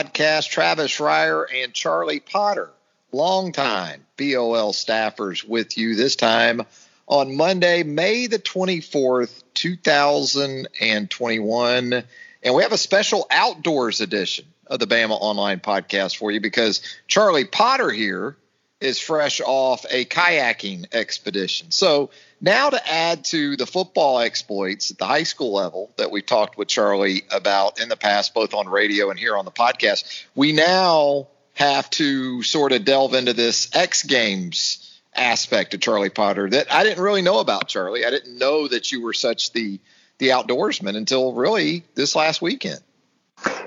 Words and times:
Podcast. 0.00 0.48
Travis 0.48 0.96
Reier 0.98 1.44
and 1.52 1.74
Charlie 1.74 2.20
Potter, 2.20 2.70
longtime 3.12 4.06
BOL 4.16 4.72
staffers, 4.72 5.46
with 5.46 5.76
you 5.76 5.94
this 5.94 6.16
time 6.16 6.62
on 7.06 7.36
Monday, 7.36 7.82
May 7.82 8.26
the 8.26 8.38
24th, 8.38 9.42
2021. 9.52 12.02
And 12.42 12.54
we 12.54 12.62
have 12.62 12.72
a 12.72 12.78
special 12.78 13.26
outdoors 13.30 14.00
edition 14.00 14.46
of 14.66 14.78
the 14.78 14.86
Bama 14.86 15.18
Online 15.20 15.60
Podcast 15.60 16.16
for 16.16 16.30
you 16.30 16.40
because 16.40 16.80
Charlie 17.06 17.44
Potter 17.44 17.90
here 17.90 18.38
is 18.80 18.98
fresh 18.98 19.42
off 19.42 19.84
a 19.90 20.06
kayaking 20.06 20.86
expedition. 20.94 21.72
So 21.72 22.08
now 22.40 22.70
to 22.70 22.92
add 22.92 23.24
to 23.26 23.56
the 23.56 23.66
football 23.66 24.20
exploits 24.20 24.90
at 24.90 24.98
the 24.98 25.06
high 25.06 25.24
school 25.24 25.52
level 25.52 25.92
that 25.96 26.10
we 26.10 26.22
talked 26.22 26.56
with 26.56 26.68
Charlie 26.68 27.22
about 27.30 27.80
in 27.80 27.88
the 27.88 27.96
past, 27.96 28.34
both 28.34 28.54
on 28.54 28.68
radio 28.68 29.10
and 29.10 29.18
here 29.18 29.36
on 29.36 29.44
the 29.44 29.50
podcast, 29.50 30.24
we 30.34 30.52
now 30.52 31.28
have 31.54 31.90
to 31.90 32.42
sort 32.42 32.72
of 32.72 32.84
delve 32.84 33.14
into 33.14 33.32
this 33.32 33.74
X 33.74 34.04
Games 34.04 34.86
aspect 35.14 35.74
of 35.74 35.80
Charlie 35.80 36.10
Potter 36.10 36.48
that 36.48 36.72
I 36.72 36.84
didn't 36.84 37.02
really 37.02 37.22
know 37.22 37.40
about, 37.40 37.68
Charlie. 37.68 38.04
I 38.04 38.10
didn't 38.10 38.38
know 38.38 38.68
that 38.68 38.92
you 38.92 39.02
were 39.02 39.12
such 39.12 39.52
the 39.52 39.78
the 40.18 40.28
outdoorsman 40.28 40.96
until 40.96 41.32
really 41.32 41.82
this 41.94 42.14
last 42.14 42.42
weekend. 42.42 42.80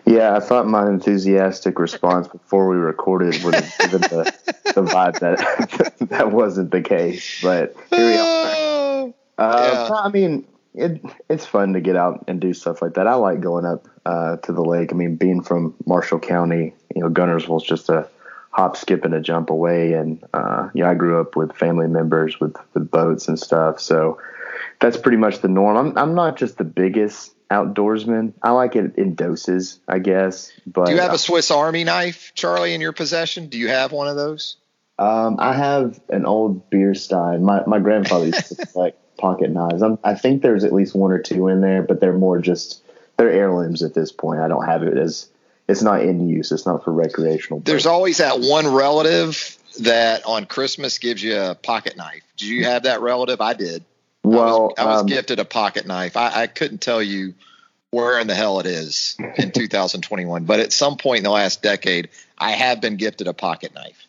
Yeah, 0.06 0.36
I 0.36 0.40
thought 0.40 0.68
my 0.68 0.88
enthusiastic 0.88 1.80
response 1.80 2.28
before 2.28 2.70
we 2.70 2.76
recorded 2.76 3.44
would 3.44 3.56
have 3.56 3.78
given 3.80 4.02
the, 4.02 4.34
the 4.66 4.84
vibe 4.84 5.20
that 5.20 5.94
that 6.10 6.32
wasn't 6.32 6.72
the 6.72 6.82
case. 6.82 7.42
But 7.42 7.76
here 7.90 8.06
we 8.06 8.18
are. 8.18 8.33
Uh, 9.38 9.88
yeah. 9.90 9.96
I 9.96 10.10
mean, 10.10 10.46
it 10.74 11.02
it's 11.30 11.46
fun 11.46 11.74
to 11.74 11.82
get 11.82 11.96
out 11.96 12.26
and 12.28 12.40
do 12.40 12.54
stuff 12.54 12.82
like 12.82 12.96
that. 12.96 13.08
I 13.08 13.16
like 13.16 13.42
going 13.42 13.66
up 13.66 13.88
uh, 14.06 14.38
to 14.38 14.52
the 14.52 14.64
lake. 14.64 14.92
I 14.92 14.96
mean, 14.96 15.16
being 15.16 15.42
from 15.42 15.76
Marshall 15.86 16.20
County, 16.20 16.74
you 16.96 17.02
know, 17.02 17.10
Guntersville 17.10 17.62
is 17.62 17.68
just 17.68 17.90
a 17.90 18.10
hop, 18.50 18.78
skip, 18.78 19.06
and 19.06 19.14
a 19.14 19.22
jump 19.22 19.50
away. 19.50 19.94
And 19.94 20.24
uh, 20.34 20.70
you 20.74 20.84
know, 20.84 20.90
I 20.90 20.96
grew 20.96 21.20
up 21.20 21.36
with 21.36 21.56
family 21.56 21.88
members 21.88 22.40
with 22.40 22.56
with 22.74 22.90
boats 22.90 23.28
and 23.28 23.40
stuff, 23.40 23.80
so 23.80 24.20
that's 24.80 24.98
pretty 24.98 25.18
much 25.18 25.40
the 25.40 25.48
norm. 25.48 25.78
I'm 25.78 25.98
I'm 25.98 26.16
not 26.16 26.38
just 26.38 26.58
the 26.58 26.64
biggest 26.64 27.34
outdoorsman. 27.50 28.34
I 28.42 28.52
like 28.52 28.76
it 28.76 28.96
in 28.98 29.16
doses, 29.16 29.80
I 29.88 30.00
guess. 30.00 30.52
But 30.66 30.86
do 30.86 30.94
you 30.94 31.00
have 31.00 31.14
a 31.14 31.20
Swiss 31.20 31.52
Army 31.52 31.84
knife, 31.84 32.32
Charlie, 32.34 32.74
in 32.74 32.82
your 32.82 32.94
possession? 32.94 33.48
Do 33.48 33.58
you 33.58 33.68
have 33.68 33.92
one 33.92 34.08
of 34.08 34.16
those? 34.16 34.58
Um, 34.98 35.38
I 35.40 35.54
have 35.54 36.00
an 36.10 36.26
old 36.26 36.70
beer 36.70 36.96
stein. 36.96 37.44
My 37.44 37.64
my 37.66 37.80
grandfather 37.80 38.26
used 38.26 38.58
to 38.58 38.66
collect 38.72 39.00
pocket 39.24 39.52
knives. 39.52 39.82
I'm, 39.82 39.98
i 40.04 40.16
think 40.16 40.42
there's 40.42 40.66
at 40.66 40.74
least 40.74 40.94
one 40.94 41.14
or 41.14 41.18
two 41.18 41.48
in 41.48 41.62
there, 41.62 41.82
but 41.82 42.02
they're 42.02 42.12
more 42.12 42.40
just 42.40 42.84
they're 43.16 43.32
heirlooms 43.32 43.82
at 43.82 43.94
this 43.94 44.12
point. 44.12 44.42
I 44.42 44.50
don't 44.50 44.66
have 44.66 44.84
it 44.84 44.98
as 44.98 45.30
it's 45.70 45.82
not 45.82 46.02
in 46.02 46.28
use. 46.28 46.52
It's 46.52 46.66
not 46.66 46.84
for 46.84 46.92
recreational. 46.92 47.62
There's 47.62 47.86
always 47.86 48.18
that 48.18 48.42
one 48.42 48.68
relative 48.68 49.58
that 49.80 50.26
on 50.26 50.46
Christmas 50.46 50.98
gives 50.98 51.24
you 51.24 51.40
a 51.40 51.56
pocket 51.56 51.96
knife. 51.96 52.22
Do 52.36 52.48
you 52.48 52.66
have 52.66 52.84
that 52.84 53.00
relative? 53.00 53.40
I 53.40 53.54
did. 53.54 53.86
Well, 54.24 54.46
I 54.46 54.60
was, 54.60 54.74
I 54.78 54.86
was 54.86 55.00
um, 55.02 55.06
gifted 55.06 55.40
a 55.40 55.46
pocket 55.46 55.88
knife. 55.88 56.18
I, 56.18 56.42
I 56.42 56.48
couldn't 56.48 56.82
tell 56.82 57.02
you 57.02 57.34
where 57.92 58.20
in 58.20 58.28
the 58.28 58.36
hell 58.36 58.60
it 58.60 58.66
is 58.66 59.16
in 59.38 59.52
2021, 59.54 60.44
but 60.44 60.60
at 60.60 60.74
some 60.74 60.98
point 60.98 61.20
in 61.20 61.24
the 61.24 61.32
last 61.32 61.62
decade, 61.62 62.10
I 62.38 62.52
have 62.52 62.82
been 62.82 62.98
gifted 62.98 63.28
a 63.28 63.34
pocket 63.34 63.74
knife. 63.74 64.06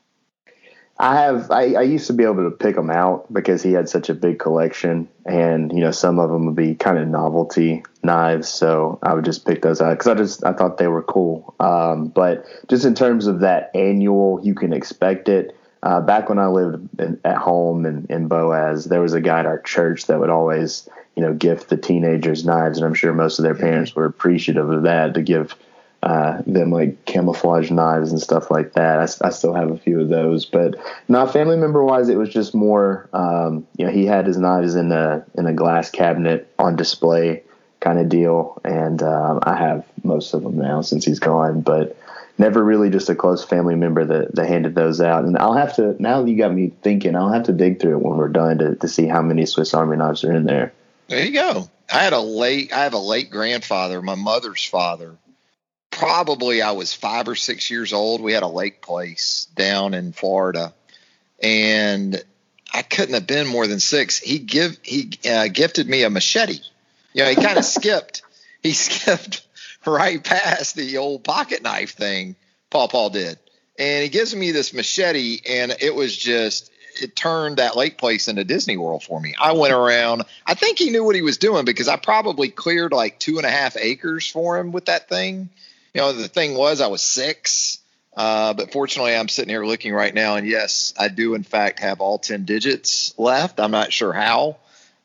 I 0.99 1.16
have. 1.16 1.50
I, 1.50 1.75
I, 1.75 1.82
used 1.82 2.06
to 2.06 2.12
be 2.12 2.22
able 2.22 2.49
to 2.49 2.53
pick 2.53 2.77
them 2.77 2.88
out 2.88 3.32
because 3.32 3.62
he 3.62 3.72
had 3.72 3.88
such 3.88 4.09
a 4.10 4.15
big 4.15 4.38
collection, 4.38 5.09
and 5.27 5.72
you 5.72 5.81
know 5.81 5.91
some 5.91 6.21
of 6.21 6.31
them 6.31 6.47
would 6.47 6.55
be 6.55 6.77
kind 6.77 6.99
of 6.99 7.09
novelty 7.09 7.82
knives. 8.05 8.49
So 8.49 9.00
I 9.03 9.12
would 9.12 9.25
just 9.25 9.44
pick 9.44 9.62
those 9.62 9.81
out 9.81 9.91
because 9.99 10.06
I 10.06 10.15
just 10.15 10.44
I 10.44 10.53
thought 10.53 10.78
they 10.78 10.87
were 10.87 11.03
cool. 11.03 11.55
Um, 11.59 12.06
but 12.06 12.47
just 12.69 12.84
in 12.84 12.94
terms 12.94 13.27
of 13.27 13.41
that 13.41 13.72
annual, 13.75 14.41
you 14.44 14.55
can 14.55 14.72
expect 14.72 15.28
it. 15.28 15.56
Uh, 15.82 16.00
back 16.00 16.28
when 16.28 16.38
I 16.38 16.47
lived 16.47 16.88
in, 17.00 17.21
at 17.25 17.37
home 17.37 17.84
in, 17.84 18.06
in 18.09 18.28
Boaz, 18.28 18.84
there 18.84 19.03
was 19.03 19.12
a 19.12 19.21
guy 19.21 19.41
at 19.41 19.47
our 19.47 19.61
church 19.61 20.06
that 20.06 20.19
would 20.19 20.31
always, 20.31 20.88
you 21.15 21.22
know, 21.22 21.34
gift 21.34 21.69
the 21.69 21.76
teenagers 21.76 22.47
knives, 22.47 22.78
and 22.78 22.87
I'm 22.87 22.94
sure 22.94 23.12
most 23.12 23.38
of 23.38 23.43
their 23.43 23.55
parents 23.56 23.94
were 23.97 24.06
appreciative 24.06 24.71
of 24.71 24.84
that 24.84 25.15
to 25.15 25.22
give 25.22 25.56
uh, 26.04 26.42
them 26.47 26.70
like 26.70 27.03
camouflage 27.06 27.70
knives 27.70 28.12
and 28.12 28.20
stuff 28.20 28.50
like 28.50 28.75
that. 28.75 28.98
I, 28.98 29.26
I, 29.26 29.31
still 29.31 29.54
have 29.54 29.70
a 29.70 29.78
few 29.78 30.03
of 30.03 30.10
those, 30.10 30.44
but 30.44 30.75
not 31.09 31.32
family 31.32 31.56
member 31.56 31.82
wise. 31.82 32.10
It 32.10 32.19
was 32.19 32.28
just 32.28 32.54
more, 32.54 33.09
um, 33.15 33.66
you 33.78 33.87
know, 33.87 33.91
he 33.91 34.04
had 34.04 34.26
his 34.26 34.37
knives 34.37 34.75
in 34.75 34.93
a 34.93 35.25
in 35.34 35.47
a 35.47 35.54
glass 35.54 35.91
cabinet 35.91 36.53
on 36.59 36.76
display 36.76 37.43
kind 37.81 37.98
of 37.98 38.10
deal, 38.10 38.60
and 38.64 39.03
um, 39.03 39.41
I 39.44 39.56
have 39.56 39.87
most 40.03 40.34
of 40.34 40.43
them 40.43 40.59
now 40.59 40.82
since 40.82 41.06
he's 41.06 41.20
gone, 41.20 41.62
but 41.62 41.97
never 42.37 42.62
really 42.62 42.91
just 42.91 43.09
a 43.09 43.14
close 43.14 43.43
family 43.43 43.75
member 43.75 44.04
that, 44.04 44.34
that 44.34 44.47
handed 44.47 44.75
those 44.75 45.00
out. 45.00 45.25
And 45.25 45.38
I'll 45.38 45.54
have 45.54 45.75
to 45.76 45.97
now 46.03 46.20
that 46.20 46.31
you 46.31 46.37
got 46.37 46.53
me 46.53 46.72
thinking, 46.82 47.16
I'll 47.16 47.32
have 47.32 47.44
to 47.44 47.53
dig 47.53 47.81
through 47.81 47.97
it 47.97 48.03
when 48.03 48.19
we're 48.19 48.28
done 48.28 48.59
to, 48.59 48.75
to 48.75 48.88
see 48.88 49.06
how 49.06 49.22
many 49.22 49.47
Swiss 49.47 49.72
Army 49.72 49.97
knives 49.97 50.22
are 50.22 50.34
in 50.34 50.44
there. 50.44 50.75
There 51.09 51.25
you 51.25 51.32
go. 51.32 51.70
I 51.91 52.00
had 52.00 52.12
a 52.12 52.20
late 52.20 52.75
I 52.75 52.82
have 52.84 52.93
a 52.93 52.98
late 52.98 53.31
grandfather, 53.31 54.03
my 54.03 54.16
mother's 54.16 54.64
father. 54.66 55.16
Probably 55.94 56.60
I 56.60 56.72
was 56.72 56.93
five 56.93 57.28
or 57.28 57.34
six 57.34 57.71
years 57.71 57.93
old. 57.93 58.21
We 58.21 58.32
had 58.32 58.43
a 58.43 58.49
lake 58.49 58.82
place 58.82 59.47
down 59.55 59.94
in 59.94 60.12
Florida, 60.12 60.75
and 61.43 62.22
I 62.72 62.82
couldn't 62.82 63.15
have 63.15 63.27
been 63.27 63.47
more 63.47 63.66
than 63.66 63.81
six. 63.81 64.19
He 64.19 64.41
give 64.41 64.77
he 64.82 65.10
uh, 65.28 65.49
gifted 65.49 65.88
me 65.88 66.03
a 66.03 66.10
machete. 66.10 66.59
You 67.12 67.22
know, 67.22 67.31
he 67.31 67.37
kind 67.37 67.59
of 67.59 67.65
skipped. 67.77 68.22
He 68.62 68.72
skipped 68.72 69.47
right 69.87 70.22
past 70.22 70.75
the 70.75 70.99
old 70.99 71.22
pocket 71.22 71.62
knife 71.62 71.94
thing 71.94 72.37
Paul 72.71 72.88
Paul 72.88 73.11
did. 73.11 73.38
And 73.78 74.03
he 74.03 74.09
gives 74.09 74.34
me 74.34 74.50
this 74.50 74.75
machete, 74.75 75.41
and 75.49 75.76
it 75.81 75.94
was 75.94 76.16
just 76.16 76.72
it 77.00 77.15
turned 77.15 77.59
that 77.59 77.76
lake 77.76 77.99
place 77.99 78.26
into 78.26 78.44
Disney 78.44 78.76
World 78.76 79.05
for 79.05 79.21
me. 79.21 79.34
I 79.41 79.53
went 79.53 79.72
around. 79.72 80.25
I 80.44 80.55
think 80.55 80.78
he 80.78 80.91
knew 80.91 81.05
what 81.05 81.15
he 81.15 81.22
was 81.22 81.38
doing 81.38 81.65
because 81.65 81.88
I 81.88 81.97
probably 81.97 82.49
cleared 82.49 82.93
like 82.93 83.19
two 83.19 83.37
and 83.37 83.47
a 83.47 83.50
half 83.50 83.76
acres 83.76 84.28
for 84.28 84.59
him 84.59 84.72
with 84.72 84.87
that 84.87 85.09
thing. 85.09 85.50
You 85.94 86.00
know, 86.00 86.12
the 86.12 86.27
thing 86.27 86.56
was 86.56 86.81
I 86.81 86.88
was 86.88 87.03
six, 87.03 87.78
uh, 88.16 88.53
but 88.55 88.72
fortunately 88.72 89.15
I'm 89.15 89.28
sitting 89.28 89.49
here 89.49 89.65
looking 89.65 89.94
right 89.94 90.12
now, 90.12 90.34
and 90.34 90.44
yes, 90.44 90.93
I 90.99 91.06
do 91.06 91.37
in 91.37 91.44
fact 91.44 91.78
have 91.78 92.00
all 92.00 92.19
ten 92.19 92.44
digits 92.44 93.16
left. 93.16 93.60
I'm 93.60 93.71
not 93.71 93.93
sure 93.93 94.12
how, 94.12 94.56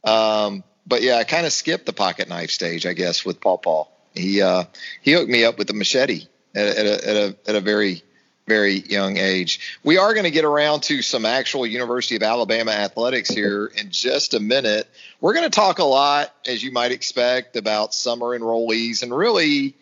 um, 0.03 0.63
but 0.87 1.03
yeah, 1.03 1.17
I 1.17 1.25
kind 1.25 1.45
of 1.45 1.53
skipped 1.53 1.85
the 1.85 1.93
pocket 1.93 2.27
knife 2.27 2.49
stage, 2.49 2.87
I 2.87 2.93
guess, 2.93 3.23
with 3.23 3.39
Paul 3.39 3.59
Paul. 3.59 3.91
He 4.15 4.41
uh, 4.41 4.63
he 5.03 5.13
hooked 5.13 5.29
me 5.29 5.45
up 5.45 5.59
with 5.59 5.69
a 5.69 5.73
machete 5.73 6.25
at, 6.55 6.65
at, 6.65 6.85
a, 6.87 7.09
at 7.09 7.15
a 7.15 7.35
at 7.49 7.55
a 7.55 7.61
very 7.61 8.01
very 8.47 8.79
young 8.79 9.17
age. 9.17 9.77
We 9.83 9.99
are 9.99 10.15
going 10.15 10.23
to 10.23 10.31
get 10.31 10.43
around 10.43 10.81
to 10.83 11.03
some 11.03 11.23
actual 11.23 11.67
University 11.67 12.15
of 12.15 12.23
Alabama 12.23 12.71
athletics 12.71 13.29
here 13.29 13.67
in 13.67 13.91
just 13.91 14.33
a 14.33 14.39
minute. 14.39 14.89
We're 15.21 15.35
going 15.35 15.45
to 15.45 15.51
talk 15.51 15.77
a 15.77 15.83
lot, 15.83 16.33
as 16.47 16.63
you 16.63 16.71
might 16.71 16.91
expect, 16.91 17.57
about 17.57 17.93
summer 17.93 18.37
enrollees 18.37 19.03
and 19.03 19.15
really 19.15 19.75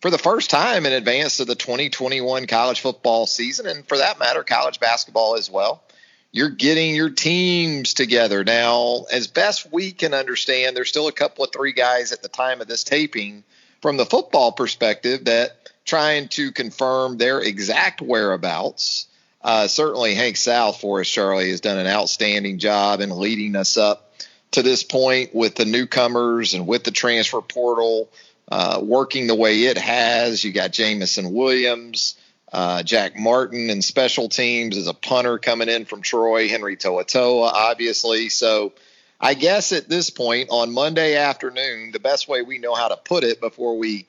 for 0.00 0.10
the 0.10 0.18
first 0.18 0.50
time 0.50 0.86
in 0.86 0.92
advance 0.92 1.40
of 1.40 1.46
the 1.46 1.54
2021 1.54 2.46
college 2.46 2.80
football 2.80 3.26
season, 3.26 3.66
and 3.66 3.86
for 3.86 3.98
that 3.98 4.18
matter, 4.18 4.42
college 4.42 4.80
basketball 4.80 5.36
as 5.36 5.50
well. 5.50 5.82
You're 6.30 6.50
getting 6.50 6.94
your 6.94 7.10
teams 7.10 7.94
together. 7.94 8.44
Now, 8.44 9.06
as 9.12 9.26
best 9.26 9.72
we 9.72 9.92
can 9.92 10.12
understand, 10.12 10.76
there's 10.76 10.88
still 10.90 11.08
a 11.08 11.12
couple 11.12 11.44
of 11.44 11.52
three 11.52 11.72
guys 11.72 12.12
at 12.12 12.22
the 12.22 12.28
time 12.28 12.60
of 12.60 12.68
this 12.68 12.84
taping 12.84 13.44
from 13.80 13.96
the 13.96 14.04
football 14.04 14.52
perspective 14.52 15.24
that 15.24 15.70
trying 15.84 16.28
to 16.28 16.52
confirm 16.52 17.16
their 17.16 17.40
exact 17.40 18.02
whereabouts. 18.02 19.06
Uh, 19.40 19.66
certainly, 19.68 20.14
Hank 20.14 20.36
South 20.36 20.80
for 20.80 21.00
us, 21.00 21.08
Charlie, 21.08 21.50
has 21.50 21.62
done 21.62 21.78
an 21.78 21.86
outstanding 21.86 22.58
job 22.58 23.00
in 23.00 23.10
leading 23.10 23.56
us 23.56 23.76
up 23.76 24.12
to 24.50 24.62
this 24.62 24.82
point 24.82 25.34
with 25.34 25.54
the 25.54 25.64
newcomers 25.64 26.54
and 26.54 26.66
with 26.66 26.84
the 26.84 26.90
transfer 26.90 27.40
portal 27.40 28.10
uh, 28.48 28.80
working 28.82 29.26
the 29.26 29.34
way 29.34 29.64
it 29.64 29.78
has. 29.78 30.42
You 30.42 30.52
got 30.52 30.72
Jameson 30.72 31.32
Williams, 31.32 32.16
Uh, 32.50 32.82
Jack 32.82 33.14
Martin 33.18 33.68
and 33.68 33.84
special 33.84 34.28
teams 34.30 34.76
is 34.76 34.86
a 34.86 34.94
punter 34.94 35.38
coming 35.38 35.68
in 35.68 35.84
from 35.84 36.00
Troy. 36.00 36.48
Henry 36.48 36.76
To'oTo'o, 36.76 37.42
obviously. 37.42 38.30
So 38.30 38.72
I 39.20 39.34
guess 39.34 39.72
at 39.72 39.86
this 39.86 40.08
point 40.08 40.48
on 40.50 40.72
Monday 40.72 41.16
afternoon, 41.16 41.92
the 41.92 42.00
best 42.00 42.26
way 42.26 42.40
we 42.40 42.58
know 42.58 42.74
how 42.74 42.88
to 42.88 42.96
put 42.96 43.22
it 43.22 43.40
before 43.40 43.76
we 43.76 44.06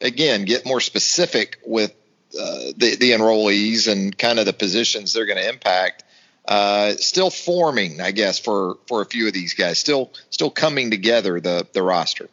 again 0.00 0.44
get 0.44 0.64
more 0.64 0.80
specific 0.80 1.58
with 1.66 1.90
uh, 2.40 2.70
the, 2.76 2.96
the 2.96 3.10
enrollees 3.10 3.88
and 3.88 4.16
kind 4.16 4.38
of 4.38 4.46
the 4.46 4.52
positions 4.52 5.12
they're 5.12 5.26
going 5.26 5.42
to 5.42 5.48
impact. 5.48 6.04
Uh, 6.46 6.92
still 6.92 7.30
forming, 7.30 8.00
I 8.00 8.12
guess, 8.12 8.38
for 8.38 8.78
for 8.86 9.02
a 9.02 9.04
few 9.04 9.26
of 9.26 9.32
these 9.32 9.54
guys. 9.54 9.80
Still 9.80 10.12
still 10.30 10.50
coming 10.50 10.92
together 10.92 11.40
the 11.40 11.66
the 11.72 11.82
roster. 11.82 12.28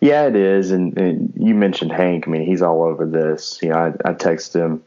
Yeah, 0.00 0.26
it 0.26 0.36
is. 0.36 0.70
And, 0.70 0.96
and 0.98 1.32
you 1.36 1.54
mentioned 1.54 1.92
Hank. 1.92 2.26
I 2.26 2.30
mean, 2.30 2.46
he's 2.46 2.62
all 2.62 2.84
over 2.84 3.04
this. 3.06 3.58
You 3.62 3.70
know, 3.70 3.76
I, 3.76 4.10
I 4.10 4.12
texted 4.14 4.56
him 4.64 4.82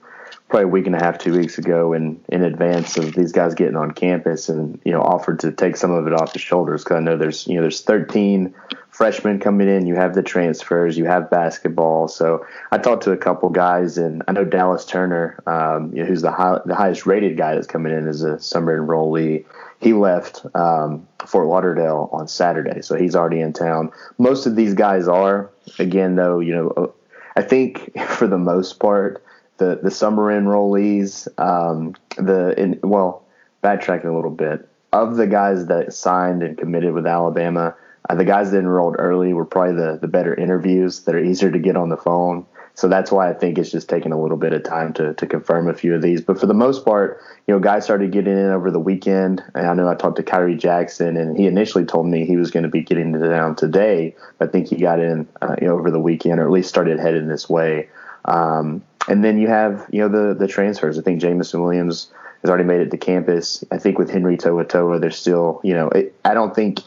probably 0.52 0.66
a 0.66 0.68
week 0.68 0.86
and 0.86 0.96
a 0.96 1.00
half, 1.00 1.18
two 1.18 1.34
weeks 1.34 1.58
ago, 1.58 1.94
and 1.94 2.22
in 2.28 2.44
advance 2.44 2.98
of 2.98 3.14
these 3.16 3.32
guys 3.32 3.56
getting 3.56 3.78
on 3.78 3.92
campus, 3.92 4.50
and 4.50 4.80
you 4.84 4.92
know, 4.92 5.02
offered 5.02 5.40
to 5.40 5.52
take 5.52 5.78
some 5.78 5.92
of 5.92 6.06
it 6.08 6.14
off 6.14 6.34
his 6.34 6.42
shoulders 6.42 6.84
because 6.84 6.98
I 6.98 7.00
know 7.00 7.18
there's 7.18 7.48
you 7.48 7.56
know 7.56 7.62
there's 7.62 7.82
13 7.82 8.54
freshmen 8.90 9.40
coming 9.40 9.70
in, 9.70 9.88
you 9.88 9.96
have 9.96 10.14
the 10.14 10.22
transfers, 10.22 10.98
you 10.98 11.06
have 11.06 11.30
basketball. 11.30 12.10
So 12.10 12.46
I 12.70 12.78
talked 12.78 13.04
to 13.04 13.14
a 13.14 13.18
couple 13.18 13.50
guys, 13.50 13.98
and 13.98 14.24
I 14.28 14.34
know 14.34 14.44
Dallas 14.44 14.86
Turner, 14.86 15.42
um, 15.48 15.96
you 15.96 16.04
know, 16.04 16.06
who's 16.06 16.22
the 16.22 16.32
high, 16.32 16.60
the 16.66 16.76
highest 16.76 17.06
rated 17.06 17.38
guy 17.38 17.56
that's 17.56 17.66
coming 17.66 17.94
in 17.94 18.06
as 18.10 18.22
a 18.22 18.38
summer 18.38 18.78
enrollee. 18.78 19.46
He 19.80 19.94
left 19.94 20.46
um, 20.54 21.08
Fort 21.26 21.48
Lauderdale 21.48 22.10
on 22.12 22.28
Saturday, 22.28 22.82
so 22.82 22.98
he's 22.98 23.16
already 23.16 23.40
in 23.40 23.54
town. 23.54 23.90
Most 24.18 24.46
of 24.46 24.58
these 24.58 24.74
guys 24.74 25.08
are. 25.08 25.50
Again, 25.80 26.18
though, 26.18 26.40
you 26.40 26.54
know, 26.54 26.94
I 27.38 27.42
think 27.42 27.98
for 28.08 28.28
the 28.28 28.38
most 28.38 28.80
part, 28.80 29.24
the 29.62 29.80
the 29.82 29.92
summer 29.92 30.32
enrollees, 30.34 31.28
um, 31.40 31.96
the 32.18 32.60
in, 32.60 32.80
well, 32.82 33.24
backtracking 33.64 34.06
a 34.06 34.16
little 34.16 34.32
bit, 34.32 34.68
of 34.92 35.16
the 35.18 35.28
guys 35.28 35.68
that 35.68 35.94
signed 35.94 36.42
and 36.42 36.58
committed 36.58 36.94
with 36.94 37.06
Alabama, 37.06 37.76
uh, 38.10 38.16
the 38.16 38.26
guys 38.26 38.50
that 38.52 38.58
enrolled 38.58 38.96
early 38.98 39.34
were 39.34 39.46
probably 39.46 39.76
the 39.76 40.00
the 40.02 40.08
better 40.08 40.34
interviews 40.34 41.02
that 41.02 41.14
are 41.14 41.24
easier 41.24 41.52
to 41.52 41.60
get 41.60 41.78
on 41.78 41.90
the 41.90 41.98
phone. 41.98 42.46
So 42.74 42.88
that's 42.88 43.12
why 43.12 43.30
I 43.30 43.34
think 43.34 43.60
it's 43.60 43.70
just 43.70 43.90
taking 43.90 44.14
a 44.14 44.20
little 44.20 44.38
bit 44.38 44.54
of 44.54 44.64
time 44.64 44.94
to, 44.94 45.14
to 45.16 45.28
confirm 45.28 45.68
a 45.68 45.74
few 45.74 45.94
of 45.94 46.02
these. 46.02 46.22
But 46.22 46.40
for 46.40 46.46
the 46.46 46.54
most 46.54 46.86
part, 46.86 47.22
you 47.46 47.54
know, 47.54 47.60
guys 47.60 47.84
started 47.84 48.14
getting 48.14 48.38
in 48.38 48.50
over 48.50 48.72
the 48.72 48.80
weekend. 48.80 49.44
And 49.54 49.68
I 49.68 49.74
know 49.74 49.90
I 49.90 49.96
talked 49.96 50.16
to 50.16 50.24
Khyree 50.24 50.58
Jackson, 50.58 51.18
and 51.18 51.38
he 51.38 51.48
initially 51.48 51.84
told 51.84 52.08
me 52.08 52.26
he 52.26 52.38
was 52.38 52.50
going 52.50 52.64
to 52.64 52.70
be 52.70 52.82
getting 52.82 53.12
down 53.12 53.58
today. 53.58 54.16
I 54.40 54.48
think 54.48 54.70
he 54.70 54.78
got 54.78 55.00
in 55.00 55.28
uh, 55.42 55.58
you 55.62 55.68
know, 55.68 55.78
over 55.78 55.92
the 55.92 56.00
weekend, 56.00 56.40
or 56.40 56.46
at 56.46 56.52
least 56.52 56.70
started 56.70 56.98
heading 56.98 57.28
this 57.28 57.50
way. 57.50 57.90
Um, 58.24 58.82
and 59.08 59.24
then 59.24 59.38
you 59.38 59.48
have 59.48 59.88
you 59.92 60.02
know 60.02 60.10
the 60.10 60.34
the 60.34 60.48
transfers. 60.48 60.98
I 60.98 61.02
think 61.02 61.22
Jameson 61.22 61.62
Williams 61.62 62.12
has 62.42 62.50
already 62.50 62.64
made 62.64 62.82
it 62.82 62.92
to 62.92 62.98
campus. 62.98 63.64
I 63.72 63.78
think 63.78 63.98
with 64.00 64.10
Henry 64.10 64.38
To'oTo'o, 64.38 65.00
there's 65.00 65.18
still 65.18 65.62
you 65.64 65.74
know 65.74 65.90
it, 65.90 66.16
I 66.26 66.34
don't 66.34 66.56
think 66.56 66.80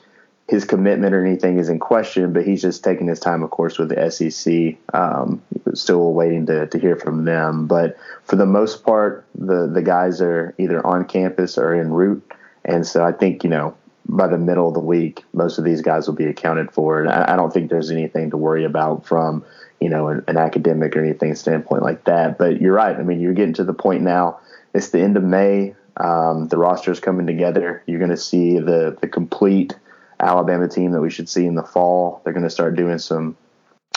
his 0.46 0.64
commitment 0.64 1.14
or 1.14 1.24
anything 1.24 1.58
is 1.58 1.70
in 1.70 1.78
question, 1.78 2.32
but 2.32 2.46
he's 2.46 2.60
just 2.60 2.84
taking 2.84 3.06
his 3.06 3.18
time, 3.18 3.42
of 3.42 3.50
course, 3.50 3.78
with 3.78 3.88
the 3.88 4.10
SEC. 4.10 4.76
Um, 4.92 5.42
still 5.72 6.12
waiting 6.12 6.46
to, 6.46 6.66
to 6.66 6.78
hear 6.78 6.96
from 6.96 7.24
them. 7.24 7.66
But 7.66 7.96
for 8.24 8.36
the 8.36 8.46
most 8.46 8.84
part, 8.84 9.24
the, 9.34 9.66
the 9.66 9.82
guys 9.82 10.20
are 10.20 10.54
either 10.58 10.86
on 10.86 11.06
campus 11.06 11.56
or 11.56 11.74
en 11.74 11.90
route. 11.90 12.22
And 12.64 12.86
so 12.86 13.04
I 13.04 13.12
think, 13.12 13.42
you 13.42 13.50
know, 13.50 13.74
by 14.06 14.28
the 14.28 14.38
middle 14.38 14.68
of 14.68 14.74
the 14.74 14.80
week, 14.80 15.24
most 15.32 15.58
of 15.58 15.64
these 15.64 15.80
guys 15.80 16.06
will 16.06 16.14
be 16.14 16.26
accounted 16.26 16.70
for. 16.70 17.00
And 17.00 17.10
I, 17.10 17.32
I 17.32 17.36
don't 17.36 17.52
think 17.52 17.70
there's 17.70 17.90
anything 17.90 18.30
to 18.30 18.36
worry 18.36 18.64
about 18.64 19.06
from, 19.06 19.44
you 19.84 19.90
know, 19.90 20.08
an, 20.08 20.24
an 20.28 20.38
academic 20.38 20.96
or 20.96 21.04
anything 21.04 21.34
standpoint 21.34 21.82
like 21.82 22.04
that. 22.04 22.38
But 22.38 22.58
you're 22.58 22.72
right. 22.72 22.96
I 22.96 23.02
mean, 23.02 23.20
you're 23.20 23.34
getting 23.34 23.52
to 23.54 23.64
the 23.64 23.74
point 23.74 24.00
now. 24.00 24.40
It's 24.72 24.88
the 24.88 25.00
end 25.00 25.18
of 25.18 25.22
May. 25.22 25.74
Um, 25.98 26.48
the 26.48 26.56
roster 26.56 26.90
is 26.90 27.00
coming 27.00 27.26
together. 27.26 27.82
You're 27.86 27.98
going 27.98 28.10
to 28.10 28.16
see 28.16 28.58
the 28.58 28.96
the 28.98 29.08
complete 29.08 29.76
Alabama 30.18 30.68
team 30.68 30.92
that 30.92 31.02
we 31.02 31.10
should 31.10 31.28
see 31.28 31.44
in 31.44 31.54
the 31.54 31.62
fall. 31.62 32.22
They're 32.24 32.32
going 32.32 32.44
to 32.44 32.50
start 32.50 32.76
doing 32.76 32.96
some 32.98 33.36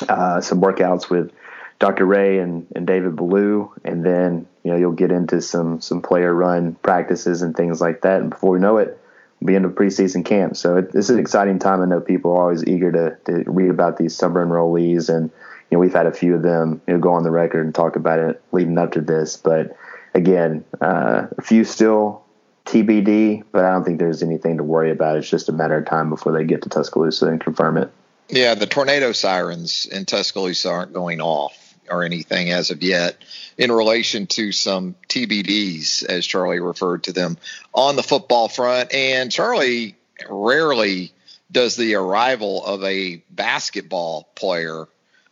uh, 0.10 0.42
some 0.42 0.60
workouts 0.60 1.10
with 1.10 1.32
Dr. 1.80 2.06
Rhea 2.06 2.44
and, 2.44 2.68
and 2.76 2.86
David 2.86 3.16
Ballou, 3.16 3.72
and 3.86 4.06
then 4.06 4.46
you 4.66 4.72
know 4.74 4.78
you'll 4.78 4.92
get 4.92 5.14
into 5.14 5.42
some 5.42 5.80
some 5.80 6.02
player 6.02 6.34
run 6.34 6.76
practices 6.76 7.44
and 7.44 7.56
things 7.56 7.80
like 7.80 8.02
that. 8.02 8.20
And 8.20 8.30
before 8.32 8.52
we 8.52 8.60
know 8.60 8.76
it, 8.76 9.00
we'll 9.40 9.48
be 9.48 9.56
into 9.56 9.70
preseason 9.70 10.26
camp. 10.26 10.58
So 10.58 10.76
it, 10.76 10.92
this 10.92 11.06
is 11.06 11.12
an 11.12 11.20
exciting 11.20 11.60
time. 11.60 11.82
I 11.82 11.86
know 11.86 12.02
people 12.02 12.34
are 12.34 12.42
always 12.42 12.66
eager 12.66 12.92
to, 12.92 13.18
to 13.32 13.50
read 13.50 13.70
about 13.70 13.96
these 13.96 14.18
summer 14.18 14.46
enrollees, 14.46 15.08
and 15.08 15.32
you 15.70 15.78
know 15.78 15.80
we've 15.80 15.94
had 15.94 16.06
a 16.06 16.12
few 16.12 16.36
of 16.36 16.42
them 16.42 16.82
you 16.88 16.94
know 16.94 17.00
go 17.00 17.14
on 17.14 17.24
the 17.24 17.32
record 17.32 17.66
and 17.66 17.76
talk 17.76 17.96
about 17.96 18.20
it 18.20 18.42
leading 18.52 18.78
up 18.78 18.94
to 18.94 19.02
this. 19.02 19.38
But 19.38 19.76
again, 20.14 20.64
uh, 20.82 21.28
a 21.38 21.42
few 21.42 21.64
still 21.64 22.24
TBD, 22.66 23.44
but 23.52 23.64
I 23.64 23.72
don't 23.72 23.84
think 23.84 24.00
there's 24.00 24.24
anything 24.24 24.58
to 24.58 24.64
worry 24.64 24.92
about. 24.92 25.18
It's 25.18 25.30
just 25.30 25.50
a 25.50 25.54
matter 25.54 25.78
of 25.78 25.86
time 25.86 26.10
before 26.10 26.34
they 26.34 26.44
get 26.44 26.64
to 26.64 26.70
Tuscaloosa 26.70 27.28
and 27.28 27.40
confirm 27.40 27.78
it. 27.78 27.92
Yeah, 28.30 28.56
the 28.56 28.68
tornado 28.68 29.14
sirens 29.14 29.86
in 29.86 30.06
Tuscaloosa 30.06 30.70
aren't 30.70 30.94
going 30.94 31.22
off 31.22 31.76
or 31.90 32.04
anything 32.04 32.52
as 32.52 32.72
of 32.72 32.84
yet 32.84 33.16
in 33.58 33.72
relation 33.72 34.28
to 34.28 34.52
some 34.52 34.96
TBDs, 35.08 36.04
as 36.04 36.26
Charlie 36.26 36.60
referred 36.60 37.04
to 37.04 37.14
them, 37.14 37.38
on 37.74 37.96
the 37.96 38.04
football 38.04 38.50
front. 38.50 38.94
And 38.94 39.32
Charlie 39.32 39.96
rarely 40.30 41.14
does 41.52 41.78
the 41.78 41.96
arrival 41.96 42.66
of 42.66 42.84
a 42.84 43.24
basketball 43.30 44.30
player, 44.36 44.88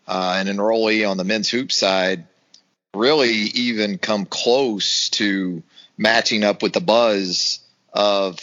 uh, 0.07 0.35
an 0.37 0.47
enrollee 0.47 1.09
on 1.09 1.17
the 1.17 1.23
men's 1.23 1.49
hoop 1.49 1.71
side, 1.71 2.25
really 2.93 3.33
even 3.33 3.97
come 3.97 4.25
close 4.25 5.09
to 5.11 5.63
matching 5.97 6.43
up 6.43 6.61
with 6.61 6.73
the 6.73 6.81
buzz 6.81 7.59
of 7.93 8.39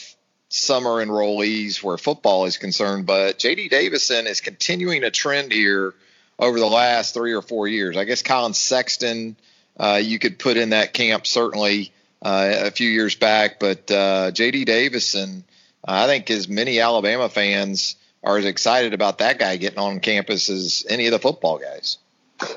summer 0.49 1.05
enrollees 1.05 1.83
where 1.83 1.97
football 1.97 2.45
is 2.45 2.59
concerned. 2.59 3.07
But 3.07 3.39
JD 3.39 3.71
Davison 3.71 4.27
is 4.27 4.41
continuing 4.41 5.03
a 5.05 5.11
trend 5.11 5.53
here 5.53 5.95
over 6.39 6.59
the 6.59 6.67
last 6.67 7.15
three 7.15 7.33
or 7.33 7.43
four 7.43 7.69
years. 7.69 7.97
I 7.97 8.05
guess 8.05 8.23
Collin 8.23 8.55
Sexton, 8.55 9.37
uh, 9.77 10.01
you 10.03 10.19
could 10.19 10.39
put 10.39 10.57
in 10.57 10.71
that 10.71 10.93
camp 10.93 11.27
certainly 11.27 11.93
uh, 12.21 12.53
a 12.67 12.71
few 12.71 12.89
years 12.89 13.15
back, 13.15 13.59
but 13.59 13.91
uh, 13.91 14.31
JD 14.31 14.67
Davison, 14.67 15.45
I 15.85 16.07
think 16.07 16.31
as 16.31 16.49
many 16.49 16.81
Alabama 16.81 17.29
fans 17.29 17.97
are 18.25 18.39
as 18.39 18.45
excited 18.45 18.95
about 18.95 19.19
that 19.19 19.39
guy 19.39 19.57
getting 19.57 19.79
on 19.79 20.01
campus 20.01 20.49
as 20.49 20.87
any 20.89 21.07
of 21.07 21.13
the 21.13 21.19
football 21.19 21.59
guys. 21.59 21.99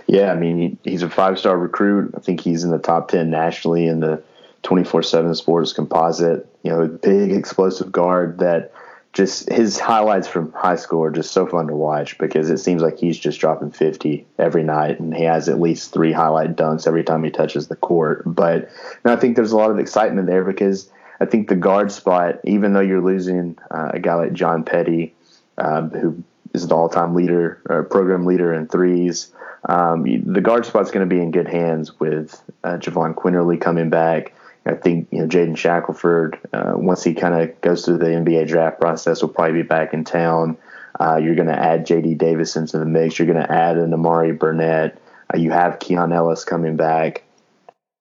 Yeah, 0.08 0.32
I 0.32 0.36
mean, 0.36 0.78
he's 0.84 1.04
a 1.04 1.10
five 1.10 1.40
star 1.40 1.58
recruit. 1.58 2.14
I 2.16 2.20
think 2.20 2.42
he's 2.42 2.64
in 2.64 2.72
the 2.72 2.80
top 2.80 3.10
10 3.10 3.30
nationally 3.30 3.88
in 3.88 4.00
the 4.00 4.24
24 4.64 5.04
7 5.04 5.36
sports 5.36 5.74
composite, 5.74 6.48
you 6.64 6.72
know, 6.72 6.88
big 6.88 7.32
explosive 7.32 7.92
guard 7.92 8.40
that 8.40 8.74
just 9.14 9.50
his 9.50 9.80
highlights 9.80 10.28
from 10.28 10.52
high 10.52 10.76
school 10.76 11.04
are 11.04 11.12
just 11.12 11.32
so 11.32 11.48
fun 11.48 11.68
to 11.68 11.76
watch 11.76 12.18
because 12.18 12.50
it 12.50 12.58
seems 12.58 12.82
like 12.82 12.98
he's 12.98 13.18
just 13.18 13.40
dropping 13.40 13.72
50 13.72 14.28
every 14.38 14.64
night 14.64 15.00
and 15.00 15.16
he 15.16 15.24
has 15.24 15.48
at 15.48 15.62
least 15.62 15.94
three 15.94 16.12
highlight 16.12 16.58
dunks 16.58 16.86
every 16.86 17.04
time 17.04 17.24
he 17.24 17.30
touches 17.30 17.68
the 17.68 17.78
court. 17.78 18.24
But 18.26 18.70
I 19.06 19.16
think 19.16 19.38
there's 19.38 19.54
a 19.54 19.58
lot 19.58 19.72
of 19.72 19.80
excitement 19.80 20.28
there 20.28 20.44
because 20.44 20.90
I 21.22 21.26
think 21.26 21.48
the 21.48 21.56
guard 21.56 21.94
spot, 21.94 22.40
even 22.44 22.74
though 22.74 22.82
you're 22.82 23.02
losing 23.02 23.58
uh, 23.72 23.92
a 23.94 24.00
guy 24.00 24.16
like 24.16 24.34
John 24.34 24.66
Petty, 24.66 25.16
um, 25.58 25.90
who 25.90 26.24
is 26.54 26.68
the 26.68 26.76
all-time 26.76 27.16
leader 27.16 27.62
or 27.70 27.84
program 27.84 28.26
leader 28.26 28.54
in 28.54 28.68
threes, 28.68 29.34
um, 29.68 30.04
the 30.04 30.42
guard 30.42 30.66
spot's 30.66 30.92
going 30.92 31.08
to 31.08 31.14
be 31.14 31.22
in 31.22 31.32
good 31.32 31.48
hands 31.48 32.00
with 32.00 32.42
uh, 32.64 32.78
Jahvon 32.78 33.16
Quinerly 33.16 33.60
coming 33.60 33.90
back. 33.90 34.34
I 34.66 34.74
think 34.74 35.10
you 35.12 35.20
know 35.20 35.28
Jaden 35.28 35.58
Shackelford, 35.58 36.40
uh, 36.52 36.74
once 36.76 37.04
he 37.04 37.14
kind 37.14 37.36
of 37.36 37.62
goes 37.62 37.86
through 37.86 38.00
the 38.00 38.08
NBA 38.08 38.48
draft 38.48 38.80
process, 38.80 39.22
will 39.22 39.30
probably 39.30 39.62
be 39.62 39.68
back 39.68 39.94
in 39.94 40.04
town. 40.04 40.58
Uh, 41.00 41.18
you're 41.18 41.36
going 41.36 41.48
to 41.48 41.60
add 41.60 41.86
J.D. 41.86 42.16
Davison 42.16 42.66
to 42.68 42.80
the 42.80 42.86
mix. 42.86 43.20
You're 43.20 43.28
going 43.28 43.44
to 43.44 43.52
add 43.52 43.78
an 43.78 43.92
Nimari 43.92 44.38
Burnett. 44.38 45.00
Uh, 45.34 45.38
you 45.38 45.52
have 45.52 45.80
Keon 45.80 46.14
Ellis 46.14 46.46
coming 46.46 46.78
back. 46.78 47.24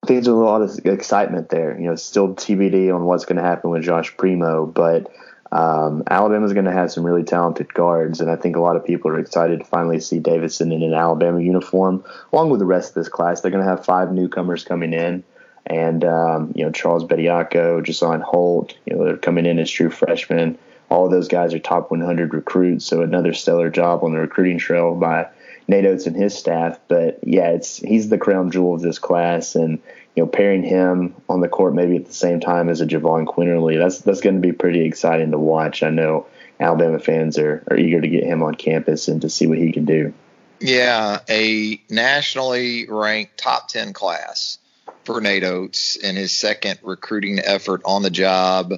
There's 0.07 0.27
a 0.27 0.35
lot 0.35 0.63
of 0.63 0.79
excitement 0.87 1.49
there. 1.49 1.79
You 1.79 1.89
know, 1.89 1.97
still 1.97 2.35
TBD 2.35 2.95
on 2.95 3.05
what's 3.05 3.25
going 3.25 3.37
to 3.37 3.43
happen 3.43 3.71
with 3.71 3.83
Josh 3.83 4.17
Primo, 4.17 4.67
but 4.67 5.11
um, 5.55 6.03
Alabama's 6.11 6.53
going 6.53 6.67
to 6.67 6.73
have 6.73 6.93
some 6.93 7.05
really 7.05 7.25
talented 7.25 7.73
guards, 7.73 8.21
and 8.21 8.31
I 8.31 8.37
think 8.37 8.57
a 8.57 8.61
lot 8.61 8.77
of 8.77 8.85
people 8.85 9.11
are 9.11 9.19
excited 9.19 9.61
to 9.61 9.65
finally 9.65 10.01
see 10.01 10.19
Davison 10.19 10.73
in 10.73 10.83
an 10.83 10.95
Alabama 10.95 11.41
uniform, 11.41 12.05
along 12.33 12.51
with 12.51 12.61
the 12.61 12.67
rest 12.67 12.91
of 12.91 12.95
this 12.95 13.09
class. 13.09 13.41
They're 13.41 13.51
going 13.51 13.65
to 13.65 13.71
have 13.71 13.85
five 13.85 14.13
newcomers 14.13 14.65
coming 14.65 14.93
in 14.93 15.25
and 15.67 16.05
um, 16.05 16.53
you 16.55 16.65
know 16.65 16.71
Charles 16.71 17.05
Bediako, 17.05 17.85
Jusaun 17.85 18.23
Holt, 18.23 18.75
you 18.85 18.95
know 18.95 19.05
they're 19.05 19.17
coming 19.17 19.47
in 19.47 19.59
as 19.59 19.71
true 19.71 19.91
freshmen. 19.91 20.59
All 20.91 21.07
of 21.07 21.11
those 21.11 21.29
guys 21.29 21.55
are 21.55 21.59
top 21.59 21.91
100 21.91 22.35
recruits, 22.35 22.85
so 22.85 23.03
another 23.03 23.33
stellar 23.33 23.71
job 23.71 24.05
on 24.05 24.13
the 24.13 24.19
recruiting 24.19 24.59
trail 24.59 24.95
by 24.95 25.29
Nate 25.67 25.87
Oats 25.87 26.07
and 26.07 26.15
his 26.15 26.37
staff. 26.37 26.79
But 26.89 27.21
yeah, 27.23 27.51
it's 27.51 27.79
he's 27.79 28.11
the 28.11 28.19
crown 28.19 28.51
jewel 28.51 28.75
of 28.75 28.83
this 28.83 28.99
class, 28.99 29.55
and 29.55 29.81
you 30.14 30.23
know 30.23 30.28
pairing 30.28 30.62
him 30.62 31.14
on 31.28 31.40
the 31.40 31.49
court 31.49 31.75
maybe 31.75 31.97
at 31.97 32.06
the 32.06 32.12
same 32.12 32.40
time 32.40 32.68
as 32.68 32.80
a 32.80 32.87
Jahvon 32.87 33.26
Quinerly, 33.26 33.78
that's 33.78 33.99
that's 34.00 34.21
going 34.21 34.37
to 34.37 34.40
be 34.40 34.52
pretty 34.52 34.85
exciting 34.85 35.30
to 35.33 35.38
watch. 35.38 35.83
I 35.83 35.90
know 35.90 36.26
Alabama 36.61 36.99
fans 36.99 37.38
are 37.38 37.64
are 37.71 37.76
eager 37.76 38.00
to 38.00 38.09
get 38.09 38.25
him 38.25 38.42
on 38.42 38.54
campus 38.54 39.09
and 39.09 39.23
to 39.23 39.30
see 39.30 39.47
what 39.47 39.59
he 39.59 39.73
can 39.73 39.85
do. 39.85 40.14
Yeah, 40.61 41.18
a 41.28 41.83
nationally 41.90 42.87
ranked 42.88 43.38
top 43.38 43.68
10 43.68 43.92
class 43.92 44.59
for 45.04 45.21
Nate 45.21 45.44
Oats 45.44 45.97
in 45.97 46.16
his 46.16 46.33
second 46.33 46.78
recruiting 46.83 47.38
effort 47.40 47.83
on 47.85 48.02
the 48.02 48.11
job. 48.11 48.75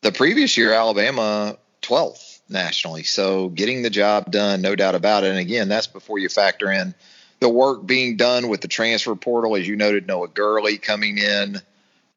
The 0.00 0.12
previous 0.12 0.56
year, 0.56 0.72
Alabama 0.72 1.56
12th 1.82 2.40
nationally. 2.48 3.04
So 3.04 3.48
getting 3.48 3.82
the 3.82 3.90
job 3.90 4.32
done, 4.32 4.60
no 4.60 4.74
doubt 4.74 4.94
about 4.94 5.24
it. 5.24 5.30
And 5.30 5.38
again, 5.38 5.68
that's 5.68 5.86
before 5.86 6.18
you 6.18 6.28
factor 6.28 6.70
in 6.70 6.94
the 7.40 7.48
work 7.48 7.84
being 7.84 8.16
done 8.16 8.48
with 8.48 8.60
the 8.60 8.68
transfer 8.68 9.14
portal. 9.14 9.56
As 9.56 9.66
you 9.66 9.76
noted, 9.76 10.06
Noah 10.06 10.28
Gurley 10.28 10.78
coming 10.78 11.18
in 11.18 11.60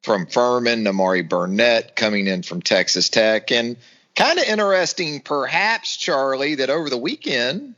from 0.01 0.27
Furman, 0.27 0.84
Nimari 0.84 1.27
Burnett 1.27 1.96
coming 1.96 2.27
in 2.27 2.44
from 2.44 2.62
Texas 2.62 3.10
Tech. 3.10 3.51
And 3.51 3.77
kind 4.15 4.38
of 4.38 4.46
interesting, 4.46 5.22
perhaps, 5.22 5.96
Charlie, 5.96 6.56
that 6.56 6.70
over 6.70 6.89
the 6.89 6.98
weekend, 6.98 7.75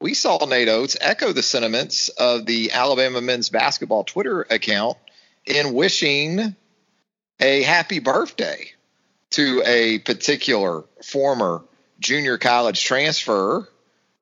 we 0.00 0.14
saw 0.14 0.44
Nate 0.44 0.68
Oats 0.68 0.96
echo 1.00 1.32
the 1.32 1.42
sentiments 1.44 2.08
of 2.08 2.44
the 2.44 2.72
Alabama 2.72 3.20
men's 3.20 3.48
basketball 3.48 4.02
Twitter 4.02 4.42
account 4.42 4.98
in 5.46 5.74
wishing 5.74 6.56
a 7.40 7.62
happy 7.62 8.00
birthday 8.00 8.72
to 9.30 9.62
a 9.64 10.00
particular 10.00 10.82
former 11.04 11.62
junior 12.00 12.36
college 12.36 12.82
transfer 12.82 13.68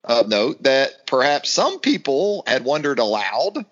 of 0.05 0.29
note 0.29 0.63
that 0.63 1.07
perhaps 1.07 1.51
some 1.51 1.81
people 1.81 2.43
had 2.47 2.65
wondered 2.65 2.99
aloud 2.99 3.65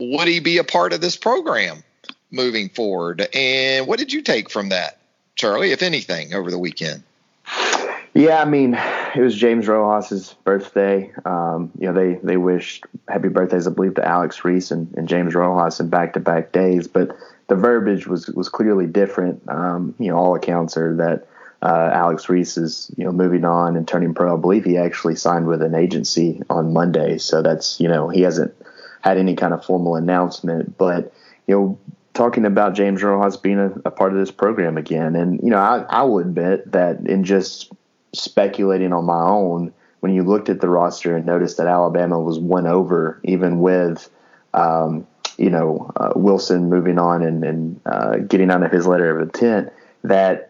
would 0.00 0.28
he 0.28 0.40
be 0.40 0.58
a 0.58 0.64
part 0.64 0.92
of 0.92 1.00
this 1.00 1.16
program 1.16 1.82
moving 2.30 2.68
forward? 2.70 3.28
And 3.34 3.86
what 3.86 3.98
did 3.98 4.12
you 4.12 4.22
take 4.22 4.50
from 4.50 4.70
that, 4.70 4.98
Charlie, 5.34 5.72
if 5.72 5.82
anything, 5.82 6.34
over 6.34 6.50
the 6.50 6.58
weekend? 6.58 7.02
Yeah, 8.14 8.40
I 8.40 8.44
mean, 8.44 8.74
it 9.14 9.20
was 9.20 9.36
James 9.36 9.68
Rojas's 9.68 10.34
birthday. 10.42 11.12
Um, 11.24 11.70
you 11.78 11.86
know, 11.86 11.92
they 11.92 12.18
they 12.22 12.36
wished 12.36 12.84
happy 13.08 13.28
birthdays, 13.28 13.68
I 13.68 13.70
believe, 13.70 13.94
to 13.94 14.06
Alex 14.06 14.44
Reese 14.44 14.72
and, 14.72 14.92
and 14.96 15.08
James 15.08 15.34
Rojas 15.34 15.78
in 15.78 15.90
back 15.90 16.14
to 16.14 16.20
back 16.20 16.50
days, 16.50 16.88
but 16.88 17.16
the 17.46 17.54
verbiage 17.54 18.08
was 18.08 18.26
was 18.28 18.48
clearly 18.48 18.86
different. 18.86 19.42
Um, 19.48 19.94
you 19.98 20.08
know, 20.08 20.16
all 20.16 20.34
accounts 20.34 20.76
are 20.76 20.96
that 20.96 21.28
uh, 21.62 21.90
Alex 21.92 22.28
Reese 22.28 22.56
is 22.56 22.90
you 22.96 23.04
know 23.04 23.12
moving 23.12 23.44
on 23.44 23.76
and 23.76 23.86
turning 23.86 24.14
pro. 24.14 24.36
I 24.36 24.40
believe 24.40 24.64
he 24.64 24.78
actually 24.78 25.16
signed 25.16 25.46
with 25.46 25.62
an 25.62 25.74
agency 25.74 26.42
on 26.48 26.72
Monday, 26.72 27.18
so 27.18 27.42
that's 27.42 27.80
you 27.80 27.88
know 27.88 28.08
he 28.08 28.22
hasn't 28.22 28.54
had 29.02 29.18
any 29.18 29.36
kind 29.36 29.54
of 29.54 29.64
formal 29.64 29.96
announcement, 29.96 30.76
but 30.76 31.12
you 31.46 31.54
know 31.54 31.78
talking 32.12 32.44
about 32.44 32.74
James 32.74 33.02
Rojas 33.02 33.36
being 33.36 33.58
a, 33.58 33.72
a, 33.84 33.90
part 33.90 34.12
of 34.12 34.18
this 34.18 34.30
program 34.30 34.76
again. 34.76 35.14
And, 35.16 35.40
you 35.42 35.50
know, 35.50 35.58
I, 35.58 35.86
I 35.88 36.02
would 36.02 36.26
admit 36.26 36.72
that 36.72 37.00
in 37.06 37.24
just 37.24 37.72
speculating 38.12 38.92
on 38.92 39.04
my 39.04 39.22
own 39.22 39.72
when 40.00 40.12
you 40.12 40.22
looked 40.22 40.48
at 40.48 40.60
the 40.60 40.68
roster 40.68 41.16
and 41.16 41.24
noticed 41.24 41.58
that 41.58 41.66
Alabama 41.66 42.20
was 42.20 42.38
won 42.38 42.66
over, 42.66 43.20
even 43.24 43.60
with, 43.60 44.10
um, 44.54 45.06
you 45.38 45.50
know, 45.50 45.90
uh, 45.96 46.12
Wilson 46.16 46.68
moving 46.68 46.98
on 46.98 47.22
and, 47.22 47.44
and 47.44 47.80
uh, 47.86 48.16
getting 48.18 48.50
out 48.50 48.62
of 48.62 48.72
his 48.72 48.86
letter 48.86 49.16
of 49.16 49.22
intent, 49.22 49.70
that 50.02 50.49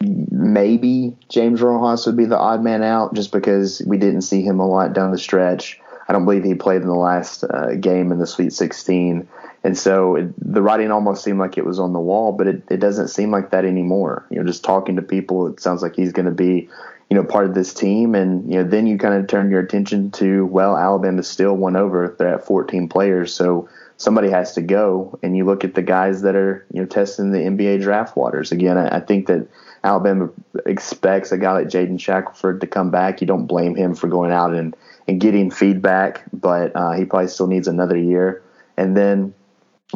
maybe 0.00 1.16
James 1.28 1.60
Rojas 1.60 2.06
would 2.06 2.16
be 2.16 2.24
the 2.24 2.38
odd 2.38 2.62
man 2.62 2.82
out 2.82 3.14
just 3.14 3.32
because 3.32 3.82
we 3.86 3.98
didn't 3.98 4.22
see 4.22 4.42
him 4.42 4.60
a 4.60 4.66
lot 4.66 4.92
down 4.92 5.10
the 5.10 5.18
stretch. 5.18 5.80
I 6.08 6.12
don't 6.12 6.24
believe 6.24 6.44
he 6.44 6.54
played 6.54 6.82
in 6.82 6.88
the 6.88 6.94
last 6.94 7.44
uh, 7.44 7.74
game 7.74 8.12
in 8.12 8.18
the 8.18 8.26
Sweet 8.26 8.52
16. 8.52 9.28
And 9.64 9.76
so 9.76 10.16
it, 10.16 10.32
the 10.38 10.62
writing 10.62 10.90
almost 10.90 11.22
seemed 11.22 11.38
like 11.38 11.58
it 11.58 11.66
was 11.66 11.78
on 11.78 11.92
the 11.92 12.00
wall, 12.00 12.32
but 12.32 12.46
it, 12.46 12.62
it 12.70 12.78
doesn't 12.78 13.08
seem 13.08 13.30
like 13.30 13.50
that 13.50 13.64
anymore. 13.64 14.24
You 14.30 14.38
know, 14.38 14.46
just 14.46 14.64
talking 14.64 14.96
to 14.96 15.02
people, 15.02 15.48
it 15.48 15.60
sounds 15.60 15.82
like 15.82 15.96
he's 15.96 16.12
going 16.12 16.26
to 16.26 16.32
be, 16.32 16.68
you 17.10 17.16
know, 17.16 17.24
part 17.24 17.46
of 17.46 17.54
this 17.54 17.74
team. 17.74 18.14
And, 18.14 18.50
you 18.50 18.62
know, 18.62 18.68
then 18.68 18.86
you 18.86 18.96
kind 18.96 19.14
of 19.14 19.26
turn 19.26 19.50
your 19.50 19.60
attention 19.60 20.10
to, 20.12 20.46
well, 20.46 20.76
Alabama 20.76 21.22
still 21.22 21.54
won 21.54 21.76
over. 21.76 22.14
They're 22.18 22.36
at 22.36 22.46
14 22.46 22.88
players. 22.88 23.34
So 23.34 23.68
somebody 23.98 24.30
has 24.30 24.54
to 24.54 24.62
go. 24.62 25.18
And 25.22 25.36
you 25.36 25.44
look 25.44 25.64
at 25.64 25.74
the 25.74 25.82
guys 25.82 26.22
that 26.22 26.36
are, 26.36 26.64
you 26.72 26.80
know, 26.80 26.86
testing 26.86 27.32
the 27.32 27.38
NBA 27.38 27.82
draft 27.82 28.16
waters. 28.16 28.52
Again, 28.52 28.78
I, 28.78 28.96
I 28.96 29.00
think 29.00 29.26
that 29.26 29.48
Alabama 29.84 30.30
expects 30.66 31.32
a 31.32 31.38
guy 31.38 31.52
like 31.52 31.68
Jaden 31.68 32.00
Shackelford 32.00 32.60
to 32.60 32.66
come 32.66 32.90
back. 32.90 33.20
You 33.20 33.26
don't 33.26 33.46
blame 33.46 33.74
him 33.74 33.94
for 33.94 34.08
going 34.08 34.32
out 34.32 34.54
and, 34.54 34.76
and 35.06 35.20
getting 35.20 35.50
feedback, 35.50 36.24
but 36.32 36.72
uh, 36.74 36.92
he 36.92 37.04
probably 37.04 37.28
still 37.28 37.46
needs 37.46 37.68
another 37.68 37.96
year. 37.96 38.42
And 38.76 38.96
then 38.96 39.34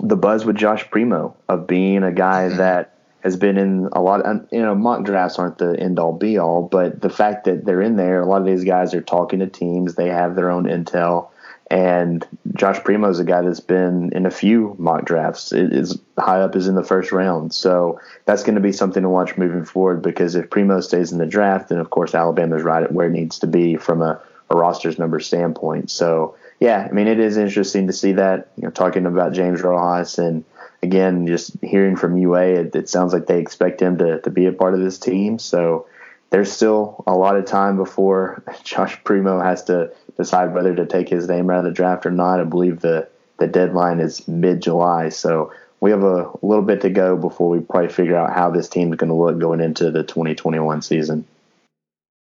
the 0.00 0.16
buzz 0.16 0.44
with 0.44 0.56
Josh 0.56 0.88
Primo 0.90 1.36
of 1.48 1.66
being 1.66 2.02
a 2.02 2.12
guy 2.12 2.48
mm-hmm. 2.48 2.58
that 2.58 2.94
has 3.22 3.36
been 3.36 3.56
in 3.56 3.88
a 3.92 4.00
lot 4.02 4.22
of, 4.22 4.48
you 4.50 4.62
know, 4.62 4.74
mock 4.74 5.04
drafts 5.04 5.38
aren't 5.38 5.58
the 5.58 5.78
end 5.78 5.98
all 5.98 6.12
be 6.12 6.38
all, 6.38 6.62
but 6.62 7.00
the 7.00 7.10
fact 7.10 7.44
that 7.44 7.64
they're 7.64 7.82
in 7.82 7.96
there, 7.96 8.20
a 8.20 8.26
lot 8.26 8.40
of 8.40 8.46
these 8.46 8.64
guys 8.64 8.94
are 8.94 9.02
talking 9.02 9.38
to 9.38 9.46
teams, 9.46 9.94
they 9.94 10.08
have 10.08 10.34
their 10.34 10.50
own 10.50 10.64
intel. 10.64 11.28
And 11.72 12.26
Josh 12.54 12.84
Primo 12.84 13.08
is 13.08 13.18
a 13.18 13.24
guy 13.24 13.40
that's 13.40 13.60
been 13.60 14.12
in 14.12 14.26
a 14.26 14.30
few 14.30 14.76
mock 14.78 15.06
drafts. 15.06 15.52
It 15.52 15.72
is 15.72 15.98
high 16.18 16.42
up 16.42 16.54
is 16.54 16.68
in 16.68 16.74
the 16.74 16.84
first 16.84 17.12
round. 17.12 17.54
So 17.54 17.98
that's 18.26 18.42
going 18.42 18.56
to 18.56 18.60
be 18.60 18.72
something 18.72 19.02
to 19.02 19.08
watch 19.08 19.38
moving 19.38 19.64
forward 19.64 20.02
because 20.02 20.34
if 20.34 20.50
Primo 20.50 20.82
stays 20.82 21.12
in 21.12 21.18
the 21.18 21.24
draft, 21.24 21.70
then 21.70 21.78
of 21.78 21.88
course 21.88 22.14
Alabama's 22.14 22.62
right 22.62 22.82
at 22.82 22.92
where 22.92 23.06
it 23.06 23.12
needs 23.12 23.38
to 23.38 23.46
be 23.46 23.76
from 23.76 24.02
a, 24.02 24.20
a 24.50 24.54
roster's 24.54 24.98
number 24.98 25.18
standpoint. 25.18 25.90
So 25.90 26.36
yeah, 26.60 26.86
I 26.86 26.92
mean, 26.92 27.08
it 27.08 27.18
is 27.18 27.38
interesting 27.38 27.86
to 27.86 27.94
see 27.94 28.12
that. 28.12 28.48
You 28.58 28.64
know, 28.64 28.70
talking 28.70 29.06
about 29.06 29.32
James 29.32 29.62
Rojas 29.62 30.18
and 30.18 30.44
again, 30.82 31.26
just 31.26 31.56
hearing 31.62 31.96
from 31.96 32.18
UA, 32.18 32.44
it, 32.48 32.74
it, 32.74 32.88
sounds 32.90 33.14
like 33.14 33.28
they 33.28 33.38
expect 33.38 33.80
him 33.80 33.96
to, 33.96 34.20
to 34.20 34.28
be 34.28 34.44
a 34.44 34.52
part 34.52 34.74
of 34.74 34.80
this 34.80 34.98
team. 34.98 35.38
So 35.38 35.86
there's 36.32 36.50
still 36.50 37.04
a 37.06 37.14
lot 37.14 37.36
of 37.36 37.44
time 37.44 37.76
before 37.76 38.42
Josh 38.64 38.98
Primo 39.04 39.40
has 39.40 39.64
to 39.64 39.92
decide 40.16 40.52
whether 40.52 40.74
to 40.74 40.86
take 40.86 41.08
his 41.08 41.28
name 41.28 41.50
out 41.50 41.58
of 41.58 41.64
the 41.64 41.70
draft 41.70 42.06
or 42.06 42.10
not. 42.10 42.40
I 42.40 42.44
believe 42.44 42.80
the 42.80 43.08
the 43.38 43.46
deadline 43.46 44.00
is 44.00 44.26
mid 44.26 44.62
July, 44.62 45.10
so 45.10 45.52
we 45.80 45.90
have 45.90 46.02
a 46.02 46.30
little 46.42 46.64
bit 46.64 46.82
to 46.82 46.90
go 46.90 47.16
before 47.16 47.50
we 47.50 47.60
probably 47.60 47.88
figure 47.88 48.16
out 48.16 48.32
how 48.32 48.50
this 48.50 48.68
team 48.68 48.92
is 48.92 48.96
going 48.96 49.08
to 49.08 49.16
look 49.16 49.38
going 49.38 49.60
into 49.60 49.90
the 49.90 50.04
2021 50.04 50.80
season. 50.82 51.26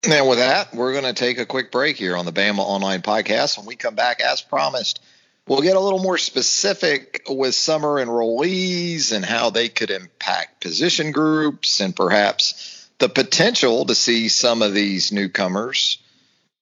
Now, 0.07 0.27
with 0.27 0.39
that, 0.39 0.73
we're 0.73 0.93
going 0.93 1.05
to 1.05 1.13
take 1.13 1.37
a 1.37 1.45
quick 1.45 1.71
break 1.71 1.95
here 1.95 2.17
on 2.17 2.25
the 2.25 2.31
Bama 2.31 2.57
Online 2.57 3.03
Podcast. 3.03 3.59
When 3.59 3.67
we 3.67 3.75
come 3.75 3.93
back, 3.93 4.19
as 4.19 4.41
promised, 4.41 4.99
we'll 5.47 5.61
get 5.61 5.75
a 5.75 5.79
little 5.79 6.01
more 6.01 6.17
specific 6.17 7.21
with 7.29 7.53
summer 7.53 8.03
enrollees 8.03 9.11
and 9.11 9.23
how 9.23 9.51
they 9.51 9.69
could 9.69 9.91
impact 9.91 10.61
position 10.61 11.11
groups 11.11 11.81
and 11.81 11.95
perhaps 11.95 12.70
the 13.01 13.09
potential 13.09 13.83
to 13.85 13.95
see 13.95 14.29
some 14.29 14.61
of 14.61 14.75
these 14.75 15.11
newcomers 15.11 15.97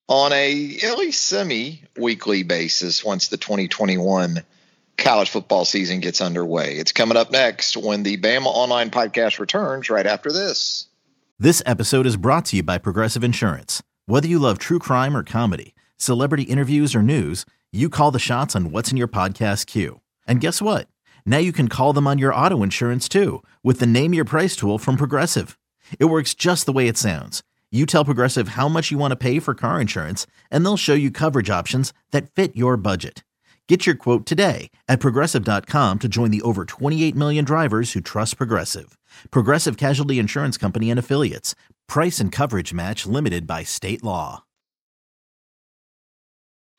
on 0.07 0.31
a 0.31 0.79
at 0.81 0.97
least 0.97 1.25
semi 1.25 1.83
weekly 1.97 2.43
basis 2.43 3.03
once 3.03 3.27
the 3.27 3.35
2021 3.35 4.41
college 4.97 5.29
football 5.29 5.65
season 5.65 5.99
gets 5.99 6.21
underway. 6.21 6.77
It's 6.77 6.93
coming 6.93 7.17
up 7.17 7.29
next 7.29 7.75
when 7.75 8.03
the 8.03 8.15
Bama 8.17 8.45
Online 8.45 8.89
Podcast 8.89 9.39
returns 9.39 9.89
right 9.89 10.07
after 10.07 10.31
this. 10.31 10.87
This 11.37 11.61
episode 11.65 12.05
is 12.05 12.15
brought 12.15 12.45
to 12.45 12.55
you 12.55 12.63
by 12.63 12.77
Progressive 12.77 13.23
Insurance. 13.23 13.83
Whether 14.05 14.29
you 14.29 14.39
love 14.39 14.59
true 14.59 14.79
crime 14.79 15.17
or 15.17 15.23
comedy, 15.23 15.75
celebrity 15.97 16.43
interviews 16.43 16.95
or 16.95 17.01
news, 17.01 17.45
you 17.73 17.89
call 17.89 18.11
the 18.11 18.17
shots 18.17 18.55
on 18.55 18.71
what's 18.71 18.91
in 18.91 18.97
your 18.97 19.09
podcast 19.09 19.65
queue. 19.65 19.99
And 20.25 20.39
guess 20.39 20.61
what? 20.61 20.87
Now 21.25 21.37
you 21.37 21.51
can 21.51 21.67
call 21.67 21.91
them 21.91 22.07
on 22.07 22.17
your 22.17 22.33
auto 22.33 22.63
insurance 22.63 23.09
too 23.09 23.43
with 23.61 23.79
the 23.79 23.85
Name 23.85 24.13
Your 24.13 24.25
Price 24.25 24.55
tool 24.55 24.77
from 24.77 24.95
Progressive. 24.95 25.58
It 25.97 26.05
works 26.05 26.33
just 26.33 26.65
the 26.65 26.73
way 26.73 26.87
it 26.87 26.97
sounds. 26.97 27.43
You 27.71 27.85
tell 27.85 28.03
Progressive 28.03 28.49
how 28.49 28.67
much 28.67 28.91
you 28.91 28.97
want 28.97 29.11
to 29.11 29.15
pay 29.15 29.39
for 29.39 29.53
car 29.53 29.79
insurance, 29.79 30.25
and 30.49 30.65
they'll 30.65 30.75
show 30.75 30.95
you 30.95 31.11
coverage 31.11 31.49
options 31.49 31.93
that 32.11 32.31
fit 32.31 32.55
your 32.55 32.77
budget. 32.77 33.23
Get 33.67 33.85
your 33.85 33.93
quote 33.93 34.25
today 34.25 34.71
at 34.87 34.99
progressive.com 34.99 35.99
to 35.99 36.07
join 36.07 36.31
the 36.31 36.41
over 36.41 36.65
28 36.65 37.15
million 37.15 37.45
drivers 37.45 37.91
who 37.93 38.01
trust 38.01 38.37
Progressive. 38.37 38.97
Progressive 39.29 39.77
Casualty 39.77 40.17
Insurance 40.17 40.57
Company 40.57 40.89
and 40.89 40.97
Affiliates. 40.97 41.53
Price 41.87 42.19
and 42.19 42.31
coverage 42.31 42.73
match 42.73 43.05
limited 43.05 43.45
by 43.45 43.61
state 43.61 44.03
law. 44.03 44.43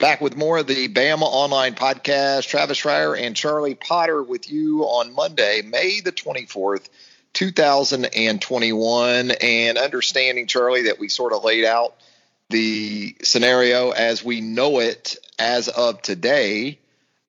Back 0.00 0.20
with 0.20 0.34
more 0.34 0.58
of 0.58 0.66
the 0.66 0.88
Bama 0.88 1.24
Online 1.24 1.74
Podcast. 1.74 2.48
Travis 2.48 2.80
Schreier 2.80 3.20
and 3.20 3.36
Charlie 3.36 3.74
Potter 3.74 4.22
with 4.22 4.50
you 4.50 4.82
on 4.84 5.14
Monday, 5.14 5.60
May 5.62 6.00
the 6.00 6.10
24th, 6.10 6.88
2021. 7.32 9.30
And 9.30 9.78
understanding, 9.78 10.46
Charlie, 10.46 10.84
that 10.84 10.98
we 10.98 11.08
sort 11.08 11.32
of 11.32 11.44
laid 11.44 11.64
out 11.64 11.94
the 12.48 13.16
scenario 13.22 13.90
as 13.90 14.24
we 14.24 14.40
know 14.40 14.80
it 14.80 15.16
as 15.38 15.68
of 15.68 16.02
today. 16.02 16.78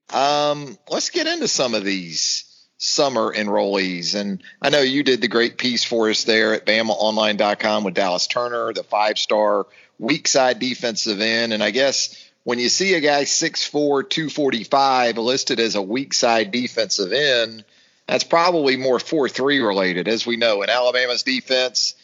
Um, 0.09 0.77
let's 0.89 1.09
get 1.09 1.27
into 1.27 1.47
some 1.47 1.73
of 1.73 1.85
these 1.85 2.45
summer 2.77 3.31
enrollees. 3.33 4.15
And 4.19 4.43
I 4.61 4.69
know 4.69 4.81
you 4.81 5.03
did 5.03 5.21
the 5.21 5.27
great 5.27 5.57
piece 5.57 5.83
for 5.83 6.09
us 6.09 6.23
there 6.23 6.55
at 6.55 6.65
BamaOnline.com 6.65 7.83
with 7.83 7.93
Dallas 7.93 8.27
Turner, 8.27 8.73
the 8.73 8.83
five 8.83 9.19
star 9.19 9.67
weak 9.99 10.27
side 10.27 10.59
defensive 10.59 11.21
end. 11.21 11.53
And 11.53 11.63
I 11.63 11.69
guess 11.69 12.15
when 12.43 12.57
you 12.57 12.69
see 12.69 12.95
a 12.95 12.99
guy 12.99 13.23
6'4, 13.23 14.09
245 14.09 15.17
listed 15.19 15.59
as 15.59 15.75
a 15.75 15.81
weak 15.81 16.13
side 16.13 16.51
defensive 16.51 17.13
end, 17.13 17.63
that's 18.07 18.23
probably 18.23 18.77
more 18.77 18.99
4 18.99 19.29
3 19.29 19.59
related. 19.59 20.07
As 20.07 20.25
we 20.25 20.37
know, 20.37 20.61
in 20.61 20.69
Alabama's 20.69 21.23
defense, 21.23 21.95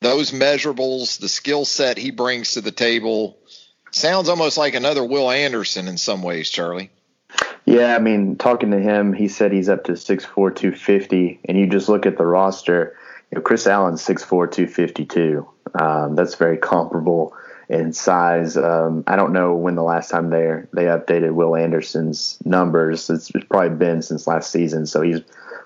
those 0.00 0.30
measurables, 0.30 1.18
the 1.18 1.28
skill 1.28 1.64
set 1.64 1.96
he 1.96 2.10
brings 2.10 2.52
to 2.52 2.60
the 2.60 2.72
table, 2.72 3.38
sounds 3.90 4.28
almost 4.28 4.58
like 4.58 4.74
another 4.74 5.04
Will 5.04 5.30
Anderson 5.30 5.88
in 5.88 5.96
some 5.96 6.22
ways, 6.22 6.50
Charlie. 6.50 6.90
Yeah, 7.64 7.96
I 7.96 7.98
mean, 7.98 8.36
talking 8.36 8.70
to 8.72 8.78
him, 8.78 9.14
he 9.14 9.28
said 9.28 9.52
he's 9.52 9.70
up 9.70 9.84
to 9.84 9.92
6'4", 9.92 10.34
250, 10.34 11.40
and 11.46 11.58
you 11.58 11.66
just 11.66 11.88
look 11.88 12.04
at 12.04 12.18
the 12.18 12.26
roster. 12.26 12.96
You 13.30 13.36
know, 13.36 13.42
Chris 13.42 13.66
Allen's 13.66 14.04
6'4", 14.04 14.52
252. 14.52 15.48
Um, 15.74 16.14
that's 16.14 16.34
very 16.34 16.58
comparable 16.58 17.34
in 17.68 17.92
size. 17.92 18.56
Um, 18.56 19.04
I 19.06 19.16
don't 19.16 19.32
know 19.32 19.54
when 19.54 19.74
the 19.74 19.82
last 19.82 20.10
time 20.10 20.30
they 20.30 20.62
they 20.72 20.84
updated 20.84 21.32
Will 21.32 21.56
Anderson's 21.56 22.38
numbers. 22.44 23.08
It's, 23.10 23.34
it's, 23.34 23.46
probably 23.46 23.76
been 23.76 24.02
since 24.02 24.26
last 24.26 24.50
season, 24.50 24.86
so 24.86 25.00
he's 25.00 25.20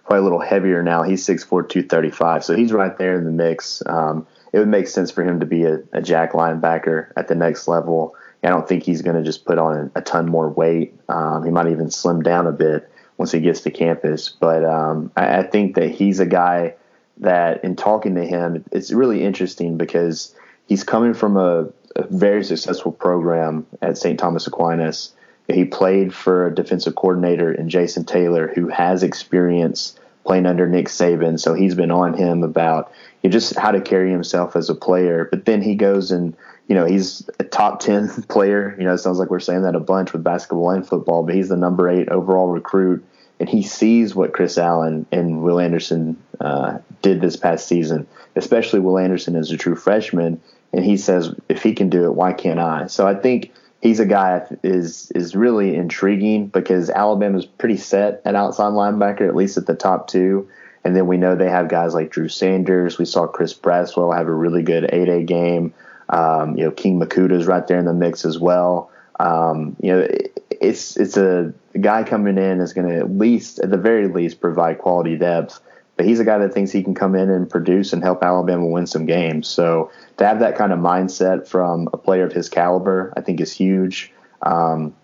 probably 0.08 0.20
a 0.20 0.22
little 0.22 0.40
heavier 0.40 0.82
now. 0.82 1.02
He's 1.02 1.24
6'4", 1.26 1.68
235, 1.68 2.42
so 2.42 2.56
he's 2.56 2.72
right 2.72 2.96
there 2.96 3.18
in 3.18 3.24
the 3.24 3.30
mix. 3.30 3.82
Um, 3.84 4.26
it 4.54 4.58
would 4.58 4.68
make 4.68 4.88
sense 4.88 5.10
for 5.10 5.22
him 5.22 5.40
to 5.40 5.46
be 5.46 5.64
a, 5.64 5.80
a 5.92 6.00
jack 6.00 6.32
linebacker 6.32 7.12
at 7.14 7.28
the 7.28 7.34
next 7.34 7.68
level. 7.68 8.16
I 8.42 8.48
don't 8.48 8.66
think 8.66 8.84
he's 8.84 9.02
going 9.02 9.16
to 9.16 9.22
just 9.22 9.44
put 9.44 9.58
on 9.58 9.90
a, 9.94 10.00
ton 10.00 10.26
more 10.26 10.48
weight. 10.48 10.94
Um, 11.10 11.44
he 11.44 11.50
might 11.50 11.68
even 11.68 11.90
slim 11.90 12.22
down 12.22 12.46
a 12.46 12.52
bit 12.52 12.90
once 13.18 13.32
he 13.32 13.40
gets 13.40 13.60
to 13.62 13.70
campus. 13.70 14.30
But 14.30 14.64
um, 14.64 15.12
I, 15.14 15.40
I 15.40 15.42
think 15.42 15.74
that 15.74 15.90
he's 15.90 16.20
a 16.20 16.26
guy 16.26 16.76
that, 17.18 17.62
in 17.62 17.76
talking 17.76 18.14
to 18.14 18.24
him, 18.24 18.64
it's 18.72 18.92
really 18.92 19.22
interesting 19.22 19.76
because 19.76 20.34
he's 20.66 20.84
coming 20.84 21.12
from 21.12 21.36
a, 21.36 21.68
a 21.96 22.06
very 22.08 22.44
successful 22.44 22.92
program 22.92 23.66
at 23.82 23.98
St. 23.98 24.18
Thomas 24.18 24.46
Aquinas. 24.46 25.12
He 25.48 25.64
played 25.64 26.14
for 26.14 26.46
a 26.46 26.54
defensive 26.54 26.94
coordinator 26.94 27.52
in 27.52 27.70
Jason 27.70 28.04
Taylor, 28.04 28.52
who 28.54 28.68
has 28.68 29.02
experience 29.02 29.98
playing 30.24 30.44
under 30.44 30.68
Nick 30.68 30.88
Saban. 30.88 31.40
So 31.40 31.54
he's 31.54 31.74
been 31.74 31.90
on 31.90 32.12
him 32.12 32.42
about 32.42 32.92
you 33.22 33.30
know, 33.30 33.32
just 33.32 33.56
how 33.56 33.70
to 33.70 33.80
carry 33.80 34.10
himself 34.10 34.56
as 34.56 34.68
a 34.68 34.74
player. 34.74 35.26
But 35.30 35.46
then 35.46 35.62
he 35.62 35.74
goes 35.74 36.10
and 36.10 36.36
you 36.68 36.74
know, 36.74 36.84
he's 36.84 37.28
a 37.40 37.44
top 37.44 37.80
10 37.80 38.24
player. 38.24 38.76
You 38.78 38.84
know, 38.84 38.92
it 38.92 38.98
sounds 38.98 39.18
like 39.18 39.30
we're 39.30 39.40
saying 39.40 39.62
that 39.62 39.74
a 39.74 39.80
bunch 39.80 40.12
with 40.12 40.22
basketball 40.22 40.70
and 40.70 40.86
football, 40.86 41.24
but 41.24 41.34
he's 41.34 41.48
the 41.48 41.56
number 41.56 41.88
eight 41.88 42.08
overall 42.10 42.48
recruit. 42.48 43.04
And 43.40 43.48
he 43.48 43.62
sees 43.62 44.14
what 44.14 44.32
Chris 44.32 44.58
Allen 44.58 45.06
and 45.12 45.42
Will 45.42 45.60
Anderson 45.60 46.22
uh, 46.40 46.78
did 47.02 47.20
this 47.20 47.36
past 47.36 47.68
season, 47.68 48.06
especially 48.36 48.80
Will 48.80 48.98
Anderson 48.98 49.36
as 49.36 49.50
a 49.50 49.56
true 49.56 49.76
freshman. 49.76 50.40
And 50.72 50.84
he 50.84 50.96
says, 50.96 51.32
if 51.48 51.62
he 51.62 51.72
can 51.72 51.88
do 51.88 52.04
it, 52.04 52.14
why 52.14 52.32
can't 52.32 52.58
I? 52.58 52.88
So 52.88 53.06
I 53.06 53.14
think 53.14 53.52
he's 53.80 54.00
a 54.00 54.06
guy 54.06 54.46
is 54.62 55.10
is 55.14 55.36
really 55.36 55.74
intriguing 55.74 56.48
because 56.48 56.90
Alabama's 56.90 57.46
pretty 57.46 57.76
set 57.76 58.22
at 58.24 58.34
outside 58.34 58.72
linebacker, 58.72 59.28
at 59.28 59.36
least 59.36 59.56
at 59.56 59.66
the 59.66 59.74
top 59.74 60.08
two. 60.08 60.48
And 60.84 60.96
then 60.96 61.06
we 61.06 61.16
know 61.16 61.34
they 61.34 61.50
have 61.50 61.68
guys 61.68 61.92
like 61.92 62.10
Drew 62.10 62.28
Sanders. 62.28 62.98
We 62.98 63.04
saw 63.04 63.26
Chris 63.26 63.52
Braswell 63.52 64.16
have 64.16 64.28
a 64.28 64.32
really 64.32 64.62
good 64.62 64.84
A-Day 64.84 65.24
game. 65.24 65.74
Um, 66.08 66.56
you 66.56 66.64
know, 66.64 66.70
King 66.70 67.00
Mwikuta 67.00 67.32
is 67.32 67.46
right 67.46 67.66
there 67.66 67.78
in 67.78 67.84
the 67.84 67.92
mix 67.92 68.24
as 68.24 68.38
well. 68.38 68.90
Um, 69.20 69.76
you 69.82 69.92
know, 69.92 69.98
it, 70.00 70.40
it's 70.50 70.96
it's 70.96 71.16
a 71.16 71.52
guy 71.80 72.04
coming 72.04 72.38
in 72.38 72.60
is 72.60 72.72
going 72.72 72.88
to 72.88 72.96
at 72.96 73.10
least, 73.10 73.58
at 73.58 73.70
the 73.70 73.76
very 73.76 74.08
least, 74.08 74.40
provide 74.40 74.78
quality 74.78 75.16
depth. 75.16 75.60
But 75.98 76.06
he's 76.06 76.20
a 76.20 76.24
guy 76.24 76.38
that 76.38 76.54
thinks 76.54 76.70
he 76.70 76.84
can 76.84 76.94
come 76.94 77.16
in 77.16 77.28
and 77.28 77.50
produce 77.50 77.92
and 77.92 78.04
help 78.04 78.22
Alabama 78.22 78.64
win 78.66 78.86
some 78.86 79.04
games. 79.04 79.48
So 79.48 79.90
to 80.18 80.26
have 80.26 80.38
that 80.38 80.56
kind 80.56 80.72
of 80.72 80.78
mindset 80.78 81.48
from 81.48 81.88
a 81.92 81.98
player 81.98 82.24
of 82.24 82.32
his 82.32 82.48
caliber, 82.48 83.12
I 83.16 83.20
think 83.20 83.40
is 83.40 83.52
huge. 83.52 84.12
Um, 84.42 84.94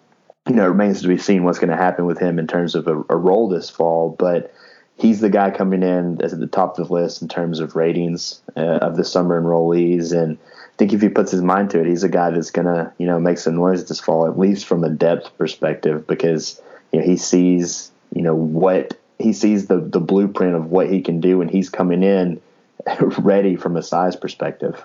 you 0.48 0.54
know, 0.54 0.66
it 0.66 0.68
remains 0.68 1.02
to 1.02 1.08
be 1.08 1.18
seen 1.18 1.42
what's 1.42 1.58
going 1.58 1.70
to 1.70 1.76
happen 1.76 2.06
with 2.06 2.20
him 2.20 2.38
in 2.38 2.46
terms 2.46 2.76
of 2.76 2.86
a, 2.86 2.96
a 3.08 3.16
role 3.16 3.48
this 3.48 3.68
fall. 3.68 4.14
But 4.16 4.54
he's 4.96 5.18
the 5.18 5.30
guy 5.30 5.50
coming 5.50 5.82
in 5.82 6.22
as 6.22 6.32
at 6.32 6.38
the 6.38 6.46
top 6.46 6.78
of 6.78 6.86
the 6.86 6.94
list 6.94 7.22
in 7.22 7.26
terms 7.26 7.58
of 7.58 7.74
ratings 7.74 8.40
uh, 8.56 8.60
of 8.60 8.96
the 8.96 9.04
summer 9.04 9.42
enrollees. 9.42 10.16
And 10.16 10.38
I 10.38 10.76
think 10.78 10.92
if 10.92 11.02
he 11.02 11.08
puts 11.08 11.32
his 11.32 11.42
mind 11.42 11.70
to 11.70 11.80
it, 11.80 11.88
he's 11.88 12.04
a 12.04 12.08
guy 12.08 12.30
that's 12.30 12.52
gonna, 12.52 12.94
you 12.98 13.08
know, 13.08 13.18
make 13.18 13.38
some 13.38 13.56
noise 13.56 13.84
this 13.88 13.98
fall, 13.98 14.28
at 14.28 14.38
least 14.38 14.66
from 14.66 14.84
a 14.84 14.90
depth 14.90 15.36
perspective, 15.38 16.06
because 16.06 16.62
you 16.92 17.00
know 17.00 17.04
he 17.04 17.16
sees, 17.16 17.90
you 18.14 18.22
know, 18.22 18.36
what 18.36 18.96
he 19.18 19.32
sees 19.32 19.66
the 19.66 19.78
the 19.78 20.00
blueprint 20.00 20.54
of 20.54 20.70
what 20.70 20.90
he 20.90 21.00
can 21.00 21.20
do, 21.20 21.40
and 21.40 21.50
he's 21.50 21.70
coming 21.70 22.02
in 22.02 22.40
ready 23.18 23.56
from 23.56 23.76
a 23.76 23.82
size 23.82 24.16
perspective. 24.16 24.82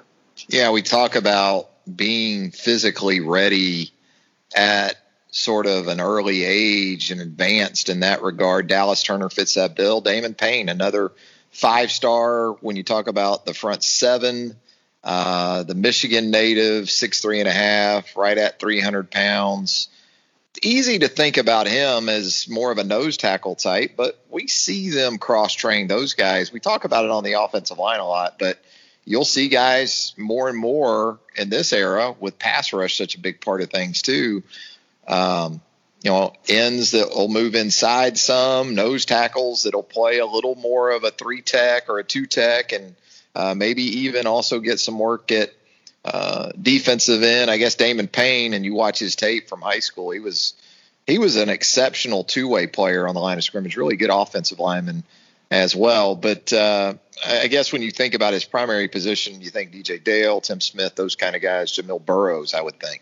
Yeah, 0.48 0.72
we 0.72 0.82
talk 0.82 1.16
about 1.16 1.70
being 1.94 2.52
physically 2.52 3.20
ready 3.20 3.92
at 4.56 4.96
sort 5.32 5.68
of 5.68 5.88
an 5.88 6.00
early 6.00 6.44
age 6.44 7.12
and 7.12 7.22
advanced 7.22 7.90
in 7.90 8.00
that 8.00 8.22
regard. 8.22 8.68
Dallas 8.68 9.04
Turner 9.04 9.30
fits 9.30 9.56
that 9.56 9.76
bill. 9.76 10.02
Damon 10.02 10.34
Payne, 10.34 10.70
another 10.70 11.12
five 11.52 11.92
star. 11.92 12.54
When 12.54 12.76
you 12.76 12.84
talk 12.84 13.08
about 13.08 13.46
the 13.46 13.54
front 13.54 13.84
seven 13.84 14.56
uh, 15.04 15.64
the 15.64 15.76
Michigan 15.76 16.32
native, 16.32 16.90
six 16.90 17.22
three 17.22 17.40
and 17.40 17.48
a 17.48 17.54
half, 17.54 18.16
right 18.18 18.38
at 18.38 18.60
300 18.60 19.10
pounds. 19.10 19.88
Easy 20.62 21.00
to 21.00 21.08
think 21.08 21.38
about 21.38 21.68
him 21.68 22.10
as 22.10 22.48
more 22.50 22.72
of 22.72 22.78
a 22.78 22.84
nose 22.84 23.18
tackle 23.18 23.56
type, 23.56 23.94
but 23.96 24.20
we 24.30 24.48
see 24.48 24.90
them 24.90 25.18
cross 25.18 25.54
train 25.54 25.88
those 25.88 26.14
guys. 26.14 26.52
We 26.52 26.60
talk 26.60 26.84
about 26.84 27.06
it 27.06 27.12
on 27.12 27.24
the 27.24 27.42
offensive 27.42 27.78
line 27.78 28.00
a 28.00 28.08
lot, 28.08 28.38
but 28.40 28.60
you'll 29.06 29.26
see 29.26 29.48
guys 29.48 30.14
more 30.18 30.50
and 30.50 30.58
more 30.58 31.20
in 31.36 31.50
this 31.50 31.74
era 31.74 32.14
with 32.20 32.38
pass 32.38 32.74
rush 32.74 32.98
such 32.98 33.16
a 33.16 33.20
big 33.20 33.42
part 33.42 33.62
of 33.62 33.70
things 33.70 34.02
too. 34.02 34.44
Um, 35.08 35.62
you 36.04 36.12
know, 36.12 36.34
ends 36.48 36.92
that 36.92 37.10
will 37.10 37.28
move 37.28 37.56
inside 37.56 38.18
some, 38.18 38.76
nose 38.76 39.06
tackles 39.06 39.64
that'll 39.64 39.84
play 39.84 40.20
a 40.20 40.26
little 40.26 40.56
more 40.56 40.92
of 40.92 41.04
a 41.04 41.12
three 41.12 41.42
tech 41.42 41.90
or 41.90 42.00
a 42.00 42.04
two 42.04 42.26
tech, 42.26 42.72
and 42.72 42.96
uh, 43.36 43.54
maybe 43.54 43.84
even 43.84 44.28
also 44.28 44.60
get 44.60 44.80
some 44.80 44.98
work 44.98 45.32
at 45.32 45.52
uh, 46.06 46.52
defensive 46.60 47.24
end. 47.24 47.52
I 47.52 47.58
guess 47.58 47.76
Damon 47.76 48.08
Payne, 48.08 48.54
and 48.54 48.64
you 48.64 48.74
watch 48.74 49.00
his 49.00 49.16
tape 49.16 49.50
from 49.50 49.62
high 49.62 49.80
school, 49.80 50.12
he 50.12 50.20
was 50.20 50.54
he 51.08 51.18
was 51.18 51.36
an 51.36 51.50
exceptional 51.50 52.24
two 52.24 52.48
way 52.48 52.68
player 52.68 53.08
on 53.08 53.16
the 53.16 53.22
line 53.22 53.38
of 53.38 53.44
scrimmage, 53.44 53.76
really 53.76 53.96
good 53.96 54.12
offensive 54.12 54.60
lineman 54.60 55.04
as 55.52 55.76
well. 55.76 56.16
But 56.16 56.54
uh, 56.54 56.94
I 57.26 57.48
guess 57.48 57.74
when 57.74 57.82
you 57.82 57.92
think 57.92 58.14
about 58.14 58.34
his 58.34 58.46
primary 58.46 58.88
position, 58.88 59.42
you 59.42 59.50
think 59.50 59.72
DJ 59.72 60.04
Dale, 60.04 60.42
Tim 60.42 60.62
Smith, 60.62 60.96
those 60.96 61.16
kind 61.16 61.36
of 61.36 61.42
guys, 61.42 61.72
Jamil 61.72 62.04
Burroughs, 62.04 62.54
I 62.54 62.62
would 62.62 62.80
think. 62.80 63.02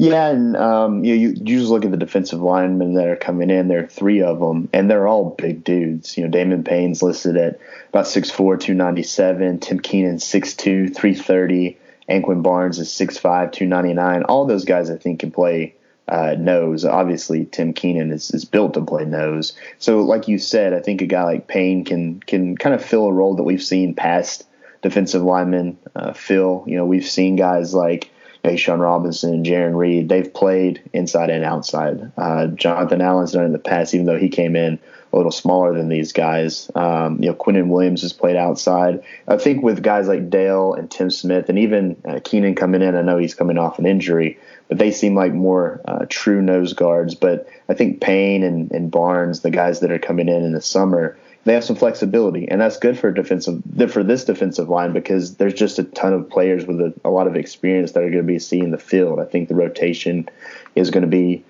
Yeah, 0.00 0.28
and 0.30 0.56
um, 0.56 1.04
you, 1.04 1.12
you, 1.12 1.28
you 1.28 1.58
just 1.58 1.70
look 1.70 1.84
at 1.84 1.90
the 1.90 1.98
defensive 1.98 2.40
linemen 2.40 2.94
that 2.94 3.06
are 3.06 3.16
coming 3.16 3.50
in. 3.50 3.68
There 3.68 3.84
are 3.84 3.86
three 3.86 4.22
of 4.22 4.40
them, 4.40 4.70
and 4.72 4.90
they're 4.90 5.06
all 5.06 5.28
big 5.28 5.62
dudes. 5.62 6.16
You 6.16 6.24
know, 6.24 6.30
Damon 6.30 6.64
Payne's 6.64 7.02
listed 7.02 7.36
at 7.36 7.60
about 7.90 8.06
6'4", 8.06 8.34
297. 8.34 9.60
Tim 9.60 9.78
Keenan, 9.78 10.16
6'2", 10.16 10.94
330. 10.96 11.76
Anquin 12.08 12.42
Barnes 12.42 12.78
is 12.78 12.88
6'5", 12.88 13.52
299. 13.52 14.22
All 14.22 14.46
those 14.46 14.64
guys, 14.64 14.88
I 14.88 14.96
think, 14.96 15.20
can 15.20 15.32
play 15.32 15.74
uh, 16.08 16.34
nose. 16.38 16.86
Obviously, 16.86 17.44
Tim 17.44 17.74
Keenan 17.74 18.10
is, 18.10 18.30
is 18.30 18.46
built 18.46 18.72
to 18.74 18.84
play 18.86 19.04
nose. 19.04 19.52
So, 19.78 20.00
like 20.00 20.28
you 20.28 20.38
said, 20.38 20.72
I 20.72 20.80
think 20.80 21.02
a 21.02 21.06
guy 21.06 21.24
like 21.24 21.46
Payne 21.46 21.84
can 21.84 22.20
can 22.20 22.56
kind 22.56 22.74
of 22.74 22.82
fill 22.82 23.06
a 23.06 23.12
role 23.12 23.36
that 23.36 23.42
we've 23.42 23.62
seen 23.62 23.94
past 23.94 24.46
defensive 24.80 25.22
linemen 25.22 25.76
uh, 25.94 26.14
fill. 26.14 26.64
You 26.66 26.76
know, 26.76 26.86
we've 26.86 27.06
seen 27.06 27.36
guys 27.36 27.74
like 27.74 28.10
Sean 28.56 28.80
Robinson 28.80 29.34
and 29.34 29.46
Jarran 29.46 29.76
Reed, 29.76 30.08
they've 30.08 30.32
played 30.32 30.82
inside 30.92 31.30
and 31.30 31.44
outside. 31.44 32.12
Uh, 32.16 32.46
Jonathan 32.48 33.00
Allen's 33.00 33.32
done 33.32 33.44
in 33.44 33.52
the 33.52 33.58
past, 33.58 33.94
even 33.94 34.06
though 34.06 34.18
he 34.18 34.28
came 34.28 34.56
in 34.56 34.78
a 35.12 35.16
little 35.16 35.32
smaller 35.32 35.74
than 35.74 35.88
these 35.88 36.12
guys. 36.12 36.70
Um, 36.74 37.22
you 37.22 37.28
know, 37.28 37.34
Quinnen 37.34 37.68
Williams 37.68 38.02
has 38.02 38.12
played 38.12 38.36
outside. 38.36 39.02
I 39.26 39.36
think 39.36 39.62
with 39.62 39.82
guys 39.82 40.08
like 40.08 40.30
Dale 40.30 40.74
and 40.74 40.90
Tim 40.90 41.10
Smith, 41.10 41.48
and 41.48 41.58
even 41.58 42.00
uh, 42.08 42.20
Keenan 42.22 42.54
coming 42.54 42.82
in, 42.82 42.94
I 42.94 43.02
know 43.02 43.18
he's 43.18 43.34
coming 43.34 43.58
off 43.58 43.78
an 43.78 43.86
injury, 43.86 44.38
but 44.68 44.78
they 44.78 44.92
seem 44.92 45.14
like 45.14 45.32
more 45.32 45.80
uh, 45.84 46.06
true 46.08 46.40
nose 46.40 46.72
guards. 46.72 47.14
But 47.14 47.48
I 47.68 47.74
think 47.74 48.00
Payne 48.00 48.42
and, 48.42 48.70
and 48.70 48.90
Barnes, 48.90 49.40
the 49.40 49.50
guys 49.50 49.80
that 49.80 49.90
are 49.90 49.98
coming 49.98 50.28
in 50.28 50.44
in 50.44 50.52
the 50.52 50.62
summer, 50.62 51.18
they 51.44 51.54
have 51.54 51.64
some 51.64 51.76
flexibility, 51.76 52.48
and 52.48 52.60
that's 52.60 52.76
good 52.76 52.98
for 52.98 53.10
defensive 53.10 53.62
for 53.90 54.02
this 54.02 54.24
defensive 54.24 54.68
line 54.68 54.92
because 54.92 55.36
there's 55.36 55.54
just 55.54 55.78
a 55.78 55.84
ton 55.84 56.12
of 56.12 56.28
players 56.28 56.66
with 56.66 56.80
a, 56.80 56.92
a 57.04 57.10
lot 57.10 57.26
of 57.26 57.36
experience 57.36 57.92
that 57.92 58.00
are 58.00 58.10
going 58.10 58.18
to 58.18 58.22
be 58.22 58.38
seeing 58.38 58.70
the 58.70 58.78
field. 58.78 59.20
I 59.20 59.24
think 59.24 59.48
the 59.48 59.54
rotation 59.54 60.28
is 60.74 60.90
going 60.90 61.02
to 61.02 61.08
be 61.08 61.42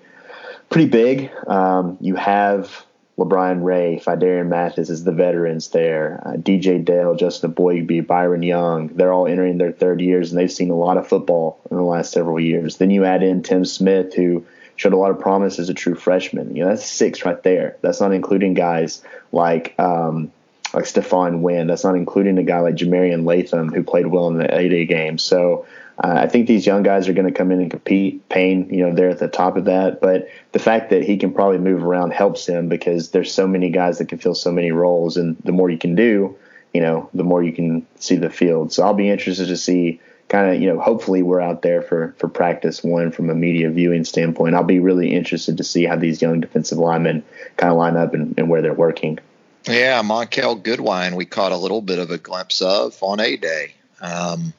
pretty 0.69 0.87
big. 0.87 1.29
Um, 1.47 1.97
you 1.99 2.15
have 2.15 2.85
LaBryan 3.17 3.63
Ray, 3.63 4.01
Phidarian 4.03 4.47
Mathis 4.47 4.89
is 4.89 5.03
the 5.03 5.11
veterans 5.11 5.69
there. 5.69 6.21
Uh, 6.25 6.31
DJ 6.37 6.83
Dale, 6.83 7.15
Justin 7.15 7.53
Eboigbe, 7.53 8.07
Byron 8.07 8.43
Young, 8.43 8.87
they're 8.89 9.11
all 9.11 9.27
entering 9.27 9.57
their 9.57 9.73
third 9.73 9.99
years, 9.99 10.31
and 10.31 10.39
they've 10.39 10.51
seen 10.51 10.71
a 10.71 10.75
lot 10.75 10.97
of 10.97 11.07
football 11.07 11.59
in 11.69 11.77
the 11.77 11.83
last 11.83 12.11
several 12.13 12.39
years. 12.39 12.77
Then 12.77 12.89
you 12.89 13.03
add 13.03 13.23
in 13.23 13.43
Tim 13.43 13.65
Smith, 13.65 14.13
who 14.13 14.45
showed 14.81 14.93
a 14.93 14.97
lot 14.97 15.11
of 15.11 15.19
promise 15.19 15.59
as 15.59 15.69
a 15.69 15.75
true 15.75 15.93
freshman. 15.93 16.55
You 16.55 16.63
know, 16.63 16.69
that's 16.69 16.83
six 16.83 17.23
right 17.23 17.41
there. 17.43 17.77
That's 17.81 18.01
not 18.01 18.13
including 18.13 18.55
guys 18.55 19.03
like 19.31 19.79
um, 19.79 20.31
like 20.73 20.85
Stephon 20.85 21.41
Wynn. 21.41 21.67
That's 21.67 21.83
not 21.83 21.95
including 21.95 22.39
a 22.39 22.43
guy 22.43 22.61
like 22.61 22.75
Jah-Marien 22.75 23.23
Latham 23.23 23.71
who 23.71 23.83
played 23.83 24.07
well 24.07 24.27
in 24.29 24.39
the 24.39 24.51
A-Day 24.51 24.85
game. 24.85 25.19
So 25.19 25.67
uh, 26.03 26.15
I 26.15 26.27
think 26.27 26.47
these 26.47 26.65
young 26.65 26.81
guys 26.81 27.07
are 27.07 27.13
going 27.13 27.27
to 27.27 27.31
come 27.31 27.51
in 27.51 27.61
and 27.61 27.69
compete. 27.69 28.27
Payne, 28.27 28.73
you 28.73 28.83
know, 28.83 28.95
they're 28.95 29.11
at 29.11 29.19
the 29.19 29.27
top 29.27 29.55
of 29.55 29.65
that. 29.65 30.01
But 30.01 30.29
the 30.51 30.57
fact 30.59 30.89
that 30.89 31.03
he 31.03 31.17
can 31.17 31.31
probably 31.31 31.59
move 31.59 31.83
around 31.83 32.11
helps 32.11 32.47
him 32.47 32.67
because 32.67 33.11
there's 33.11 33.31
so 33.31 33.45
many 33.45 33.69
guys 33.69 33.99
that 33.99 34.09
can 34.09 34.17
fill 34.17 34.33
so 34.33 34.51
many 34.51 34.71
roles, 34.71 35.15
and 35.15 35.37
the 35.43 35.51
more 35.51 35.69
you 35.69 35.77
can 35.77 35.93
do, 35.93 36.35
you 36.73 36.81
know, 36.81 37.07
the 37.13 37.23
more 37.23 37.43
you 37.43 37.53
can 37.53 37.85
see 37.97 38.15
the 38.15 38.31
field. 38.31 38.73
So 38.73 38.83
I'll 38.83 38.95
be 38.95 39.11
interested 39.11 39.49
to 39.49 39.57
see 39.57 40.01
kind 40.31 40.55
of, 40.55 40.61
you 40.61 40.73
know, 40.73 40.79
hopefully 40.79 41.21
we're 41.21 41.41
out 41.41 41.61
there 41.61 41.81
for, 41.81 42.15
for 42.17 42.29
practice 42.29 42.81
one 42.81 43.11
from 43.11 43.29
a 43.29 43.35
media 43.35 43.69
viewing 43.69 44.05
standpoint. 44.05 44.55
I'll 44.55 44.63
be 44.63 44.79
really 44.79 45.13
interested 45.13 45.57
to 45.57 45.63
see 45.65 45.83
how 45.83 45.97
these 45.97 46.21
young 46.21 46.39
defensive 46.39 46.77
linemen 46.77 47.25
kind 47.57 47.69
of 47.69 47.77
line 47.77 47.97
up 47.97 48.13
and, 48.13 48.33
and 48.37 48.49
where 48.49 48.61
they're 48.61 48.73
working. 48.73 49.19
Yeah, 49.67 50.01
Monkell 50.01 50.63
Goodwine, 50.63 51.17
we 51.17 51.25
caught 51.25 51.51
a 51.51 51.57
little 51.57 51.81
bit 51.81 51.99
of 51.99 52.11
a 52.11 52.17
glimpse 52.17 52.61
of 52.61 52.97
on 53.03 53.19
A 53.19 53.35
Day. 53.35 53.73
Um, 53.99 54.53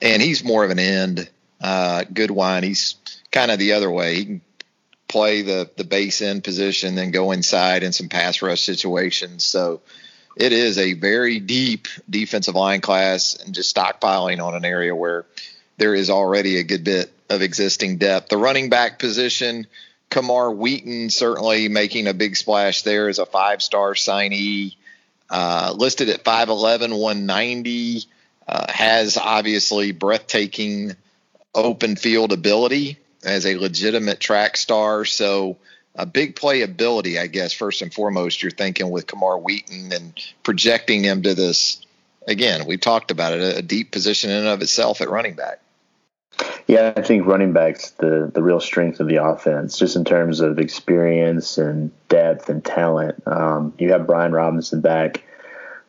and 0.00 0.22
he's 0.22 0.42
more 0.42 0.64
of 0.64 0.70
an 0.70 0.78
end. 0.78 1.28
Uh, 1.60 2.04
Goodwine, 2.10 2.62
he's 2.62 2.94
kind 3.30 3.50
of 3.50 3.58
the 3.58 3.74
other 3.74 3.90
way. 3.90 4.14
He 4.14 4.24
can 4.24 4.40
play 5.06 5.42
the 5.42 5.70
the 5.76 5.84
base 5.84 6.22
end 6.22 6.42
position, 6.42 6.94
then 6.94 7.10
go 7.10 7.30
inside 7.30 7.82
in 7.82 7.92
some 7.92 8.08
pass 8.08 8.40
rush 8.40 8.62
situations. 8.62 9.44
So 9.44 9.82
it 10.36 10.52
is 10.52 10.78
a 10.78 10.94
very 10.94 11.38
deep 11.40 11.88
defensive 12.08 12.54
line 12.54 12.80
class, 12.80 13.34
and 13.34 13.54
just 13.54 13.74
stockpiling 13.74 14.44
on 14.44 14.54
an 14.54 14.64
area 14.64 14.94
where 14.94 15.26
there 15.76 15.94
is 15.94 16.10
already 16.10 16.58
a 16.58 16.64
good 16.64 16.84
bit 16.84 17.12
of 17.30 17.42
existing 17.42 17.98
depth. 17.98 18.28
The 18.28 18.36
running 18.36 18.68
back 18.68 18.98
position, 18.98 19.66
Camar 20.10 20.50
Wheaton 20.50 21.10
certainly 21.10 21.68
making 21.68 22.06
a 22.06 22.14
big 22.14 22.36
splash 22.36 22.82
there 22.82 23.08
as 23.08 23.18
a 23.18 23.26
five 23.26 23.62
star 23.62 23.94
signee, 23.94 24.76
uh, 25.30 25.74
listed 25.76 26.08
at 26.08 26.24
5'11, 26.24 26.98
190. 26.98 28.04
Uh, 28.46 28.70
has 28.70 29.16
obviously 29.16 29.92
breathtaking 29.92 30.94
open 31.54 31.96
field 31.96 32.30
ability 32.30 32.98
as 33.24 33.46
a 33.46 33.56
legitimate 33.56 34.20
track 34.20 34.58
star. 34.58 35.06
So 35.06 35.56
a 35.96 36.06
big 36.06 36.36
playability, 36.36 37.18
I 37.20 37.26
guess, 37.26 37.52
first 37.52 37.82
and 37.82 37.92
foremost, 37.92 38.42
you're 38.42 38.50
thinking 38.50 38.90
with 38.90 39.06
Camar 39.06 39.38
Wheaton 39.38 39.92
and 39.92 40.12
projecting 40.42 41.04
him 41.04 41.22
to 41.22 41.34
this. 41.34 41.84
Again, 42.26 42.66
we 42.66 42.78
talked 42.78 43.10
about 43.10 43.34
it, 43.34 43.58
a 43.58 43.62
deep 43.62 43.92
position 43.92 44.30
in 44.30 44.38
and 44.38 44.48
of 44.48 44.62
itself 44.62 45.00
at 45.00 45.10
running 45.10 45.34
back. 45.34 45.60
Yeah, 46.66 46.92
I 46.96 47.02
think 47.02 47.26
running 47.26 47.52
back's 47.52 47.90
the 47.92 48.30
the 48.32 48.42
real 48.42 48.58
strength 48.58 48.98
of 48.98 49.06
the 49.06 49.22
offense, 49.22 49.78
just 49.78 49.94
in 49.94 50.04
terms 50.04 50.40
of 50.40 50.58
experience 50.58 51.58
and 51.58 51.92
depth 52.08 52.48
and 52.48 52.64
talent. 52.64 53.22
Um, 53.26 53.74
you 53.78 53.92
have 53.92 54.06
Brian 54.06 54.32
Robinson 54.32 54.80
back 54.80 55.22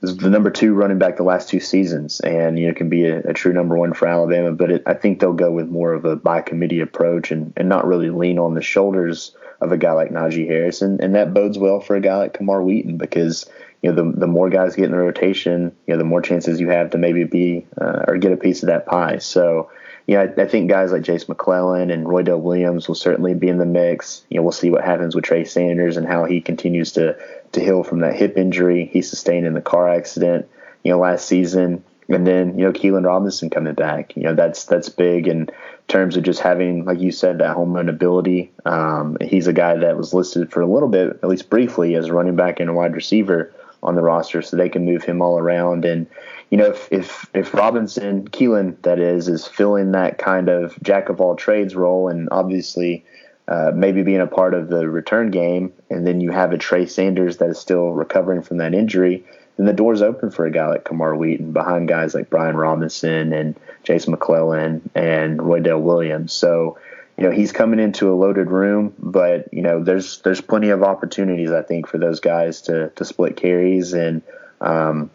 the 0.02 0.30
number 0.30 0.52
two 0.52 0.74
running 0.74 1.00
back 1.00 1.18
the 1.18 1.24
last 1.24 1.50
two 1.50 1.60
seasons, 1.60 2.20
and 2.20 2.60
you 2.60 2.68
know 2.68 2.74
can 2.74 2.90
be 2.90 3.06
a, 3.06 3.20
a 3.22 3.34
true 3.34 3.54
number 3.54 3.78
one 3.78 3.94
for 3.94 4.08
Alabama. 4.08 4.52
But 4.52 4.72
it, 4.72 4.84
I 4.86 4.94
think 4.94 5.20
they'll 5.20 5.34
go 5.34 5.52
with 5.52 5.68
more 5.68 5.94
of 5.94 6.06
a 6.06 6.16
by 6.16 6.42
committee 6.42 6.82
approach 6.82 7.32
and, 7.32 7.54
and 7.58 7.70
not 7.70 7.88
really 7.88 8.10
lean 8.10 8.38
on 8.38 8.54
the 8.54 8.62
shoulders 8.62 9.32
of 9.62 9.72
a 9.72 9.78
guy 9.78 9.94
like 9.94 10.12
Najee 10.12 10.48
Harris, 10.48 10.82
and, 10.82 11.02
and 11.02 11.16
that 11.16 11.34
bodes 11.34 11.58
well 11.58 11.80
for 11.80 11.96
a 11.96 12.02
guy 12.02 12.18
like 12.18 12.34
Camar 12.34 12.62
Wheaton 12.62 12.98
because 12.98 13.50
you 13.82 13.92
know 13.92 13.96
the 13.96 14.20
the 14.20 14.28
more 14.28 14.50
guys 14.50 14.76
get 14.76 14.86
in 14.86 14.92
the 14.92 14.98
rotation, 14.98 15.76
you 15.88 15.94
know 15.94 15.98
the 15.98 16.04
more 16.04 16.22
chances 16.22 16.60
you 16.60 16.70
have 16.70 16.92
to 16.92 16.98
maybe 16.98 17.24
be 17.24 17.66
uh, 17.80 18.06
or 18.08 18.18
get 18.18 18.32
a 18.32 18.38
piece 18.38 18.64
of 18.64 18.68
that 18.68 18.86
pie. 18.86 19.18
So 19.18 19.70
yeah, 20.08 20.22
I, 20.22 20.42
I, 20.42 20.48
think 20.48 20.70
guys 20.70 20.92
like 20.92 21.02
Jase 21.02 21.28
McClellan 21.28 21.90
and 21.90 22.06
Roydell 22.06 22.40
Williams 22.40 22.88
will 22.88 22.96
certainly 22.96 23.34
be 23.34 23.48
in 23.48 23.58
the 23.58 23.66
mix. 23.66 24.24
You 24.30 24.38
know, 24.38 24.44
we'll 24.44 24.52
see 24.52 24.70
what 24.70 24.84
happens 24.84 25.16
with 25.16 25.26
Trey 25.26 25.46
Sanders 25.46 25.98
and 25.98 26.08
how 26.08 26.26
he 26.26 26.42
continues 26.42 26.92
to 26.94 27.18
to 27.54 27.60
heal 27.60 27.84
from 27.84 28.00
that 28.00 28.16
hip 28.16 28.38
injury 28.38 28.90
he 28.92 29.02
sustained 29.02 29.48
in 29.48 29.54
the 29.54 29.62
car 29.62 29.90
accident, 29.90 30.48
you 30.84 30.92
know, 30.92 31.00
last 31.00 31.28
season. 31.28 31.84
And 32.08 32.28
then, 32.28 32.60
you 32.60 32.66
know, 32.66 32.72
Keilan 32.72 33.06
Robinson 33.06 33.50
coming 33.50 33.74
back. 33.74 34.16
You 34.16 34.24
know, 34.24 34.36
that's 34.36 34.66
that's 34.66 34.90
big 34.90 35.28
in 35.28 35.50
terms 35.88 36.18
of 36.18 36.24
just 36.24 36.40
having, 36.40 36.86
like 36.86 37.00
you 37.00 37.12
said, 37.12 37.38
that 37.38 37.56
home 37.56 37.74
run 37.74 37.90
ability. 37.90 38.52
Um, 38.66 39.18
he's 39.22 39.48
a 39.48 39.54
guy 39.54 39.76
that 39.76 39.98
was 39.98 40.14
listed 40.14 40.52
for 40.52 40.62
a 40.62 40.72
little 40.72 40.90
bit, 40.90 41.20
at 41.22 41.30
least 41.30 41.50
briefly, 41.50 41.96
as 41.96 42.08
a 42.08 42.14
running 42.14 42.36
back 42.36 42.60
and 42.60 42.70
a 42.70 42.74
wide 42.74 42.96
receiver 42.96 43.54
on 43.84 43.96
the 43.96 44.02
roster, 44.02 44.42
so 44.42 44.58
they 44.58 44.70
can 44.70 44.86
move 44.86 45.04
him 45.04 45.22
all 45.22 45.38
around. 45.38 45.86
And 45.86 46.08
you 46.50 46.58
know, 46.58 46.66
if 46.66 46.88
if 46.92 47.30
if 47.34 47.54
Robinson, 47.54 48.28
Keilan, 48.28 48.82
that 48.82 49.00
is, 49.00 49.28
is 49.28 49.48
filling 49.48 49.92
that 49.92 50.18
kind 50.18 50.50
of 50.50 50.76
jack 50.82 51.10
of 51.10 51.22
all 51.22 51.36
trades 51.36 51.76
role, 51.76 52.10
and 52.10 52.28
obviously 52.32 53.06
uh, 53.48 53.72
maybe 53.76 54.02
being 54.02 54.22
a 54.22 54.28
part 54.28 54.56
of 54.56 54.70
the 54.70 54.90
return 54.90 55.30
game, 55.30 55.72
and 55.92 56.08
then 56.08 56.20
you 56.20 56.32
have 56.32 56.52
a 56.52 56.58
Trey 56.58 56.88
Sanders 56.88 57.38
that 57.38 57.50
is 57.50 57.60
still 57.60 57.92
recovering 57.92 58.42
from 58.42 58.58
that 58.58 58.74
injury, 58.74 59.24
then 59.58 59.66
the 59.66 59.74
door's 59.74 60.02
open 60.02 60.32
for 60.32 60.46
a 60.46 60.52
guy 60.52 60.68
like 60.68 60.84
Camar 60.84 61.16
Wheaton 61.16 61.52
behind 61.52 61.88
guys 61.88 62.14
like 62.14 62.30
Brian 62.30 62.58
Robinson 62.58 63.34
and 63.34 63.56
Jason 63.84 64.12
McClellan 64.12 64.90
and 64.96 65.40
Roydell 65.40 65.82
Williams. 65.82 66.34
So, 66.34 66.78
you 67.18 67.24
know, 67.24 67.32
he's 67.32 67.52
coming 67.52 67.80
into 67.80 68.12
a 68.12 68.16
loaded 68.16 68.52
room, 68.52 68.94
but 69.00 69.54
you 69.54 69.62
know, 69.62 69.84
there's 69.84 70.20
there's 70.22 70.42
plenty 70.42 70.70
of 70.70 70.84
opportunities 70.84 71.52
I 71.52 71.62
think 71.62 71.88
for 71.88 71.98
those 71.98 72.20
guys 72.20 72.64
to 72.64 72.90
to 72.90 73.06
split 73.06 73.38
carries, 73.38 73.94
and 73.94 74.22
um, 74.60 75.10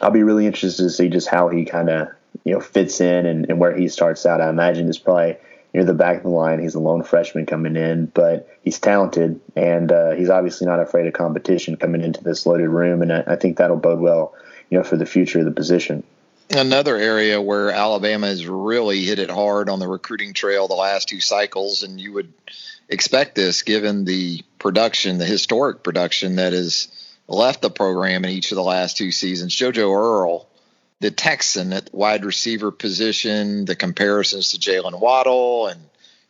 I'll 0.00 0.10
be 0.10 0.22
really 0.22 0.46
interested 0.46 0.84
to 0.84 0.90
see 0.90 1.08
just 1.08 1.28
how 1.28 1.48
he 1.48 1.64
kind 1.64 1.90
of 1.90 2.08
you 2.44 2.54
know 2.54 2.60
fits 2.60 3.00
in 3.00 3.26
and, 3.26 3.46
and 3.48 3.58
where 3.58 3.76
he 3.76 3.88
starts 3.88 4.24
out. 4.24 4.40
I 4.40 4.48
imagine 4.48 4.88
it's 4.88 4.98
probably 4.98 5.36
near 5.74 5.84
the 5.84 5.94
back 5.94 6.18
of 6.18 6.22
the 6.24 6.28
line. 6.28 6.60
He's 6.60 6.74
a 6.74 6.80
lone 6.80 7.02
freshman 7.02 7.46
coming 7.46 7.76
in, 7.76 8.06
but 8.06 8.48
he's 8.62 8.78
talented 8.78 9.40
and 9.56 9.90
uh, 9.90 10.12
he's 10.12 10.30
obviously 10.30 10.66
not 10.66 10.80
afraid 10.80 11.06
of 11.06 11.14
competition 11.14 11.76
coming 11.76 12.02
into 12.02 12.22
this 12.22 12.44
loaded 12.46 12.68
room. 12.68 13.02
And 13.02 13.12
I, 13.12 13.24
I, 13.26 13.36
think 13.36 13.56
that'll 13.56 13.76
bode 13.76 14.00
well, 14.00 14.34
you 14.70 14.78
know, 14.78 14.84
for 14.84 14.96
the 14.96 15.06
future 15.06 15.38
of 15.38 15.44
the 15.44 15.50
position. 15.50 16.04
Another 16.50 16.96
area 16.96 17.40
where 17.40 17.70
Alabama 17.70 18.26
has 18.26 18.46
really 18.46 19.04
hit 19.04 19.18
it 19.18 19.30
hard 19.30 19.70
on 19.70 19.78
the 19.78 19.88
recruiting 19.88 20.34
trail 20.34 20.68
the 20.68 20.74
last 20.74 21.08
two 21.08 21.20
cycles, 21.20 21.82
and 21.82 21.98
you 21.98 22.12
would 22.12 22.32
expect 22.90 23.34
this 23.34 23.62
given 23.62 24.04
the 24.04 24.42
production, 24.58 25.16
the 25.16 25.24
historic 25.24 25.82
production 25.82 26.36
that 26.36 26.52
has 26.52 26.88
left 27.26 27.62
the 27.62 27.70
program 27.70 28.24
in 28.24 28.30
each 28.30 28.52
of 28.52 28.56
the 28.56 28.62
last 28.62 28.98
two 28.98 29.12
seasons. 29.12 29.56
JoJo 29.56 29.96
Earle 29.96 30.46
the 31.02 31.10
Texan 31.10 31.72
at 31.72 31.92
wide 31.92 32.24
receiver 32.24 32.70
position, 32.70 33.64
the 33.64 33.74
comparisons 33.74 34.52
to 34.52 34.58
Jaylen 34.58 35.00
Waddle, 35.00 35.66
and 35.66 35.80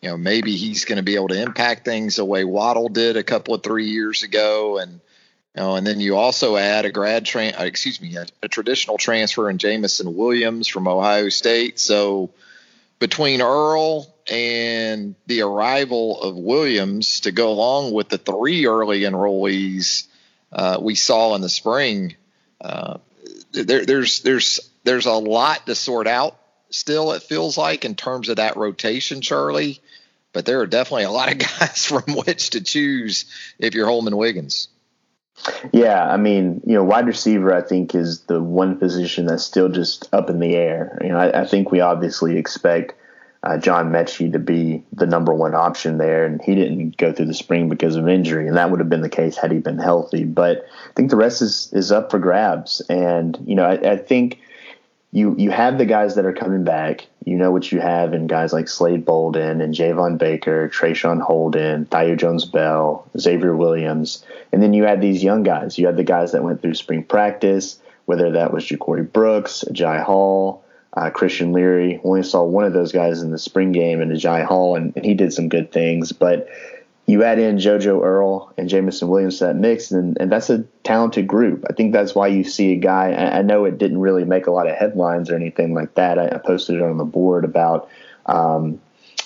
you 0.01 0.09
know 0.09 0.17
maybe 0.17 0.57
he's 0.57 0.87
going 0.87 0.97
to 0.97 1.03
be 1.03 1.15
able 1.15 1.29
to 1.29 1.41
impact 1.41 1.85
things 1.85 2.17
the 2.17 2.25
way 2.25 2.43
Waddle 2.43 2.89
did 2.89 3.19
a 3.19 3.23
couple 3.23 3.55
of 3.55 3.63
three 3.63 3.89
years 3.91 4.23
ago, 4.23 4.79
and 4.79 4.93
you 5.55 5.63
know, 5.63 5.77
and 5.77 5.87
then 5.87 6.01
you 6.01 6.17
also 6.17 6.57
add 6.57 6.87
a 6.87 6.91
grad 6.91 7.27
train, 7.27 7.53
uh, 7.61 7.65
excuse 7.65 8.01
me, 8.01 8.17
a, 8.17 8.27
a 8.43 8.49
traditional 8.49 8.97
transfer 8.97 9.51
in 9.51 9.59
Jameson 9.59 10.17
Williams 10.17 10.69
from 10.69 10.89
Ohio 10.89 11.29
State. 11.29 11.79
So 11.79 12.31
between 12.99 13.43
Earle 13.43 14.07
and 14.31 15.15
the 15.27 15.43
arrival 15.43 16.23
of 16.23 16.35
Williams 16.35 17.21
to 17.21 17.33
go 17.33 17.51
along 17.51 17.93
with 17.93 18.09
the 18.09 18.17
three 18.17 18.67
early 18.67 19.01
enrollees 19.01 20.07
uh, 20.51 20.79
we 20.81 20.95
saw 20.95 21.35
in 21.35 21.43
the 21.43 21.51
spring, 21.51 22.17
uh, 22.63 22.97
there, 23.53 23.85
there's 23.85 24.21
there's 24.23 24.61
there's 24.85 25.07
a 25.07 25.13
lot 25.13 25.67
to 25.67 25.75
sort 25.75 26.07
out 26.07 26.39
still. 26.71 27.13
It 27.13 27.23
feels 27.23 27.57
like 27.57 27.85
in 27.85 27.95
terms 27.95 28.29
of 28.29 28.37
that 28.37 28.57
rotation, 28.57 29.21
Charlie. 29.21 29.81
But 30.33 30.47
there 30.47 30.61
are 30.61 30.67
definitely 30.67 31.05
a 31.05 31.11
lot 31.11 31.31
of 31.31 31.39
guys 31.61 31.87
from 31.87 32.05
which 32.27 32.51
to 32.51 32.63
choose 32.63 33.27
if 33.59 33.75
you're 33.75 33.87
Holman 33.87 34.17
Wiggins. 34.17 34.69
Yeah, 35.73 36.07
I 36.07 36.17
mean, 36.19 36.63
you 36.65 36.75
know, 36.75 36.85
wide 36.85 37.07
receiver, 37.07 37.55
I 37.55 37.63
think, 37.63 37.95
is 37.95 38.23
the 38.23 38.41
one 38.41 38.79
position 38.79 39.27
that's 39.27 39.43
still 39.43 39.69
just 39.69 40.09
up 40.13 40.31
in 40.31 40.39
the 40.39 40.55
air. 40.55 40.99
You 41.03 41.09
know, 41.09 41.19
I, 41.19 41.43
I 41.43 41.47
think 41.47 41.71
we 41.71 41.81
obviously 41.81 42.37
expect 42.37 42.95
uh, 43.45 43.59
John 43.59 43.91
Metchie 43.91 44.33
to 44.33 44.39
be 44.39 44.85
the 44.93 45.07
number 45.07 45.35
one 45.35 45.55
option 45.55 45.99
there, 45.99 46.25
and 46.25 46.41
he 46.41 46.55
didn't 46.55 46.97
go 46.97 47.13
through 47.13 47.27
the 47.27 47.35
spring 47.35 47.69
because 47.69 47.97
of 47.97 48.09
injury, 48.09 48.47
and 48.47 48.57
that 48.57 48.71
would 48.71 48.79
have 48.79 48.89
been 48.89 49.01
the 49.01 49.09
case 49.09 49.37
had 49.37 49.51
he 49.51 49.59
been 49.59 49.79
healthy. 49.79 50.25
But 50.25 50.67
I 50.89 50.93
think 50.95 51.11
the 51.11 51.17
rest 51.17 51.43
is 51.43 51.69
is 51.73 51.91
up 51.91 52.11
for 52.11 52.19
grabs, 52.19 52.81
and 52.89 53.37
you 53.45 53.57
know 53.57 53.65
I, 53.65 53.93
I 53.93 53.97
think 53.97 54.39
you 55.11 55.35
you 55.37 55.51
have 55.51 55.77
the 55.77 55.87
guys 55.87 56.15
that 56.15 56.25
are 56.25 56.33
coming 56.33 56.63
back. 56.63 57.07
You 57.25 57.37
know 57.37 57.51
what 57.51 57.73
you 57.73 57.81
have 57.81 58.15
in 58.15 58.29
guys 58.29 58.53
like 58.53 58.69
Slade 58.69 59.05
Bolden 59.05 59.61
and 59.61 59.75
Javon 59.75 60.19
Baker, 60.19 60.69
Traeshon 60.69 61.21
Holden, 61.21 61.87
Thaiu 61.87 62.17
Jones 62.17 62.45
Bell, 62.45 63.09
Xavier 63.19 63.57
Williams, 63.57 64.25
and 64.53 64.63
then 64.63 64.73
you 64.73 64.85
had 64.85 65.01
these 65.01 65.23
young 65.23 65.43
guys. 65.43 65.79
You 65.79 65.87
had 65.87 65.97
the 65.97 66.05
guys 66.05 66.31
that 66.31 66.45
went 66.45 66.63
through 66.63 66.75
spring 66.75 67.03
practice, 67.03 67.81
whether 68.05 68.31
that 68.33 68.53
was 68.53 68.65
JaCorey 68.65 69.13
Brooks, 69.13 69.65
Jai 69.73 70.01
Hall 70.01 70.62
uh, 70.95 71.11
Christian 71.11 71.53
Leary. 71.53 72.01
We 72.03 72.11
Only 72.11 72.23
saw 72.23 72.45
one 72.45 72.65
of 72.65 72.73
those 72.73 72.93
guys 72.93 73.23
in 73.23 73.31
the 73.31 73.39
spring 73.39 73.73
game 73.73 74.01
in 74.01 74.17
Jai 74.17 74.43
Hall, 74.43 74.77
and, 74.77 74.93
and, 74.97 75.05
he 75.05 75.15
did 75.15 75.33
some 75.33 75.49
good 75.49 75.73
things. 75.73 76.13
But 76.13 76.49
you 77.07 77.25
add 77.25 77.39
in 77.39 77.57
JoJo 77.57 78.05
Earle 78.05 78.53
and 78.57 78.69
Jameson 78.69 79.09
Williams 79.09 79.39
to 79.39 79.47
that 79.47 79.57
mix, 79.57 79.91
and, 79.91 80.17
and 80.21 80.31
that's 80.31 80.51
a 80.51 80.65
talented 80.85 81.27
group. 81.27 81.65
I 81.69 81.73
think 81.73 81.93
that's 81.93 82.15
why 82.15 82.29
you 82.29 82.45
see 82.45 82.73
a 82.73 82.77
guy. 82.77 83.13
I, 83.13 83.39
I 83.39 83.43
know 83.43 83.65
it 83.65 83.79
didn't 83.79 84.01
really 84.01 84.25
make 84.25 84.47
a 84.47 84.53
lot 84.53 84.69
of 84.69 84.77
headlines 84.77 85.31
or 85.31 85.37
anything 85.37 85.75
like 85.75 85.95
that. 85.95 86.19
I, 86.19 86.29
I 86.29 86.39
posted 86.39 86.77
it 86.77 86.83
on 86.83 86.99
the 86.99 87.05
board 87.05 87.45
about. 87.45 87.89
Um, 88.27 88.81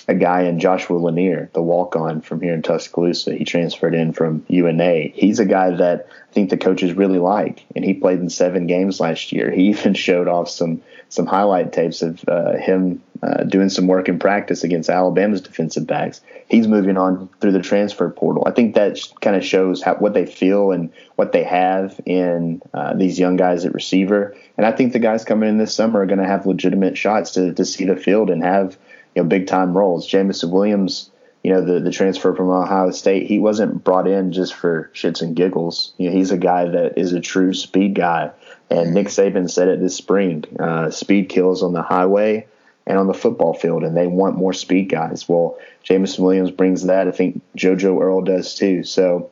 a 0.07 0.15
guy 0.15 0.43
in 0.43 0.59
Joshua 0.59 0.97
Lanier, 0.97 1.49
the 1.53 1.61
walk 1.61 1.95
on 1.95 2.21
from 2.21 2.41
here 2.41 2.53
in 2.53 2.61
Tuscaloosa. 2.61 3.33
He 3.33 3.43
transferred 3.43 3.93
in 3.93 4.13
from 4.13 4.45
UNA. 4.47 5.09
He's 5.13 5.39
a 5.39 5.45
guy 5.45 5.71
that 5.71 6.07
I 6.29 6.33
think 6.33 6.49
the 6.49 6.57
coaches 6.57 6.93
really 6.93 7.19
like, 7.19 7.65
and 7.75 7.83
he 7.83 7.93
played 7.93 8.19
in 8.19 8.29
seven 8.29 8.67
games 8.67 8.99
last 9.01 9.31
year. 9.33 9.51
He 9.51 9.63
even 9.69 9.93
showed 9.93 10.27
off 10.27 10.49
some 10.49 10.81
some 11.09 11.25
highlight 11.25 11.71
tapes 11.71 12.01
of 12.01 12.23
uh, 12.27 12.57
him 12.57 13.01
uh, 13.23 13.43
doing 13.43 13.69
some 13.69 13.87
work 13.87 14.09
in 14.09 14.19
practice 14.19 14.63
against 14.63 14.89
Alabama's 14.89 15.41
defensive 15.41 15.87
backs. 15.87 16.21
He's 16.49 16.67
moving 16.67 16.97
on 16.97 17.29
through 17.39 17.53
the 17.53 17.61
transfer 17.61 18.09
portal. 18.09 18.43
I 18.45 18.51
think 18.51 18.75
that 18.75 18.99
kind 19.21 19.35
of 19.35 19.43
shows 19.43 19.81
how, 19.81 19.95
what 19.95 20.13
they 20.13 20.25
feel 20.25 20.71
and 20.71 20.91
what 21.15 21.31
they 21.31 21.43
have 21.43 21.99
in 22.05 22.61
uh, 22.73 22.93
these 22.93 23.17
young 23.17 23.37
guys 23.37 23.65
at 23.65 23.73
receiver. 23.73 24.35
And 24.57 24.65
I 24.65 24.71
think 24.71 24.93
the 24.93 24.99
guys 24.99 25.23
coming 25.23 25.49
in 25.49 25.57
this 25.57 25.73
summer 25.73 26.01
are 26.01 26.05
going 26.05 26.19
to 26.19 26.27
have 26.27 26.45
legitimate 26.45 26.97
shots 26.97 27.31
to, 27.31 27.53
to 27.53 27.65
see 27.65 27.85
the 27.85 27.95
field 27.95 28.29
and 28.29 28.43
have 28.43 28.77
you 29.17 29.23
know 29.23 29.27
big 29.27 29.47
time 29.47 29.75
roles. 29.75 30.05
Jameson 30.05 30.51
Williams, 30.51 31.09
you 31.43 31.51
know 31.51 31.65
the 31.65 31.79
the 31.79 31.91
transfer 31.91 32.35
from 32.35 32.51
Ohio 32.51 32.91
State, 32.91 33.25
he 33.25 33.39
wasn't 33.39 33.83
brought 33.83 34.07
in 34.07 34.31
just 34.31 34.53
for 34.53 34.91
shits 34.93 35.23
and 35.23 35.35
giggles. 35.35 35.93
You 35.97 36.09
know 36.09 36.15
he's 36.15 36.29
a 36.29 36.37
guy 36.37 36.65
that 36.65 36.99
is 36.99 37.13
a 37.13 37.19
true 37.19 37.55
speed 37.55 37.95
guy. 37.95 38.29
And 38.69 38.93
Nick 38.93 39.07
Saban 39.07 39.49
said 39.49 39.69
it 39.69 39.81
this 39.81 39.95
spring: 39.95 40.43
uh, 40.59 40.91
speed 40.91 41.29
kills 41.29 41.63
on 41.63 41.73
the 41.73 41.81
highway 41.81 42.45
and 42.85 42.99
on 42.99 43.07
the 43.07 43.15
football 43.15 43.55
field, 43.55 43.83
and 43.83 43.97
they 43.97 44.05
want 44.05 44.37
more 44.37 44.53
speed 44.53 44.89
guys. 44.89 45.27
Well, 45.27 45.57
Jameson 45.81 46.23
Williams 46.23 46.51
brings 46.51 46.83
that. 46.83 47.07
I 47.07 47.11
think 47.11 47.41
JoJo 47.57 47.99
Earle 47.99 48.21
does 48.21 48.53
too. 48.53 48.83
So, 48.83 49.31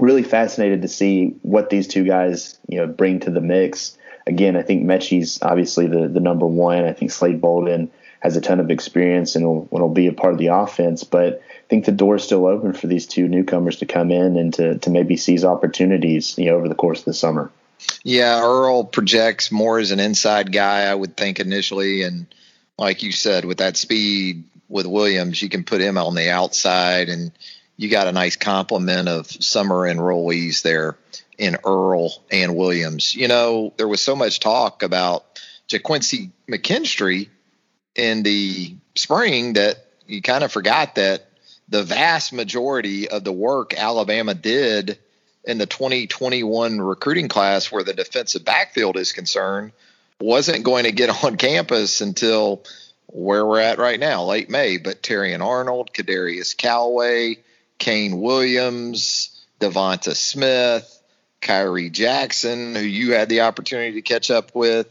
really 0.00 0.22
fascinated 0.22 0.80
to 0.80 0.88
see 0.88 1.36
what 1.42 1.68
these 1.68 1.86
two 1.86 2.04
guys 2.04 2.58
you 2.66 2.78
know 2.78 2.86
bring 2.86 3.20
to 3.20 3.30
the 3.30 3.42
mix. 3.42 3.98
Again, 4.26 4.56
I 4.56 4.62
think 4.62 4.86
Metchie's 4.86 5.38
obviously 5.42 5.86
the 5.86 6.08
the 6.08 6.20
number 6.20 6.46
one. 6.46 6.86
I 6.86 6.94
think 6.94 7.10
Slade 7.10 7.42
Bolden 7.42 7.90
has 8.20 8.36
a 8.36 8.40
ton 8.40 8.60
of 8.60 8.70
experience 8.70 9.36
and 9.36 9.44
will, 9.44 9.68
will 9.70 9.88
be 9.88 10.08
a 10.08 10.12
part 10.12 10.32
of 10.32 10.38
the 10.38 10.48
offense. 10.48 11.04
But 11.04 11.42
I 11.48 11.68
think 11.68 11.84
the 11.84 11.92
door 11.92 12.16
is 12.16 12.24
still 12.24 12.46
open 12.46 12.72
for 12.72 12.86
these 12.86 13.06
two 13.06 13.28
newcomers 13.28 13.76
to 13.78 13.86
come 13.86 14.10
in 14.10 14.36
and 14.36 14.54
to 14.54 14.78
to 14.78 14.90
maybe 14.90 15.16
seize 15.16 15.44
opportunities 15.44 16.36
you 16.38 16.46
know 16.46 16.56
over 16.56 16.68
the 16.68 16.74
course 16.74 17.00
of 17.00 17.04
the 17.06 17.14
summer. 17.14 17.50
Yeah, 18.02 18.40
Earle 18.42 18.84
projects 18.84 19.52
more 19.52 19.78
as 19.78 19.92
an 19.92 20.00
inside 20.00 20.52
guy, 20.52 20.82
I 20.82 20.94
would 20.94 21.16
think 21.16 21.38
initially, 21.38 22.02
and 22.02 22.26
like 22.76 23.02
you 23.02 23.12
said, 23.12 23.44
with 23.44 23.58
that 23.58 23.76
speed 23.76 24.44
with 24.68 24.86
Williams, 24.86 25.40
you 25.40 25.48
can 25.48 25.64
put 25.64 25.80
him 25.80 25.96
on 25.96 26.14
the 26.14 26.30
outside, 26.30 27.08
and 27.08 27.30
you 27.76 27.88
got 27.88 28.08
a 28.08 28.12
nice 28.12 28.34
complement 28.34 29.08
of 29.08 29.30
summer 29.30 29.88
enrollees 29.88 30.62
there 30.62 30.98
in 31.38 31.56
Earle 31.64 32.12
and 32.32 32.56
Williams. 32.56 33.14
You 33.14 33.28
know, 33.28 33.72
there 33.76 33.88
was 33.88 34.00
so 34.00 34.16
much 34.16 34.40
talk 34.40 34.82
about 34.82 35.40
Ga'Quincy 35.68 36.30
McKinstry 36.50 37.28
in 37.98 38.22
the 38.22 38.74
spring 38.94 39.54
that 39.54 39.76
you 40.06 40.22
kind 40.22 40.44
of 40.44 40.52
forgot 40.52 40.94
that 40.94 41.26
the 41.68 41.82
vast 41.82 42.32
majority 42.32 43.08
of 43.08 43.24
the 43.24 43.32
work 43.32 43.74
Alabama 43.74 44.32
did 44.32 44.98
in 45.44 45.58
the 45.58 45.66
2021 45.66 46.80
recruiting 46.80 47.28
class 47.28 47.70
where 47.70 47.82
the 47.82 47.92
defensive 47.92 48.44
backfield 48.44 48.96
is 48.96 49.12
concerned 49.12 49.72
wasn't 50.20 50.64
going 50.64 50.84
to 50.84 50.92
get 50.92 51.10
on 51.24 51.36
campus 51.36 52.00
until 52.00 52.62
where 53.06 53.44
we're 53.44 53.60
at 53.60 53.78
right 53.78 53.98
now, 53.98 54.24
late 54.24 54.50
May. 54.50 54.76
But 54.78 55.02
Terrion 55.02 55.44
Arnold, 55.44 55.92
Kadarius 55.92 56.56
Callaway, 56.56 57.38
Kane 57.78 58.20
Williams, 58.20 59.44
Devonta 59.60 60.14
Smith, 60.14 61.02
Khyree 61.40 61.92
Jackson, 61.92 62.74
who 62.74 62.82
you 62.82 63.12
had 63.12 63.28
the 63.28 63.42
opportunity 63.42 63.92
to 63.92 64.02
catch 64.02 64.30
up 64.30 64.54
with. 64.54 64.86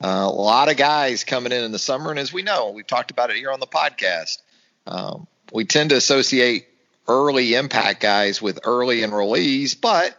A 0.00 0.28
lot 0.28 0.70
of 0.70 0.76
guys 0.76 1.24
coming 1.24 1.52
in 1.52 1.64
in 1.64 1.72
the 1.72 1.78
summer. 1.78 2.10
And 2.10 2.18
as 2.18 2.32
we 2.32 2.42
know, 2.42 2.70
we've 2.70 2.86
talked 2.86 3.10
about 3.10 3.30
it 3.30 3.36
here 3.36 3.50
on 3.50 3.60
the 3.60 3.66
podcast, 3.66 4.38
um, 4.86 5.26
we 5.52 5.64
tend 5.64 5.90
to 5.90 5.96
associate 5.96 6.66
early 7.08 7.54
impact 7.54 8.00
guys 8.00 8.42
with 8.42 8.60
early 8.64 9.00
enrollees, 9.00 9.80
but 9.80 10.16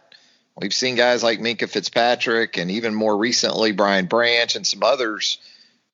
we've 0.60 0.74
seen 0.74 0.94
guys 0.94 1.22
like 1.22 1.38
Minkah 1.38 1.68
Fitzpatrick 1.68 2.56
and 2.56 2.70
even 2.70 2.94
more 2.94 3.16
recently 3.16 3.72
Brian 3.72 4.06
Branch 4.06 4.54
and 4.56 4.66
some 4.66 4.82
others, 4.82 5.38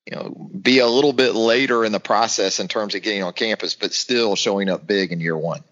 you 0.07 0.17
know, 0.17 0.31
be 0.31 0.79
a 0.79 0.87
little 0.87 1.13
bit 1.13 1.35
later 1.35 1.85
in 1.85 1.93
the 1.93 2.01
process 2.01 2.61
in 2.61 2.69
terms 2.69 2.95
of 2.95 3.03
getting 3.03 3.23
on 3.23 3.33
campus, 3.33 3.75
but 3.75 3.93
still 3.93 4.37
showing 4.37 4.69
up 4.69 4.87
big 4.87 5.13
in 5.13 5.21
year 5.21 5.37
one. 5.37 5.63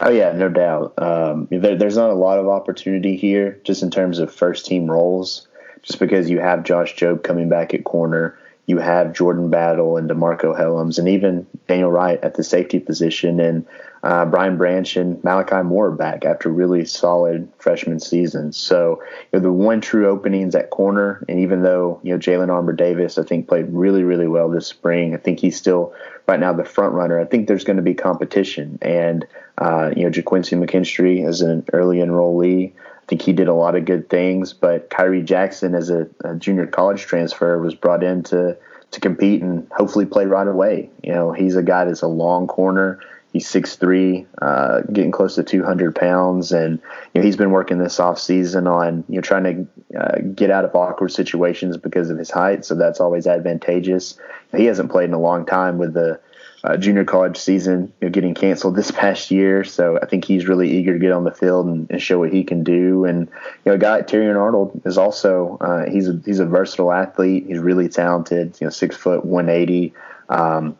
Oh 0.00 0.10
yeah, 0.10 0.30
no 0.32 0.48
doubt. 0.48 0.94
Um, 0.98 1.48
there, 1.50 1.76
there's 1.76 1.96
not 1.96 2.10
a 2.10 2.14
lot 2.14 2.38
of 2.38 2.46
opportunity 2.46 3.16
here, 3.16 3.60
just 3.64 3.82
in 3.82 3.90
terms 3.90 4.20
of 4.20 4.32
first 4.32 4.66
team 4.66 4.88
roles, 4.88 5.47
just 5.82 5.98
because 5.98 6.30
you 6.30 6.40
have 6.40 6.64
Josh 6.64 6.94
Jobe 6.96 7.22
coming 7.22 7.48
back 7.48 7.74
at 7.74 7.84
corner, 7.84 8.38
you 8.68 8.78
have 8.78 9.14
Jordan 9.14 9.48
Battle 9.48 9.96
and 9.96 10.10
DeMarco 10.10 10.54
Hellams, 10.54 10.98
and 10.98 11.08
even 11.08 11.46
Daniel 11.66 11.90
Wright 11.90 12.22
at 12.22 12.34
the 12.34 12.44
safety 12.44 12.78
position, 12.78 13.40
and 13.40 13.66
uh, 14.02 14.26
Brian 14.26 14.58
Branch 14.58 14.94
and 14.96 15.24
Malachi 15.24 15.62
Moore 15.62 15.90
back 15.90 16.26
after 16.26 16.50
really 16.50 16.84
solid 16.84 17.48
freshman 17.58 17.98
seasons. 17.98 18.58
So 18.58 19.02
you 19.32 19.38
know, 19.38 19.40
the 19.40 19.50
one 19.50 19.80
true 19.80 20.06
openings 20.06 20.54
at 20.54 20.68
corner, 20.68 21.24
and 21.30 21.40
even 21.40 21.62
though 21.62 21.98
you 22.02 22.12
know 22.12 22.18
Jalyn 22.18 22.50
Armour 22.50 22.74
Davis, 22.74 23.16
I 23.16 23.22
think 23.22 23.48
played 23.48 23.66
really 23.70 24.02
really 24.02 24.28
well 24.28 24.50
this 24.50 24.66
spring. 24.66 25.14
I 25.14 25.16
think 25.16 25.40
he's 25.40 25.56
still 25.56 25.94
right 26.26 26.38
now 26.38 26.52
the 26.52 26.62
front 26.62 26.92
runner. 26.92 27.18
I 27.18 27.24
think 27.24 27.48
there's 27.48 27.64
going 27.64 27.78
to 27.78 27.82
be 27.82 27.94
competition, 27.94 28.78
and 28.82 29.26
uh, 29.56 29.92
you 29.96 30.04
know 30.04 30.10
Ga'Quincy 30.10 30.62
McKinstry 30.62 31.26
as 31.26 31.40
an 31.40 31.64
early 31.72 31.98
enrollee. 31.98 32.72
Think 33.08 33.22
he 33.22 33.32
did 33.32 33.48
a 33.48 33.54
lot 33.54 33.74
of 33.74 33.84
good 33.84 34.10
things, 34.10 34.52
but 34.52 34.90
Khyree 34.90 35.24
Jackson 35.24 35.74
as 35.74 35.90
a, 35.90 36.06
a 36.24 36.34
junior 36.34 36.66
college 36.66 37.02
transfer 37.02 37.58
was 37.58 37.74
brought 37.74 38.02
in 38.02 38.22
to 38.24 38.56
to 38.90 39.00
compete 39.00 39.42
and 39.42 39.66
hopefully 39.70 40.06
play 40.06 40.24
right 40.24 40.48
away. 40.48 40.90
You 41.02 41.12
know, 41.12 41.32
he's 41.32 41.56
a 41.56 41.62
guy 41.62 41.84
that's 41.84 42.02
a 42.02 42.08
long 42.08 42.46
corner 42.46 43.00
He's 43.32 43.46
6'3", 43.46 44.26
uh, 44.40 44.80
getting 44.90 45.10
close 45.10 45.34
to 45.34 45.42
200 45.42 45.94
pounds. 45.94 46.50
And 46.50 46.80
you 47.12 47.20
know, 47.20 47.24
he's 47.24 47.36
been 47.36 47.50
working 47.50 47.78
this 47.78 48.00
off 48.00 48.18
season 48.18 48.66
on 48.66 49.04
you 49.08 49.16
know 49.16 49.20
trying 49.20 49.68
to 49.92 49.98
uh, 49.98 50.18
get 50.34 50.50
out 50.50 50.64
of 50.64 50.74
awkward 50.74 51.10
situations 51.10 51.76
because 51.76 52.08
of 52.08 52.18
his 52.18 52.30
height. 52.30 52.64
So 52.64 52.74
that's 52.74 53.00
always 53.00 53.26
advantageous. 53.26 54.18
He 54.56 54.64
hasn't 54.64 54.90
played 54.90 55.04
in 55.04 55.14
a 55.14 55.20
long 55.20 55.44
time 55.44 55.76
with 55.76 55.92
the 55.92 56.20
uh, 56.64 56.76
junior 56.76 57.04
college 57.04 57.36
season 57.36 57.92
you 58.00 58.08
know, 58.08 58.10
getting 58.10 58.34
canceled 58.34 58.76
this 58.76 58.90
past 59.02 59.30
year. 59.30 59.64
So 59.64 59.98
I 60.00 60.06
think 60.06 60.24
he's 60.24 60.46
really 60.46 60.70
eager 60.70 60.92
to 60.92 60.98
get 60.98 61.12
on 61.12 61.24
the 61.24 61.30
field 61.30 61.66
and, 61.66 61.90
and 61.90 62.02
show 62.02 62.18
what 62.18 62.32
he 62.32 62.44
can 62.44 62.64
do. 62.64 63.04
And 63.04 63.28
you 63.64 63.70
know, 63.70 63.72
a 63.74 63.78
guy 63.78 63.96
like 63.98 64.12
Arnold 64.12 64.82
is 64.84 64.98
also 64.98 65.58
uh, 65.60 65.90
he's 65.90 66.08
a 66.08 66.20
he's 66.24 66.40
a 66.40 66.46
versatile 66.46 66.92
athlete. 66.92 67.46
He's 67.46 67.58
really 67.58 67.88
talented. 67.88 68.56
You 68.60 68.66
know, 68.66 68.70
six 68.70 68.96
foot, 68.96 69.24
180. 69.24 69.94
Um, 70.28 70.76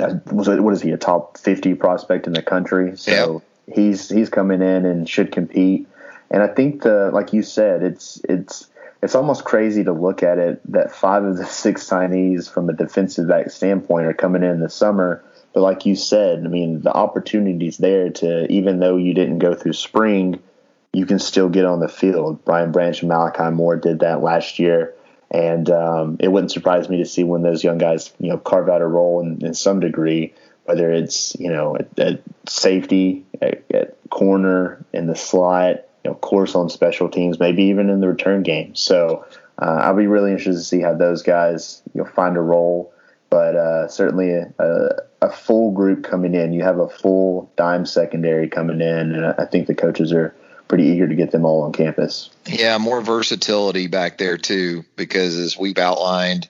uh, 0.00 0.14
what 0.30 0.74
is 0.74 0.82
he 0.82 0.90
a 0.90 0.96
top 0.96 1.38
50 1.38 1.74
prospect 1.74 2.26
in 2.26 2.32
the 2.32 2.42
country 2.42 2.96
so 2.96 3.42
yep. 3.68 3.76
he's 3.76 4.08
he's 4.08 4.28
coming 4.28 4.60
in 4.60 4.84
and 4.86 5.08
should 5.08 5.30
compete 5.30 5.86
and 6.30 6.42
i 6.42 6.48
think 6.48 6.82
the 6.82 7.10
like 7.12 7.32
you 7.32 7.42
said 7.42 7.82
it's 7.82 8.20
it's 8.28 8.68
it's 9.04 9.14
almost 9.14 9.44
crazy 9.44 9.84
to 9.84 9.92
look 9.92 10.22
at 10.22 10.38
it 10.38 10.60
that 10.72 10.92
five 10.92 11.24
of 11.24 11.36
the 11.36 11.46
six 11.62 11.88
signees 11.88 12.50
from 12.50 12.68
a 12.68 12.72
defensive 12.72 13.28
back 13.28 13.50
standpoint 13.50 14.06
are 14.06 14.14
coming 14.14 14.42
in 14.42 14.60
the 14.60 14.70
summer. 14.70 15.22
But 15.52 15.60
like 15.60 15.86
you 15.86 15.94
said 15.94 16.44
i 16.44 16.48
mean 16.48 16.80
the 16.80 16.92
opportunities 16.92 17.78
there 17.78 18.10
to 18.10 18.50
even 18.50 18.80
though 18.80 18.96
you 18.96 19.14
didn't 19.14 19.38
go 19.38 19.54
through 19.54 19.74
spring 19.74 20.42
you 20.94 21.06
can 21.06 21.18
still 21.18 21.48
get 21.48 21.64
on 21.64 21.80
the 21.80 21.88
field. 21.88 22.44
Brian 22.44 22.72
branch 22.72 23.02
and 23.02 23.08
malachi 23.08 23.50
moore 23.50 23.76
did 23.76 24.00
that 24.00 24.22
last 24.22 24.58
year. 24.58 24.94
And 25.30 25.68
um, 25.68 26.16
it 26.20 26.28
wouldn't 26.28 26.52
surprise 26.52 26.88
me 26.88 26.98
to 26.98 27.04
see 27.04 27.24
when 27.24 27.42
those 27.42 27.64
young 27.64 27.78
guys, 27.78 28.12
you 28.20 28.28
know, 28.28 28.38
carve 28.38 28.68
out 28.68 28.80
a 28.80 28.86
role 28.86 29.20
in, 29.20 29.44
in 29.44 29.54
some 29.54 29.80
degree, 29.80 30.32
whether 30.64 30.92
it's 30.92 31.34
you 31.34 31.50
know 31.50 31.76
at, 31.76 31.98
at 31.98 32.22
safety, 32.48 33.24
at, 33.42 33.64
at, 33.72 33.96
corner, 34.10 34.84
in 34.92 35.08
the 35.08 35.16
slot, 35.16 35.86
you 36.04 36.10
know, 36.10 36.16
course 36.16 36.54
on 36.54 36.68
special 36.68 37.08
teams, 37.08 37.40
maybe 37.40 37.64
even 37.64 37.88
in 37.88 38.00
the 38.00 38.08
return 38.08 38.42
game. 38.42 38.74
So 38.74 39.24
uh, 39.60 39.80
I'll 39.82 39.96
be 39.96 40.06
really 40.06 40.30
interested 40.30 40.60
to 40.60 40.64
see 40.64 40.80
how 40.80 40.94
those 40.94 41.22
guys 41.22 41.82
you 41.94 42.02
know 42.02 42.08
find 42.08 42.36
a 42.36 42.40
role. 42.40 42.92
But 43.30 43.56
uh, 43.56 43.88
certainly 43.88 44.30
a, 44.30 44.52
a, 44.60 45.26
a, 45.26 45.30
full 45.30 45.72
group 45.72 46.04
coming 46.04 46.36
in. 46.36 46.52
You 46.52 46.62
have 46.62 46.78
a 46.78 46.88
full 46.88 47.50
dime 47.56 47.84
secondary 47.84 48.48
coming 48.48 48.80
in, 48.80 49.12
and 49.12 49.26
I 49.26 49.46
think 49.46 49.66
the 49.66 49.74
coaches 49.74 50.12
are 50.12 50.36
pretty 50.68 50.84
eager 50.84 51.08
to 51.08 51.14
get 51.16 51.32
them 51.32 51.44
all 51.44 51.62
on 51.62 51.72
campus. 51.72 52.30
Yeah, 52.46 52.78
more 52.78 53.00
versatility 53.00 53.88
back 53.88 54.18
there 54.18 54.38
too, 54.38 54.84
because 54.94 55.36
as 55.36 55.58
we've 55.58 55.78
outlined 55.78 56.48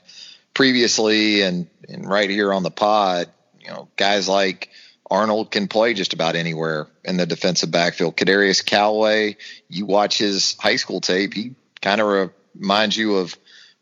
previously 0.52 1.42
and, 1.42 1.66
and 1.88 2.06
right 2.06 2.28
here 2.28 2.52
on 2.52 2.62
the 2.62 2.70
pod, 2.70 3.28
you 3.60 3.68
know, 3.68 3.88
guys 3.96 4.28
like 4.28 4.68
Arnold 5.10 5.50
can 5.50 5.68
play 5.68 5.94
just 5.94 6.14
about 6.14 6.34
anywhere 6.36 6.86
in 7.04 7.16
the 7.16 7.26
defensive 7.26 7.70
backfield. 7.70 8.16
Kadarius 8.16 8.64
Callaway, 8.64 9.36
you 9.68 9.86
watch 9.86 10.18
his 10.18 10.56
high 10.58 10.76
school 10.76 11.00
tape, 11.00 11.34
he 11.34 11.54
kind 11.80 12.00
of 12.00 12.30
reminds 12.54 12.96
you 12.96 13.16
of 13.16 13.36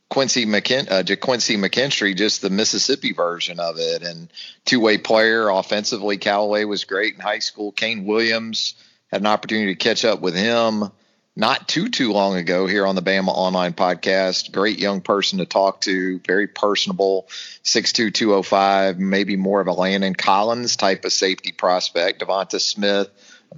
Quincy 0.08 0.44
McKin- 0.44 0.90
uh, 0.90 1.16
Quincy 1.16 1.56
McKinstry, 1.56 2.14
just 2.14 2.42
the 2.42 2.50
Mississippi 2.50 3.12
version 3.12 3.60
of 3.60 3.78
it, 3.78 4.02
and 4.02 4.28
two 4.64 4.80
way 4.80 4.98
player 4.98 5.48
offensively. 5.48 6.18
Callaway 6.18 6.64
was 6.64 6.84
great 6.84 7.14
in 7.14 7.20
high 7.20 7.38
school. 7.38 7.72
Kane 7.72 8.04
Williams, 8.04 8.74
had 9.10 9.22
an 9.22 9.26
opportunity 9.26 9.74
to 9.74 9.78
catch 9.78 10.04
up 10.04 10.20
with 10.20 10.34
him 10.34 10.90
not 11.34 11.66
too 11.66 11.88
too 11.88 12.12
long 12.12 12.36
ago 12.36 12.66
here 12.66 12.86
on 12.86 12.94
the 12.94 13.02
Bama 13.02 13.28
Online 13.28 13.72
Podcast. 13.72 14.52
Great 14.52 14.78
young 14.78 15.00
person 15.00 15.38
to 15.38 15.46
talk 15.46 15.80
to, 15.82 16.18
very 16.26 16.46
personable, 16.46 17.28
six 17.62 17.92
two 17.92 18.10
two 18.10 18.34
oh 18.34 18.42
five, 18.42 18.98
maybe 18.98 19.36
more 19.36 19.60
of 19.60 19.66
a 19.66 19.72
Landon 19.72 20.14
Collins 20.14 20.76
type 20.76 21.04
of 21.04 21.12
safety 21.12 21.52
prospect. 21.52 22.20
Devonta 22.20 22.60
Smith, 22.60 23.08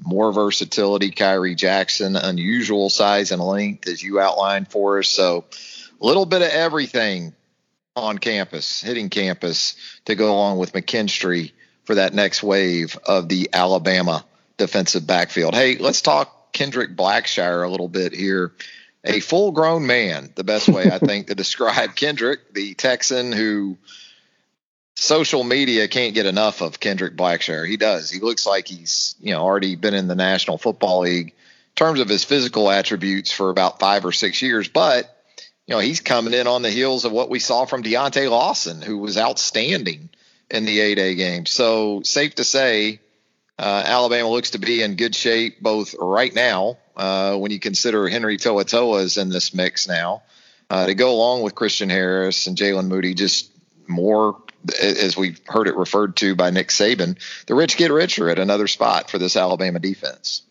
more 0.01 0.33
versatility. 0.33 1.11
Khyree 1.11 1.57
Jackson, 1.57 2.15
unusual 2.17 2.91
size 2.91 3.33
and 3.33 3.43
length 3.43 3.89
as 3.89 4.03
you 4.03 4.21
outlined 4.21 4.69
for 4.69 5.01
us. 5.01 5.09
So 5.09 5.45
a 6.01 6.07
little 6.07 6.27
bit 6.27 6.43
of 6.43 6.49
everything 6.49 7.35
on 7.97 8.19
campus, 8.19 8.81
hitting 8.81 9.09
campus 9.09 9.75
to 10.05 10.15
go 10.15 10.33
along 10.33 10.59
with 10.59 10.73
McKinstry 10.73 11.53
for 11.85 11.97
that 11.97 12.15
next 12.15 12.43
wave 12.43 12.99
of 13.05 13.29
the 13.29 13.51
Alabama 13.53 14.25
defensive 14.57 15.07
backfield. 15.07 15.55
Hey, 15.55 15.77
let's 15.79 16.03
talk 16.03 16.34
Kendrick 16.55 16.97
Blackshire 16.97 17.67
a 17.67 17.69
little 17.69 17.89
bit 17.89 18.15
here. 18.15 18.53
A 19.05 19.21
full 19.21 19.53
grown 19.53 19.87
man, 19.87 20.33
the 20.35 20.45
best 20.45 20.69
way 20.69 20.91
I 20.91 20.99
think 20.99 21.27
to 21.27 21.35
describe 21.35 21.95
Kendrick, 21.95 22.55
the 22.55 22.73
Texan 22.73 23.33
who 23.33 23.77
social 24.95 25.45
media 25.45 25.89
can't 25.89 26.15
get 26.15 26.25
enough 26.25 26.63
of 26.63 26.81
Kendrick 26.81 27.17
Blackshire. 27.17 27.69
He 27.69 27.77
does. 27.77 28.11
He 28.11 28.21
looks 28.21 28.47
like 28.47 28.67
he's, 28.67 29.15
you 29.21 29.33
know, 29.33 29.43
already 29.43 29.77
been 29.77 29.93
in 29.93 30.09
the 30.09 30.15
National 30.15 30.57
Football 30.57 31.01
League 31.01 31.29
in 31.29 31.75
terms 31.75 32.01
of 32.01 32.09
his 32.09 32.25
physical 32.25 32.71
attributes 32.71 33.31
for 33.31 33.51
about 33.51 33.81
five 33.81 34.07
or 34.07 34.13
six 34.13 34.41
years, 34.41 34.69
but 34.69 35.11
you 35.67 35.75
know, 35.75 35.81
he's 35.81 36.01
coming 36.01 36.35
in 36.35 36.47
on 36.47 36.63
the 36.63 36.71
heels 36.71 37.05
of 37.05 37.13
what 37.13 37.31
we 37.31 37.39
saw 37.39 37.65
from 37.65 37.83
Deontae 37.83 38.31
Lawson, 38.31 38.83
who 38.83 38.99
was 38.99 39.17
outstanding 39.17 40.11
in 40.51 40.67
the 40.67 40.81
A-Day 40.81 41.15
game. 41.15 41.47
So 41.47 42.03
safe 42.03 42.35
to 42.37 42.45
say, 42.45 43.01
Alabama 43.63 44.29
looks 44.29 44.51
to 44.51 44.59
be 44.59 44.83
in 44.83 44.97
good 44.97 45.15
shape 45.15 45.61
both 45.61 45.95
right 45.99 46.35
now 46.35 46.79
uh, 46.97 47.37
when 47.37 47.51
you 47.51 47.61
consider 47.61 48.09
Henry 48.09 48.37
To'oTo'o 48.37 49.01
is 49.01 49.17
in 49.17 49.29
this 49.29 49.55
mix 49.55 49.89
now 49.89 50.23
uh, 50.71 50.87
to 50.87 50.95
go 50.95 51.13
along 51.13 51.43
with 51.43 51.55
Christian 51.55 51.91
Harris 51.91 52.47
and 52.47 52.57
Jalen 52.57 52.87
Moody. 52.87 53.15
Just 53.15 53.51
more, 53.87 54.41
as 54.81 55.17
we've 55.17 55.41
heard 55.47 55.69
it 55.69 55.77
referred 55.77 56.17
to 56.17 56.35
by 56.35 56.51
Nick 56.51 56.69
Saban, 56.69 57.19
the 57.47 57.55
rich 57.55 57.77
get 57.77 57.91
richer 57.91 58.29
at 58.31 58.39
another 58.39 58.67
spot 58.67 59.11
for 59.11 59.19
this 59.19 59.37
Alabama 59.37 59.79
defense. 59.79 60.43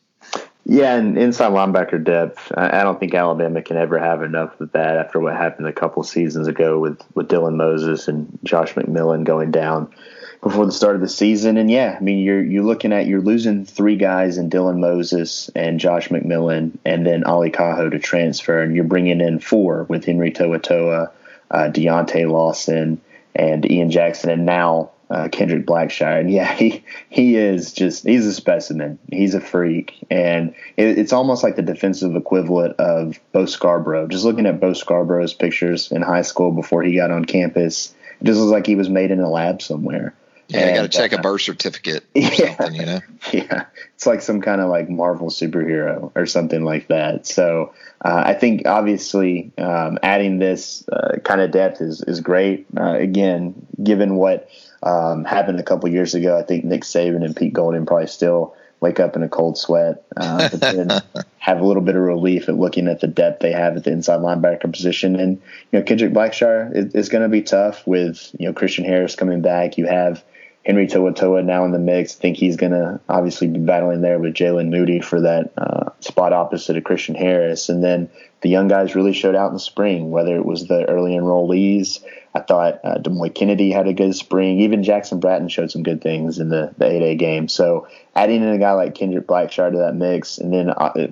Yeah, 0.66 0.96
and 0.96 1.18
inside 1.18 1.52
linebacker 1.52 2.02
depth, 2.02 2.52
I 2.56 2.84
don't 2.84 2.98
think 2.98 3.14
Alabama 3.14 3.62
can 3.62 3.76
ever 3.76 4.00
have 4.00 4.24
enough 4.24 4.62
of 4.62 4.72
that 4.72 4.96
after 4.96 5.20
what 5.20 5.36
happened 5.36 5.68
a 5.68 5.74
couple 5.74 6.04
seasons 6.04 6.48
ago 6.48 6.80
with, 6.80 7.02
with 7.14 7.28
Dylan 7.28 7.56
Moses 7.56 8.08
and 8.08 8.40
Josh 8.46 8.74
McMillon 8.74 9.26
going 9.26 9.52
down 9.52 9.94
before 10.44 10.66
the 10.66 10.72
start 10.72 10.96
of 10.96 11.02
the 11.02 11.10
season. 11.10 11.58
And 11.58 11.72
yeah, 11.72 11.96
I 11.98 12.04
mean 12.04 12.20
you're 12.20 12.44
you're 12.44 12.64
looking 12.64 12.92
at 12.92 13.08
you're 13.08 13.22
losing 13.22 13.66
three 13.66 13.96
guys 13.96 14.38
in 14.38 14.50
Dylan 14.50 14.80
Moses 14.80 15.50
and 15.56 15.80
Josh 15.80 16.10
McMillon, 16.10 16.78
and 16.86 17.06
then 17.06 17.24
Ale 17.26 17.50
Kaho 17.50 17.90
to 17.90 18.00
transfer, 18.00 18.62
and 18.62 18.76
you're 18.76 18.84
bringing 18.84 19.22
in 19.22 19.40
four 19.40 19.84
with 19.84 20.06
Henry 20.06 20.32
To'oTo'o, 20.32 21.10
uh, 21.50 21.70
Deontae 21.70 22.30
Lawson, 22.30 23.02
and 23.34 23.70
Ian 23.70 23.90
Jackson, 23.90 24.30
and 24.30 24.46
now 24.46 24.92
uh, 25.10 25.30
Kendrick 25.32 25.66
Blackshire. 25.66 26.20
And 26.20 26.30
yeah, 26.30 26.54
he 26.58 26.84
he 27.10 27.38
is 27.38 27.72
just 27.72 28.04
he's 28.04 28.26
a 28.26 28.34
specimen. 28.34 29.00
He's 29.10 29.36
a 29.36 29.42
freak, 29.42 30.06
and 30.12 30.54
it, 30.76 30.98
it's 31.00 31.14
almost 31.14 31.42
like 31.42 31.56
the 31.56 31.62
defensive 31.62 32.18
equivalent 32.18 32.76
of 32.80 33.18
Bo 33.32 33.46
Scarborough. 33.46 34.08
Just 34.08 34.26
looking 34.26 34.46
at 34.46 34.60
Bo 34.60 34.74
Scarborough's 34.74 35.34
pictures 35.34 35.90
in 35.90 36.02
high 36.02 36.22
school 36.22 36.52
before 36.52 36.84
he 36.84 36.96
got 36.96 37.12
on 37.12 37.24
campus, 37.24 37.96
it 38.20 38.26
just 38.26 38.40
looks 38.40 38.52
like 38.52 38.68
he 38.68 38.76
was 38.76 38.90
made 38.90 39.12
in 39.12 39.22
a 39.22 39.30
lab 39.30 39.62
somewhere. 39.62 40.14
Yeah, 40.54 40.70
you 40.70 40.76
got 40.76 40.82
to 40.84 40.88
check 40.90 41.14
uh, 41.14 41.18
a 41.18 41.22
birth 41.22 41.42
certificate 41.42 42.04
or 42.16 42.22
yeah, 42.22 42.56
something, 42.58 42.76
you 42.76 42.86
know? 42.86 43.00
Yeah, 43.34 43.66
it's 43.96 44.06
like 44.06 44.22
some 44.22 44.42
kind 44.42 44.62
of 44.62 44.70
like 44.70 44.90
Marvel 44.90 45.30
superhero 45.30 46.12
or 46.16 46.26
something 46.26 46.64
like 46.64 46.88
that. 46.88 47.26
So 47.26 47.74
uh, 48.04 48.24
I 48.26 48.34
think 48.34 48.68
obviously 48.68 49.52
um, 49.58 49.98
adding 50.04 50.40
this 50.40 50.88
uh, 50.90 51.18
kind 51.24 51.42
of 51.42 51.52
depth 51.52 51.82
is, 51.82 52.02
is 52.02 52.22
great. 52.22 52.68
Uh, 52.78 52.94
again, 52.94 53.66
given 53.82 54.16
what 54.16 54.50
um, 54.84 55.24
happened 55.24 55.60
a 55.60 55.64
couple 55.64 55.90
years 55.90 56.14
ago. 56.14 56.38
I 56.38 56.44
think 56.44 56.66
Nick 56.66 56.82
Saban 56.82 57.24
and 57.24 57.36
Pete 57.36 57.54
Golding 57.54 57.86
probably 57.86 58.08
still 58.08 58.56
wake 58.80 59.00
up 59.00 59.16
in 59.16 59.24
a 59.24 59.30
cold 59.30 59.58
sweat, 59.58 60.04
uh, 60.18 60.50
but 60.52 60.60
then 60.60 60.90
have 61.38 61.62
a 61.62 61.66
little 61.66 61.82
bit 61.82 61.96
of 61.96 62.02
relief 62.02 62.50
at 62.50 62.58
looking 62.58 62.88
at 62.88 63.00
the 63.00 63.08
depth 63.08 63.42
they 63.42 63.54
have 63.54 63.78
at 63.78 63.86
the 63.86 63.92
inside 63.92 64.20
linebacker 64.20 64.72
position. 64.72 65.16
And 65.16 65.42
you 65.72 65.80
know, 65.80 65.86
Kendrick 65.86 66.12
Blackshire 66.12 66.76
is, 66.76 66.94
is 66.94 67.10
going 67.10 67.24
to 67.24 67.30
be 67.30 67.42
tough 67.42 67.88
with 67.88 68.36
you 68.38 68.48
know 68.48 68.54
Christian 68.54 68.84
Harris 68.84 69.16
coming 69.16 69.42
back. 69.42 69.78
You 69.78 69.88
have 69.88 70.24
Henry 70.66 70.88
To'oTo'o 70.88 71.44
now 71.44 71.66
in 71.66 71.72
the 71.72 71.80
mix. 71.80 72.16
I 72.16 72.20
think 72.20 72.38
he's 72.38 72.56
going 72.56 72.72
to 72.72 73.00
obviously 73.10 73.48
be 73.48 73.60
battling 73.60 74.02
there 74.02 74.18
with 74.18 74.34
Jalen 74.34 74.70
Moody 74.70 75.02
for 75.02 75.20
that 75.22 75.52
uh, 75.58 75.90
spot 76.00 76.32
opposite 76.32 76.78
of 76.78 76.86
Christian 76.86 77.16
Harris. 77.16 77.68
And 77.68 77.84
then 77.84 78.10
the 78.42 78.50
young 78.50 78.70
guys 78.70 78.96
really 78.96 79.14
showed 79.14 79.36
out 79.36 79.48
in 79.48 79.54
the 79.54 79.60
spring, 79.60 80.10
whether 80.10 80.36
it 80.36 80.46
was 80.46 80.68
the 80.68 80.86
early 80.90 81.12
enrollees. 81.14 82.02
I 82.34 82.40
thought 82.40 82.80
uh, 82.84 82.98
Demoy 82.98 83.36
Kennedy 83.36 83.72
had 83.72 83.88
a 83.88 83.94
good 83.94 84.16
spring. 84.16 84.62
Even 84.62 84.84
Jackson 84.84 85.20
Bratton 85.20 85.50
showed 85.50 85.70
some 85.70 85.84
good 85.84 86.02
things 86.02 86.40
in 86.40 86.48
the, 86.48 86.74
the 86.78 86.86
A-Day 86.86 87.16
game. 87.16 87.50
So 87.50 87.88
adding 88.16 88.42
in 88.42 88.50
a 88.50 88.58
guy 88.58 88.72
like 88.72 88.96
Kendrick 88.96 89.28
Blackshire 89.28 89.72
to 89.72 89.78
that 89.80 89.96
mix 89.96 90.38
and 90.38 90.54
then 90.54 90.70
uh, 90.70 91.08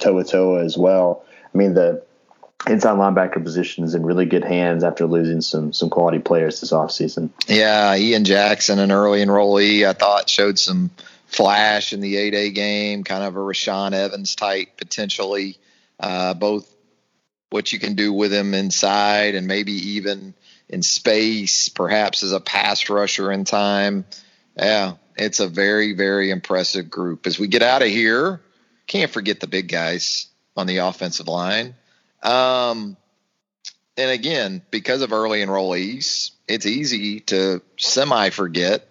To'oTo'o 0.00 0.64
as 0.64 0.76
well. 0.76 1.24
I 1.54 1.56
mean, 1.56 1.74
the 1.74 2.02
inside 2.66 2.96
linebacker 2.96 3.42
position 3.42 3.84
is 3.84 3.94
in 3.94 4.04
really 4.04 4.26
good 4.26 4.44
hands 4.44 4.82
after 4.84 5.06
losing 5.06 5.40
some 5.40 5.72
some 5.72 5.90
quality 5.90 6.18
players 6.18 6.60
this 6.60 6.72
offseason. 6.72 7.30
Yeah, 7.46 7.94
Ian 7.94 8.24
Jackson, 8.24 8.78
an 8.78 8.90
early 8.90 9.20
enrollee, 9.20 9.86
I 9.86 9.92
thought 9.92 10.28
showed 10.28 10.58
some 10.58 10.90
flash 11.26 11.92
in 11.92 12.00
the 12.00 12.16
A-Day 12.16 12.50
game, 12.50 13.04
kind 13.04 13.22
of 13.22 13.36
a 13.36 13.38
Rashaan 13.38 13.92
Evans 13.92 14.34
type 14.34 14.76
potentially. 14.76 15.58
Uh, 16.00 16.34
both 16.34 16.72
what 17.50 17.72
you 17.72 17.78
can 17.78 17.94
do 17.94 18.12
with 18.12 18.32
him 18.32 18.54
inside 18.54 19.34
and 19.34 19.46
maybe 19.46 19.72
even 19.72 20.34
in 20.68 20.82
space, 20.82 21.68
perhaps 21.68 22.22
as 22.22 22.32
a 22.32 22.40
pass 22.40 22.88
rusher 22.88 23.32
in 23.32 23.44
time. 23.44 24.04
Yeah, 24.56 24.94
it's 25.16 25.40
a 25.40 25.48
very, 25.48 25.94
very 25.94 26.30
impressive 26.30 26.90
group. 26.90 27.26
As 27.26 27.38
we 27.38 27.48
get 27.48 27.62
out 27.62 27.82
of 27.82 27.88
here, 27.88 28.40
can't 28.86 29.10
forget 29.10 29.40
the 29.40 29.46
big 29.46 29.68
guys 29.68 30.26
on 30.56 30.66
the 30.66 30.78
offensive 30.78 31.28
line. 31.28 31.74
Um, 32.22 32.96
and 33.96 34.10
again, 34.10 34.62
because 34.70 35.02
of 35.02 35.12
early 35.12 35.40
enrollees, 35.40 36.30
it's 36.46 36.66
easy 36.66 37.20
to 37.20 37.62
semi 37.76 38.30
forget 38.30 38.86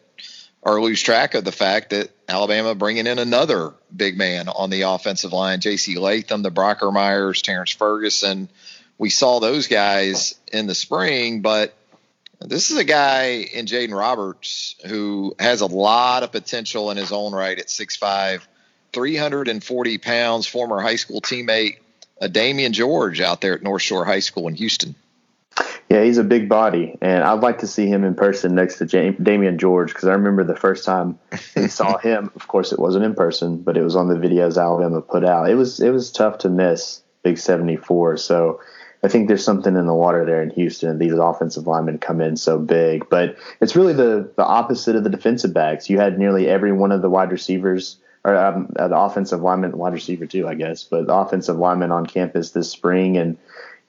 or 0.62 0.82
lose 0.82 1.02
track 1.02 1.34
of 1.34 1.46
the 1.46 1.52
fact 1.52 1.92
that 1.92 2.10
Alabama 2.28 2.76
bringing 2.76 3.08
in 3.08 3.20
another 3.20 3.74
big 3.96 4.18
man 4.18 4.50
on 4.50 4.70
the 4.70 4.82
offensive 4.82 5.32
line, 5.32 5.62
J.C. 5.62 5.98
Latham, 5.98 6.42
the 6.42 6.52
Brockermeyers, 6.52 7.42
Terrence 7.42 7.72
Ferguson. 7.72 8.50
We 8.98 9.10
saw 9.10 9.40
those 9.40 9.68
guys 9.68 10.36
in 10.52 10.68
the 10.68 10.76
spring, 10.76 11.42
but 11.42 11.74
this 12.42 12.70
is 12.70 12.78
a 12.78 12.84
guy 12.84 13.48
in 13.54 13.66
Jaden 13.66 13.98
Roberts 13.98 14.76
who 14.86 15.36
has 15.40 15.62
a 15.62 15.68
lot 15.68 16.24
of 16.24 16.32
potential 16.32 16.92
in 16.92 16.98
his 16.98 17.12
own 17.12 17.34
right 17.34 17.58
at 17.58 17.68
6'5, 17.68 18.42
340 18.92 19.98
pounds, 20.00 20.48
former 20.48 20.82
high 20.82 20.96
school 20.98 21.22
teammate 21.22 21.78
a 22.22 22.30
Damieon 22.30 22.72
George 22.72 23.22
out 23.22 23.42
there 23.42 23.54
at 23.54 23.64
North 23.64 23.82
Shore 23.82 24.06
High 24.06 24.20
School 24.20 24.48
in 24.48 24.56
Houston. 24.56 24.96
Yeah, 25.90 26.04
he's 26.04 26.18
a 26.18 26.24
big 26.24 26.50
body, 26.50 26.98
and 27.02 27.24
I'd 27.24 27.40
like 27.40 27.60
to 27.60 27.68
see 27.68 27.88
him 27.88 28.04
in 28.04 28.14
person 28.14 28.56
next 28.56 28.78
to 28.80 28.86
Jam- 28.86 29.16
Damieon 29.16 29.58
George 29.58 29.94
because 29.94 30.10
I 30.10 30.14
remember 30.14 30.44
the 30.44 30.56
first 30.56 30.84
time 30.84 31.18
we 31.56 31.68
saw 31.70 31.98
him. 31.98 32.30
Of 32.36 32.48
course, 32.48 32.74
it 32.74 32.80
wasn't 32.80 33.06
in 33.06 33.16
person, 33.16 33.62
but 33.62 33.78
it 33.78 33.84
was 33.84 33.96
on 33.96 34.10
the 34.10 34.16
videos 34.16 34.62
Alabama 34.62 35.02
put 35.02 35.24
out. 35.24 35.50
It 35.50 35.56
was 35.56 35.80
it 35.80 35.92
was 35.92 36.12
tough 36.12 36.40
to 36.40 36.50
miss 36.50 37.02
Big 37.24 37.38
Seventy 37.38 37.78
Four. 37.78 38.18
So 38.18 38.60
I 39.02 39.08
think 39.08 39.30
there's 39.30 39.46
something 39.46 39.78
in 39.78 39.86
the 39.86 39.94
water 39.94 40.26
there 40.26 40.44
in 40.44 40.50
Houston. 40.52 41.00
These 41.00 41.14
offensive 41.14 41.68
linemen 41.68 42.00
come 42.00 42.20
in 42.20 42.36
so 42.36 42.60
big, 42.60 43.08
but 43.10 43.38
it's 43.62 43.76
really 43.76 43.94
the 43.94 44.30
the 44.36 44.46
opposite 44.46 44.98
of 44.98 45.06
the 45.06 45.10
defensive 45.10 45.54
backs. 45.54 45.90
You 45.90 46.00
had 46.00 46.20
nearly 46.20 46.50
every 46.50 46.74
one 46.74 46.92
of 46.92 47.02
the 47.02 47.10
wide 47.10 47.32
receivers 47.32 47.98
or 48.28 48.36
um, 48.36 48.74
uh, 48.78 48.90
the 48.90 48.98
offensive 48.98 49.42
lineman, 49.42 49.78
wide 49.78 49.94
receiver 49.94 50.26
too, 50.26 50.48
I 50.48 50.56
guess, 50.56 50.84
but 50.84 51.06
offensive 51.08 51.58
lineman 51.58 51.94
on 51.94 52.06
campus 52.06 52.52
this 52.52 52.70
spring 52.70 53.16
and 53.16 53.38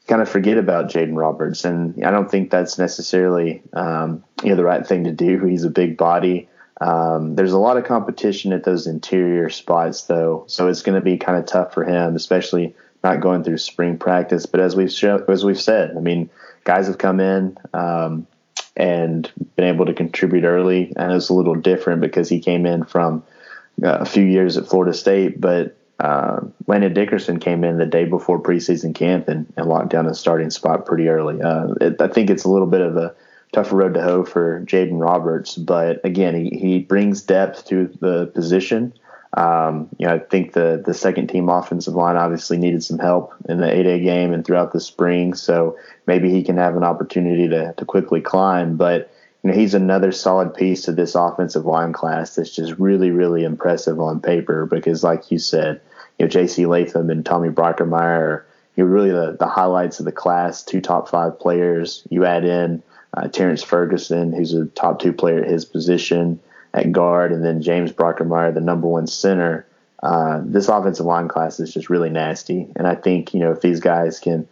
kind 0.07 0.23
of 0.23 0.29
forget 0.29 0.57
about 0.57 0.89
Jaden 0.89 1.17
Roberts. 1.17 1.65
And 1.65 2.05
I 2.05 2.13
don't 2.13 2.31
think 2.31 2.51
that's 2.51 2.79
necessarily, 2.79 3.63
um, 3.73 4.23
you 4.45 4.51
know, 4.51 4.57
the 4.57 4.65
right 4.65 4.87
thing 4.87 5.05
to 5.05 5.13
do. 5.13 5.45
He's 5.45 5.65
a 5.65 5.71
big 5.71 5.97
body. 5.97 6.49
Um, 6.81 7.35
there's 7.35 7.53
a 7.53 7.59
lot 7.59 7.79
of 7.79 7.85
competition 7.85 8.53
at 8.53 8.63
those 8.63 8.87
interior 8.87 9.51
spots 9.51 10.03
though. 10.03 10.45
So 10.47 10.69
it's 10.69 10.83
going 10.83 10.95
to 10.95 11.05
be 11.05 11.19
kind 11.19 11.37
of 11.37 11.47
tough 11.47 11.75
for 11.75 11.83
him, 11.83 12.15
especially 12.15 12.77
not 13.03 13.21
going 13.21 13.43
through 13.43 13.59
spring 13.59 13.99
practice. 13.99 14.47
But 14.47 14.61
as 14.61 14.77
we've 14.77 14.93
as 15.29 15.45
we've 15.45 15.61
said, 15.61 15.97
I 15.97 16.01
mean, 16.01 16.31
guys 16.63 16.87
have 16.87 16.99
come 16.99 17.19
in, 17.19 17.59
um, 17.75 18.29
and 18.77 19.31
been 19.57 19.67
able 19.67 19.87
to 19.87 19.95
contribute 19.95 20.45
early. 20.45 20.93
And 20.95 21.13
it's 21.13 21.29
a 21.29 21.35
little 21.35 21.57
different 21.57 22.01
because 22.01 22.29
he 22.29 22.39
came 22.39 22.65
in 22.65 22.85
from, 22.85 23.25
a 23.83 24.05
few 24.05 24.25
years 24.25 24.57
at 24.57 24.67
Florida 24.67 24.93
State, 24.93 25.41
but 25.41 25.77
uh, 26.01 26.41
Landon 26.67 26.95
Dickerson 26.95 27.41
came 27.41 27.65
in 27.65 27.79
the 27.79 27.87
day 27.87 28.05
before 28.05 28.41
preseason 28.41 28.95
camp 28.95 29.29
and, 29.29 29.53
and 29.57 29.69
locked 29.69 29.91
down 29.91 30.07
a 30.07 30.15
starting 30.15 30.51
spot 30.51 30.87
pretty 30.87 31.09
early. 31.09 31.41
Uh, 31.43 31.75
it, 31.81 32.01
I 32.01 32.09
think 32.09 32.31
it's 32.31 32.45
a 32.45 32.49
little 32.49 32.69
bit 32.69 32.81
of 32.81 32.97
a 32.97 33.15
tougher 33.53 33.77
road 33.77 33.95
to 33.95 34.03
hoe 34.03 34.25
for 34.25 34.61
Jaden 34.65 35.01
Roberts, 35.01 35.57
but 35.57 36.05
again, 36.05 36.35
he, 36.35 36.57
he 36.57 36.79
brings 36.79 37.23
depth 37.23 37.67
to 37.67 37.87
the 38.01 38.27
position. 38.27 38.93
Um, 39.37 39.89
you 39.99 40.07
know, 40.07 40.15
I 40.15 40.19
think 40.21 40.55
the 40.55 40.83
the 40.85 40.95
second 40.95 41.29
team 41.29 41.49
offensive 41.49 41.95
line 41.95 42.17
obviously 42.17 42.57
needed 42.57 42.83
some 42.83 42.99
help 42.99 43.35
in 43.49 43.59
the 43.59 43.71
A-Day 43.71 44.01
game 44.01 44.33
and 44.33 44.45
throughout 44.45 44.73
the 44.73 44.81
spring. 44.81 45.35
So 45.35 45.77
maybe 46.07 46.31
he 46.31 46.43
can 46.43 46.57
have 46.57 46.77
an 46.77 46.85
opportunity 46.85 47.47
to 47.49 47.75
to 47.75 47.85
quickly 47.85 48.23
climb. 48.23 48.77
But 48.77 49.13
know, 49.49 49.55
he's 49.55 49.75
another 49.75 50.13
solid 50.13 50.55
piece 50.55 50.83
to 50.83 50.93
this 50.93 51.15
offensive 51.15 51.67
line 51.67 51.93
class 51.93 52.37
that's 52.37 52.55
just 52.55 52.79
really, 52.79 53.11
really 53.11 53.45
impressive 53.45 54.01
on 54.01 54.21
paper. 54.21 54.67
Because, 54.67 55.03
like 55.03 55.31
you 55.31 55.39
said, 55.39 55.81
you 56.19 56.25
know, 56.25 56.31
J.C. 56.31 56.67
Latham 56.67 57.11
and 57.11 57.25
Tommy 57.25 57.49
Brockermeyer 57.49 57.93
are 57.93 58.47
you 58.77 58.85
know, 58.85 58.91
really 58.91 59.11
the 59.11 59.37
the 59.39 59.47
highlights 59.47 59.99
of 59.99 60.05
the 60.05 60.13
class. 60.13 60.63
Two 60.63 60.81
top 60.81 61.09
five 61.09 61.39
players. 61.39 62.07
You 62.11 62.25
add 62.25 62.45
in 62.45 62.83
uh, 63.15 63.29
Terrence 63.29 63.63
Ferguson, 63.63 64.33
who's 64.33 64.55
a 64.55 64.67
top 64.67 65.01
two 65.01 65.13
player 65.13 65.43
at 65.43 65.51
his 65.51 65.65
position 65.65 66.41
at 66.75 66.93
guard, 66.93 67.33
and 67.33 67.45
then 67.45 67.63
James 67.63 67.93
Brockermeyer, 67.93 68.55
the 68.55 68.61
number 68.61 68.87
one 68.87 69.07
center. 69.07 69.67
Uh, 70.01 70.41
this 70.45 70.69
offensive 70.69 71.07
line 71.07 71.27
class 71.27 71.59
is 71.59 71.75
just 71.75 71.91
really 71.91 72.11
nasty, 72.11 72.69
and 72.77 72.87
I 72.87 72.95
think 72.95 73.35
you 73.35 73.41
know 73.41 73.51
if 73.51 73.61
these 73.61 73.81
guys 73.81 74.21
can 74.21 74.47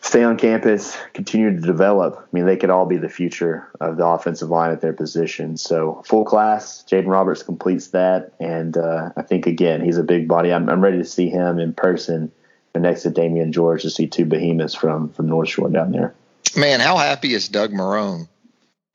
stay 0.00 0.22
on 0.22 0.36
campus, 0.36 0.96
continue 1.14 1.54
to 1.54 1.60
develop, 1.60 2.16
I 2.18 2.36
mean 2.36 2.46
they 2.46 2.56
could 2.56 2.70
all 2.70 2.86
be 2.86 2.96
the 2.96 3.08
future 3.08 3.68
of 3.80 3.96
the 3.96 4.06
offensive 4.06 4.48
line 4.48 4.70
at 4.70 4.80
their 4.80 4.92
position. 4.92 5.56
So 5.56 6.02
full 6.06 6.24
class, 6.24 6.84
Jaden 6.88 7.08
Roberts 7.08 7.42
completes 7.42 7.88
that, 7.88 8.32
and 8.40 8.76
uh, 8.76 9.10
I 9.16 9.22
think 9.22 9.46
again 9.46 9.84
he's 9.84 9.98
a 9.98 10.04
big 10.04 10.28
body. 10.28 10.52
I'm, 10.52 10.68
I'm 10.68 10.82
ready 10.82 10.98
to 10.98 11.04
see 11.04 11.28
him 11.28 11.58
in 11.58 11.72
person 11.72 12.32
next 12.80 13.02
to 13.02 13.10
Damieon 13.10 13.50
George 13.50 13.82
to 13.82 13.90
see 13.90 14.06
two 14.06 14.24
behemoths 14.24 14.74
from 14.74 15.10
from 15.10 15.26
North 15.26 15.48
Shore 15.48 15.68
down 15.68 15.92
there. 15.92 16.14
Man, 16.56 16.80
how 16.80 16.96
happy 16.96 17.34
is 17.34 17.48
Doug 17.48 17.72
Marrone 17.72 18.28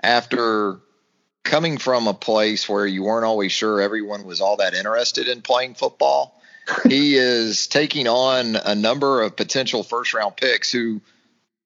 after 0.02 0.80
coming 1.44 1.78
from 1.78 2.08
a 2.08 2.14
place 2.14 2.68
where 2.68 2.86
you 2.86 3.04
weren't 3.04 3.26
always 3.26 3.52
sure 3.52 3.82
everyone 3.82 4.26
was 4.26 4.42
all 4.42 4.58
that 4.58 4.74
interested 4.74 5.28
in 5.28 5.42
playing 5.42 5.76
football? 5.76 6.40
He 6.88 7.16
is 7.16 7.68
taking 7.68 8.08
on 8.08 8.56
a 8.56 8.76
number 8.76 9.22
of 9.22 9.36
potential 9.36 9.84
first 9.84 10.14
round 10.14 10.38
picks 10.38 10.72
who 10.72 11.02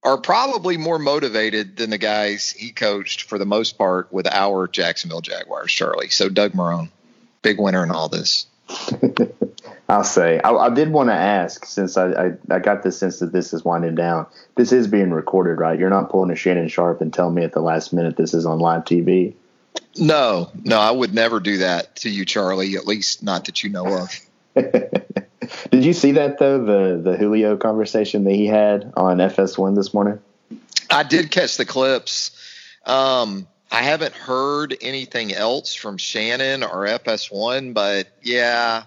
are 0.04 0.18
probably 0.18 0.78
more 0.78 1.00
motivated 1.00 1.78
than 1.78 1.90
the 1.90 1.98
guys 1.98 2.52
he 2.52 2.72
coached 2.72 3.24
for 3.24 3.38
the 3.38 3.46
most 3.46 3.78
part 3.78 4.12
with 4.12 4.28
our 4.28 4.68
Jacksonville 4.68 5.22
Jaguars, 5.22 5.72
Charlie. 5.72 6.10
So 6.10 6.30
Doug 6.30 6.54
Marrone, 6.54 6.90
big 7.42 7.60
winner 7.60 7.84
in 7.84 7.92
all 7.92 8.10
this. 8.10 8.48
I'll 9.90 10.04
say. 10.04 10.40
I, 10.40 10.52
I 10.52 10.70
did 10.70 10.92
want 10.92 11.10
to 11.10 11.14
ask 11.14 11.66
since 11.66 11.96
I, 11.96 12.12
I, 12.12 12.32
I, 12.50 12.60
got 12.60 12.84
the 12.84 12.92
sense 12.92 13.20
that 13.20 13.32
this 13.32 13.54
is 13.54 13.64
winding 13.64 13.96
down. 13.96 14.26
This 14.56 14.74
is 14.74 14.88
being 14.88 15.12
recorded, 15.12 15.60
right? 15.60 15.80
You're 15.80 15.90
not 15.90 16.10
pulling 16.10 16.32
a 16.32 16.36
Shannon 16.36 16.68
Sharpe 16.68 17.00
and 17.00 17.14
telling 17.14 17.36
me 17.36 17.44
at 17.44 17.54
the 17.54 17.62
last 17.62 17.94
minute 17.94 18.18
this 18.18 18.34
is 18.34 18.46
on 18.46 18.60
live 18.60 18.84
TV. 18.84 19.34
No, 19.98 20.52
no, 20.64 20.80
I 20.80 20.92
would 20.92 21.14
never 21.14 21.40
do 21.40 21.60
that 21.60 21.96
to 21.98 22.10
you, 22.10 22.26
Charlie. 22.26 22.76
At 22.76 22.86
least 22.86 23.24
not 23.24 23.46
that 23.46 23.64
you 23.64 23.70
know 23.70 24.02
of. 24.02 24.10
did 25.72 25.86
you 25.86 25.94
see 25.94 26.14
that 26.14 26.38
though? 26.40 26.64
The 26.64 27.02
the 27.02 27.18
Julio 27.18 27.58
conversation 27.58 28.24
that 28.26 28.34
he 28.34 28.48
had 28.48 28.94
on 28.96 29.18
FS1 29.18 29.76
this 29.76 29.94
morning. 29.94 30.20
I 30.90 31.04
did 31.04 31.32
catch 31.32 31.58
the 31.58 31.66
clips. 31.66 32.32
Um, 32.86 33.48
I 33.72 33.82
haven't 33.82 34.14
heard 34.14 34.78
anything 34.82 35.34
else 35.34 35.76
from 35.76 35.98
Shannon 35.98 36.64
or 36.64 36.86
FS1, 36.86 37.74
but 37.74 38.08
yeah 38.22 38.84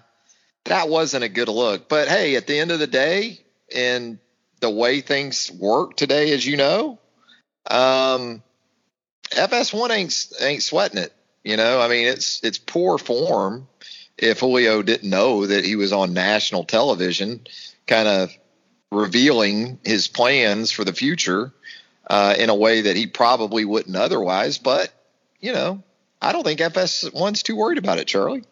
that 0.65 0.89
wasn't 0.89 1.23
a 1.23 1.29
good 1.29 1.49
look. 1.49 1.89
But 1.89 2.07
hey, 2.07 2.35
at 2.35 2.47
the 2.47 2.59
end 2.59 2.71
of 2.71 2.79
the 2.79 2.87
day, 2.87 3.39
and 3.73 4.19
the 4.59 4.69
way 4.69 5.01
things 5.01 5.51
work 5.51 5.95
today, 5.95 6.31
as 6.33 6.45
you 6.45 6.57
know, 6.57 6.99
um, 7.69 8.43
FS1 9.31 9.89
ain't 9.89 10.27
ain't 10.39 10.63
sweating 10.63 10.99
it. 10.99 11.13
You 11.43 11.57
know, 11.57 11.81
I 11.81 11.87
mean, 11.87 12.07
it's 12.07 12.43
it's 12.43 12.57
poor 12.57 12.97
form 12.97 13.67
if 14.21 14.39
Julio 14.39 14.81
didn't 14.81 15.09
know 15.09 15.45
that 15.45 15.65
he 15.65 15.75
was 15.75 15.91
on 15.91 16.13
national 16.13 16.63
television, 16.63 17.41
kind 17.87 18.07
of 18.07 18.31
revealing 18.91 19.79
his 19.83 20.07
plans 20.07 20.71
for 20.71 20.83
the 20.85 20.93
future 20.93 21.51
uh, 22.07 22.35
in 22.37 22.49
a 22.49 22.55
way 22.55 22.81
that 22.81 22.95
he 22.95 23.07
probably 23.07 23.65
wouldn't 23.65 23.95
otherwise. 23.95 24.57
But 24.57 24.93
you 25.39 25.53
know, 25.53 25.83
I 26.21 26.31
don't 26.31 26.43
think 26.43 26.59
FS1's 26.59 27.43
too 27.43 27.55
worried 27.55 27.79
about 27.79 27.97
it, 27.97 28.07
Charlie. 28.07 28.43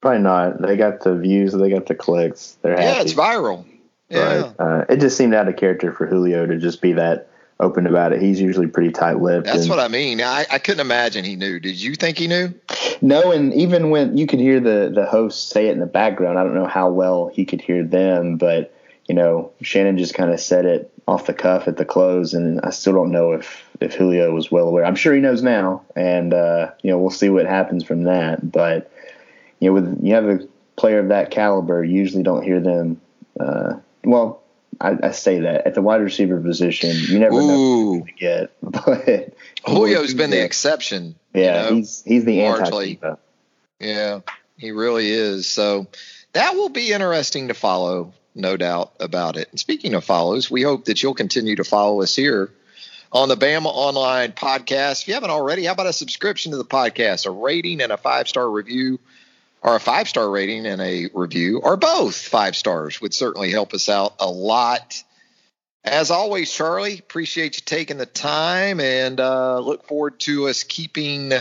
Probably 0.00 0.20
not. 0.20 0.60
They 0.60 0.76
got 0.76 1.00
the 1.00 1.16
views. 1.16 1.52
They 1.52 1.70
got 1.70 1.86
the 1.86 1.94
clicks. 1.94 2.58
They're 2.62 2.72
happy. 2.76 2.84
yeah, 2.84 3.00
it's 3.00 3.14
viral. 3.14 3.64
Yeah, 4.08 4.20
right. 4.20 4.54
uh, 4.58 4.84
it 4.88 5.00
just 5.00 5.16
seemed 5.16 5.34
out 5.34 5.48
of 5.48 5.56
character 5.56 5.92
for 5.92 6.06
Julio 6.06 6.46
to 6.46 6.58
just 6.58 6.80
be 6.80 6.92
that 6.92 7.28
open 7.58 7.86
about 7.86 8.12
it. 8.12 8.20
He's 8.20 8.40
usually 8.40 8.66
pretty 8.66 8.90
tight 8.90 9.20
lipped. 9.20 9.46
That's 9.46 9.62
and, 9.62 9.70
what 9.70 9.78
I 9.78 9.88
mean. 9.88 10.20
I, 10.20 10.46
I 10.50 10.58
couldn't 10.58 10.80
imagine 10.80 11.24
he 11.24 11.36
knew. 11.36 11.58
Did 11.58 11.80
you 11.80 11.94
think 11.94 12.18
he 12.18 12.26
knew? 12.26 12.52
No, 13.00 13.32
and 13.32 13.54
even 13.54 13.90
when 13.90 14.16
you 14.16 14.26
could 14.26 14.40
hear 14.40 14.60
the 14.60 14.90
the 14.94 15.06
host 15.06 15.48
say 15.50 15.68
it 15.68 15.72
in 15.72 15.80
the 15.80 15.86
background, 15.86 16.38
I 16.38 16.44
don't 16.44 16.54
know 16.54 16.66
how 16.66 16.90
well 16.90 17.28
he 17.28 17.44
could 17.44 17.60
hear 17.60 17.82
them, 17.82 18.36
but 18.36 18.74
you 19.08 19.14
know, 19.14 19.52
Shannon 19.62 19.98
just 19.98 20.14
kind 20.14 20.32
of 20.32 20.40
said 20.40 20.64
it 20.66 20.92
off 21.06 21.26
the 21.26 21.34
cuff 21.34 21.68
at 21.68 21.76
the 21.76 21.84
close, 21.84 22.34
and 22.34 22.60
I 22.62 22.70
still 22.70 22.92
don't 22.92 23.12
know 23.12 23.32
if 23.32 23.64
if 23.80 23.94
Julio 23.94 24.32
was 24.32 24.50
well 24.50 24.68
aware. 24.68 24.84
I'm 24.84 24.96
sure 24.96 25.14
he 25.14 25.20
knows 25.20 25.42
now, 25.42 25.82
and 25.94 26.34
uh, 26.34 26.72
you 26.82 26.90
know, 26.90 26.98
we'll 26.98 27.10
see 27.10 27.30
what 27.30 27.46
happens 27.46 27.84
from 27.84 28.04
that, 28.04 28.50
but 28.50 28.90
you 29.60 29.68
know, 29.68 29.74
with 29.74 29.98
you 30.02 30.14
have 30.14 30.28
a 30.28 30.40
player 30.76 30.98
of 30.98 31.08
that 31.08 31.30
caliber, 31.30 31.84
you 31.84 31.96
usually 31.96 32.22
don't 32.22 32.42
hear 32.42 32.60
them. 32.60 33.00
Uh, 33.38 33.74
well, 34.04 34.42
I, 34.80 34.96
I, 35.02 35.10
say 35.12 35.40
that 35.40 35.66
at 35.66 35.74
the 35.74 35.82
wide 35.82 36.00
receiver 36.00 36.40
position, 36.40 36.94
you 37.08 37.18
never 37.18 37.36
Ooh. 37.36 37.46
know 37.46 37.98
what 37.98 38.06
to 38.06 38.12
get. 38.12 38.56
But 38.60 39.34
Julio's 39.66 40.14
been 40.14 40.30
the 40.30 40.44
exception. 40.44 41.14
Yeah, 41.34 41.64
you 41.64 41.70
know, 41.70 41.76
he's 41.76 42.02
he's 42.04 42.24
the 42.24 42.42
anti 42.42 42.98
Yeah, 43.80 44.20
he 44.56 44.70
really 44.70 45.10
is. 45.10 45.46
So 45.46 45.86
that 46.32 46.54
will 46.54 46.68
be 46.68 46.92
interesting 46.92 47.48
to 47.48 47.54
follow, 47.54 48.12
no 48.34 48.56
doubt 48.56 48.92
about 49.00 49.36
it. 49.36 49.48
And 49.50 49.58
speaking 49.58 49.94
of 49.94 50.04
follows, 50.04 50.50
we 50.50 50.62
hope 50.62 50.86
that 50.86 51.02
you'll 51.02 51.14
continue 51.14 51.56
to 51.56 51.64
follow 51.64 52.02
us 52.02 52.14
here 52.14 52.50
on 53.12 53.28
the 53.28 53.36
Bama 53.36 53.66
Online 53.66 54.32
podcast. 54.32 55.02
If 55.02 55.08
you 55.08 55.14
haven't 55.14 55.30
already, 55.30 55.64
how 55.64 55.72
about 55.72 55.86
a 55.86 55.92
subscription 55.92 56.52
to 56.52 56.58
the 56.58 56.64
podcast, 56.64 57.26
a 57.26 57.30
rating, 57.30 57.80
and 57.80 57.92
a 57.92 57.96
five 57.96 58.28
star 58.28 58.48
review? 58.48 58.98
Or 59.66 59.74
a 59.74 59.80
five 59.80 60.08
star 60.08 60.30
rating 60.30 60.64
and 60.64 60.80
a 60.80 61.10
review, 61.12 61.60
or 61.62 61.76
both 61.76 62.16
five 62.16 62.54
stars 62.54 63.00
would 63.00 63.12
certainly 63.12 63.50
help 63.50 63.74
us 63.74 63.88
out 63.88 64.14
a 64.20 64.30
lot. 64.30 65.02
As 65.84 66.12
always, 66.12 66.52
Charlie, 66.52 66.98
appreciate 66.98 67.56
you 67.56 67.62
taking 67.64 67.98
the 67.98 68.06
time 68.06 68.80
and 68.80 69.20
uh, 69.20 69.58
look 69.58 69.86
forward 69.86 70.20
to 70.20 70.48
us 70.48 70.62
keeping 70.62 71.32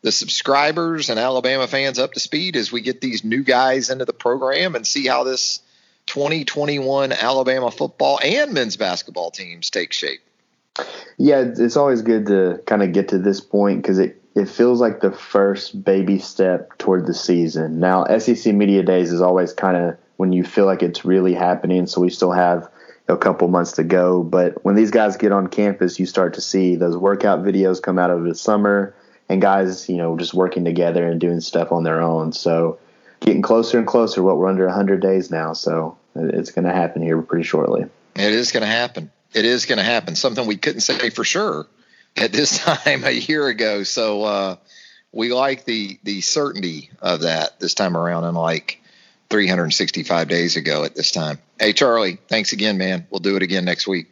the 0.00 0.12
subscribers 0.12 1.10
and 1.10 1.20
Alabama 1.20 1.66
fans 1.66 1.98
up 1.98 2.14
to 2.14 2.20
speed 2.20 2.56
as 2.56 2.72
we 2.72 2.80
get 2.80 3.00
these 3.00 3.24
new 3.24 3.42
guys 3.42 3.90
into 3.90 4.06
the 4.06 4.12
program 4.12 4.74
and 4.74 4.86
see 4.86 5.06
how 5.06 5.24
this 5.24 5.60
2021 6.06 7.12
Alabama 7.12 7.70
football 7.70 8.18
and 8.22 8.54
men's 8.54 8.76
basketball 8.76 9.30
teams 9.30 9.68
take 9.68 9.92
shape. 9.92 10.20
Yeah, 11.18 11.44
it's 11.56 11.76
always 11.76 12.02
good 12.02 12.26
to 12.26 12.62
kind 12.66 12.82
of 12.82 12.92
get 12.92 13.08
to 13.08 13.18
this 13.18 13.40
point 13.40 13.82
because 13.82 13.98
it 13.98 14.22
it 14.36 14.50
feels 14.50 14.82
like 14.82 15.00
the 15.00 15.10
first 15.10 15.82
baby 15.82 16.18
step 16.18 16.76
toward 16.76 17.06
the 17.06 17.14
season. 17.14 17.80
Now, 17.80 18.04
SEC 18.18 18.54
Media 18.54 18.82
Days 18.82 19.10
is 19.10 19.22
always 19.22 19.54
kind 19.54 19.78
of 19.78 19.96
when 20.18 20.30
you 20.30 20.44
feel 20.44 20.66
like 20.66 20.82
it's 20.82 21.06
really 21.06 21.32
happening, 21.32 21.86
so 21.86 22.02
we 22.02 22.10
still 22.10 22.32
have 22.32 22.68
a 23.08 23.16
couple 23.16 23.48
months 23.48 23.72
to 23.72 23.84
go. 23.84 24.22
But 24.22 24.62
when 24.62 24.74
these 24.74 24.90
guys 24.90 25.16
get 25.16 25.32
on 25.32 25.46
campus, 25.46 25.98
you 25.98 26.04
start 26.04 26.34
to 26.34 26.42
see 26.42 26.76
those 26.76 26.98
workout 26.98 27.44
videos 27.44 27.80
come 27.80 27.98
out 27.98 28.10
of 28.10 28.24
the 28.24 28.34
summer 28.34 28.94
and 29.30 29.40
guys, 29.40 29.88
you 29.88 29.96
know, 29.96 30.18
just 30.18 30.34
working 30.34 30.66
together 30.66 31.06
and 31.08 31.18
doing 31.18 31.40
stuff 31.40 31.72
on 31.72 31.82
their 31.82 32.02
own. 32.02 32.32
So 32.32 32.78
getting 33.20 33.40
closer 33.40 33.78
and 33.78 33.86
closer. 33.86 34.22
What 34.22 34.36
we're 34.36 34.48
under 34.48 34.66
100 34.66 35.00
days 35.00 35.30
now, 35.30 35.54
so 35.54 35.96
it's 36.14 36.50
going 36.50 36.66
to 36.66 36.74
happen 36.74 37.00
here 37.00 37.22
pretty 37.22 37.44
shortly. 37.44 37.86
It 38.14 38.32
is 38.32 38.52
going 38.52 38.62
to 38.62 38.66
happen. 38.66 39.10
It 39.32 39.46
is 39.46 39.64
going 39.64 39.78
to 39.78 39.84
happen. 39.84 40.14
Something 40.14 40.46
we 40.46 40.56
couldn't 40.56 40.80
say 40.82 41.08
for 41.08 41.24
sure 41.24 41.66
at 42.16 42.32
this 42.32 42.58
time 42.64 43.04
a 43.04 43.10
year 43.10 43.46
ago. 43.46 43.82
So 43.82 44.22
uh, 44.22 44.56
we 45.12 45.32
like 45.32 45.64
the 45.64 45.98
the 46.02 46.20
certainty 46.20 46.90
of 47.00 47.22
that 47.22 47.60
this 47.60 47.74
time 47.74 47.96
around, 47.96 48.24
unlike 48.24 48.82
365 49.30 50.28
days 50.28 50.56
ago 50.56 50.84
at 50.84 50.94
this 50.94 51.10
time. 51.10 51.38
Hey, 51.58 51.72
Charlie, 51.72 52.18
thanks 52.28 52.52
again, 52.52 52.78
man. 52.78 53.06
We'll 53.10 53.20
do 53.20 53.36
it 53.36 53.42
again 53.42 53.64
next 53.64 53.86
week. 53.86 54.08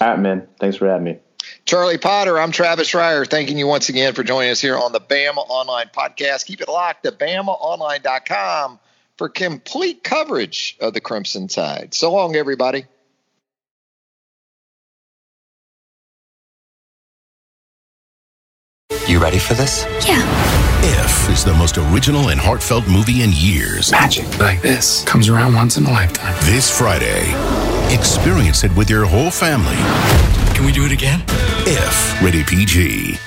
All 0.00 0.08
right, 0.08 0.18
man. 0.18 0.46
Thanks 0.60 0.76
for 0.76 0.88
having 0.88 1.04
me. 1.04 1.18
Charlie 1.64 1.98
Potter, 1.98 2.38
I'm 2.38 2.50
Travis 2.50 2.92
Reier, 2.92 3.28
thanking 3.28 3.58
you 3.58 3.66
once 3.66 3.88
again 3.88 4.14
for 4.14 4.22
joining 4.22 4.50
us 4.50 4.60
here 4.60 4.76
on 4.76 4.92
the 4.92 5.00
Bama 5.00 5.44
Online 5.48 5.86
Podcast. 5.94 6.46
Keep 6.46 6.62
it 6.62 6.68
locked 6.68 7.04
to 7.04 7.12
BamaOnline.com 7.12 8.78
for 9.16 9.28
complete 9.28 10.02
coverage 10.02 10.76
of 10.80 10.94
the 10.94 11.00
Crimson 11.00 11.48
Tide. 11.48 11.94
So 11.94 12.12
long, 12.12 12.36
everybody. 12.36 12.84
You 19.18 19.24
ready 19.24 19.40
for 19.40 19.54
this? 19.54 19.84
Yeah. 20.06 20.22
If 20.80 21.28
is 21.28 21.44
the 21.44 21.52
most 21.52 21.76
original 21.76 22.28
and 22.28 22.38
heartfelt 22.38 22.86
movie 22.86 23.22
in 23.24 23.30
years. 23.32 23.90
Magic 23.90 24.38
like 24.38 24.62
this 24.62 25.02
comes 25.02 25.28
around 25.28 25.56
once 25.56 25.76
in 25.76 25.84
a 25.86 25.90
lifetime. 25.90 26.36
This 26.42 26.70
Friday, 26.70 27.32
experience 27.92 28.62
it 28.62 28.72
with 28.76 28.88
your 28.88 29.06
whole 29.06 29.32
family. 29.32 29.74
Can 30.54 30.64
we 30.64 30.70
do 30.70 30.84
it 30.86 30.92
again? 30.92 31.24
If, 31.66 32.22
rated 32.22 32.46
PG. 32.46 33.18